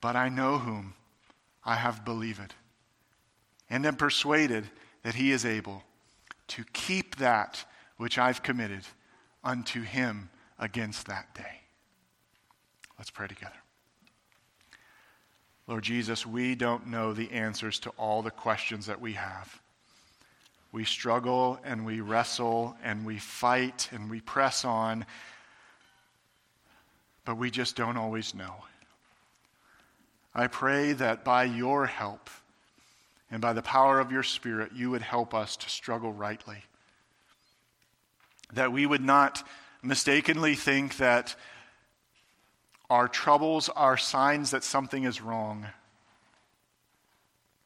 But 0.00 0.16
I 0.16 0.28
know 0.28 0.58
whom 0.58 0.94
I 1.64 1.74
have 1.74 2.04
believed, 2.04 2.54
and 3.68 3.84
am 3.86 3.96
persuaded 3.96 4.70
that 5.02 5.14
he 5.14 5.30
is 5.32 5.44
able 5.44 5.82
to 6.48 6.64
keep 6.72 7.16
that 7.16 7.64
which 7.96 8.18
I've 8.18 8.42
committed 8.42 8.82
unto 9.44 9.82
him 9.82 10.30
against 10.58 11.06
that 11.06 11.34
day. 11.34 11.60
Let's 12.98 13.10
pray 13.10 13.26
together. 13.26 13.61
Lord 15.68 15.84
Jesus, 15.84 16.26
we 16.26 16.54
don't 16.54 16.88
know 16.88 17.12
the 17.12 17.30
answers 17.30 17.78
to 17.80 17.90
all 17.90 18.22
the 18.22 18.30
questions 18.30 18.86
that 18.86 19.00
we 19.00 19.12
have. 19.14 19.60
we 20.72 20.84
struggle 20.84 21.60
and 21.64 21.84
we 21.84 22.00
wrestle 22.00 22.74
and 22.82 23.04
we 23.04 23.18
fight 23.18 23.90
and 23.92 24.10
we 24.10 24.20
press 24.20 24.64
on, 24.64 25.04
but 27.26 27.36
we 27.36 27.50
just 27.50 27.76
don't 27.76 27.98
always 27.98 28.34
know. 28.34 28.54
I 30.34 30.46
pray 30.46 30.94
that 30.94 31.24
by 31.24 31.44
your 31.44 31.86
help 31.86 32.30
and 33.30 33.42
by 33.42 33.52
the 33.52 33.62
power 33.62 34.00
of 34.00 34.10
your 34.10 34.22
Spirit, 34.22 34.72
you 34.74 34.90
would 34.90 35.02
help 35.02 35.34
us 35.34 35.56
to 35.58 35.68
struggle 35.68 36.12
rightly. 36.12 36.64
That 38.54 38.72
we 38.72 38.86
would 38.86 39.04
not 39.04 39.46
mistakenly 39.82 40.54
think 40.54 40.96
that 40.96 41.36
our 42.92 43.08
troubles 43.08 43.70
are 43.70 43.96
signs 43.96 44.50
that 44.50 44.62
something 44.62 45.04
is 45.04 45.22
wrong. 45.22 45.66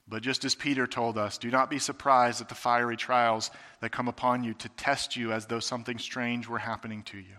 But 0.06 0.22
just 0.22 0.44
as 0.44 0.54
Peter 0.54 0.86
told 0.86 1.18
us, 1.18 1.36
do 1.36 1.50
not 1.50 1.68
be 1.68 1.80
surprised 1.80 2.40
at 2.40 2.48
the 2.48 2.54
fiery 2.54 2.96
trials 2.96 3.50
that 3.80 3.90
come 3.90 4.06
upon 4.06 4.44
you 4.44 4.54
to 4.54 4.68
test 4.68 5.16
you 5.16 5.32
as 5.32 5.46
though 5.46 5.58
something 5.58 5.98
strange 5.98 6.46
were 6.46 6.60
happening 6.60 7.02
to 7.06 7.18
you. 7.18 7.38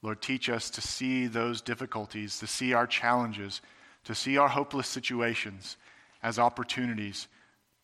Lord, 0.00 0.22
teach 0.22 0.48
us 0.48 0.70
to 0.70 0.80
see 0.80 1.26
those 1.26 1.60
difficulties, 1.60 2.38
to 2.38 2.46
see 2.46 2.72
our 2.72 2.86
challenges, 2.86 3.60
to 4.04 4.14
see 4.14 4.38
our 4.38 4.48
hopeless 4.48 4.88
situations 4.88 5.76
as 6.22 6.38
opportunities 6.38 7.28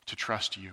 to 0.07 0.17
trust 0.17 0.57
you. 0.57 0.73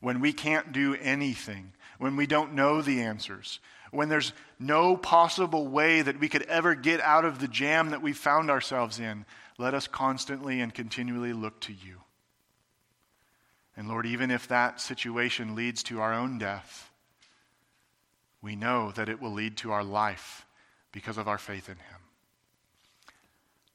When 0.00 0.18
we 0.18 0.32
can't 0.32 0.72
do 0.72 0.96
anything, 0.96 1.74
when 1.98 2.16
we 2.16 2.26
don't 2.26 2.54
know 2.54 2.82
the 2.82 3.02
answers, 3.02 3.60
when 3.92 4.08
there's 4.08 4.32
no 4.58 4.96
possible 4.96 5.68
way 5.68 6.02
that 6.02 6.18
we 6.18 6.28
could 6.28 6.42
ever 6.42 6.74
get 6.74 7.00
out 7.00 7.24
of 7.24 7.38
the 7.38 7.46
jam 7.46 7.90
that 7.90 8.02
we 8.02 8.12
found 8.12 8.50
ourselves 8.50 8.98
in, 8.98 9.24
let 9.58 9.74
us 9.74 9.86
constantly 9.86 10.60
and 10.60 10.74
continually 10.74 11.32
look 11.32 11.60
to 11.60 11.72
you. 11.72 12.00
And 13.76 13.88
Lord, 13.88 14.06
even 14.06 14.30
if 14.30 14.48
that 14.48 14.80
situation 14.80 15.54
leads 15.54 15.82
to 15.84 16.00
our 16.00 16.12
own 16.12 16.38
death, 16.38 16.90
we 18.40 18.56
know 18.56 18.92
that 18.92 19.08
it 19.08 19.20
will 19.20 19.32
lead 19.32 19.56
to 19.58 19.72
our 19.72 19.84
life 19.84 20.46
because 20.90 21.18
of 21.18 21.28
our 21.28 21.38
faith 21.38 21.68
in 21.68 21.76
Him. 21.76 22.00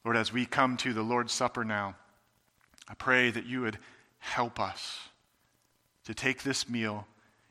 Lord, 0.03 0.17
as 0.17 0.33
we 0.33 0.45
come 0.45 0.77
to 0.77 0.93
the 0.93 1.03
Lord's 1.03 1.33
Supper 1.33 1.63
now, 1.63 1.95
I 2.89 2.95
pray 2.95 3.29
that 3.29 3.45
you 3.45 3.61
would 3.61 3.77
help 4.19 4.59
us 4.59 4.99
to 6.05 6.13
take 6.13 6.43
this 6.43 6.67
meal 6.67 7.05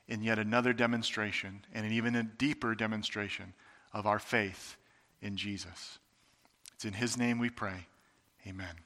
in 0.08 0.22
yet 0.22 0.38
another 0.38 0.72
demonstration 0.72 1.64
and 1.72 1.84
an 1.84 1.92
even 1.92 2.14
a 2.14 2.22
deeper 2.22 2.74
demonstration 2.74 3.52
of 3.92 4.06
our 4.06 4.18
faith 4.18 4.76
in 5.20 5.36
Jesus. 5.36 5.98
It's 6.74 6.84
in 6.84 6.92
His 6.92 7.16
name 7.16 7.38
we 7.38 7.50
pray. 7.50 7.86
Amen. 8.46 8.85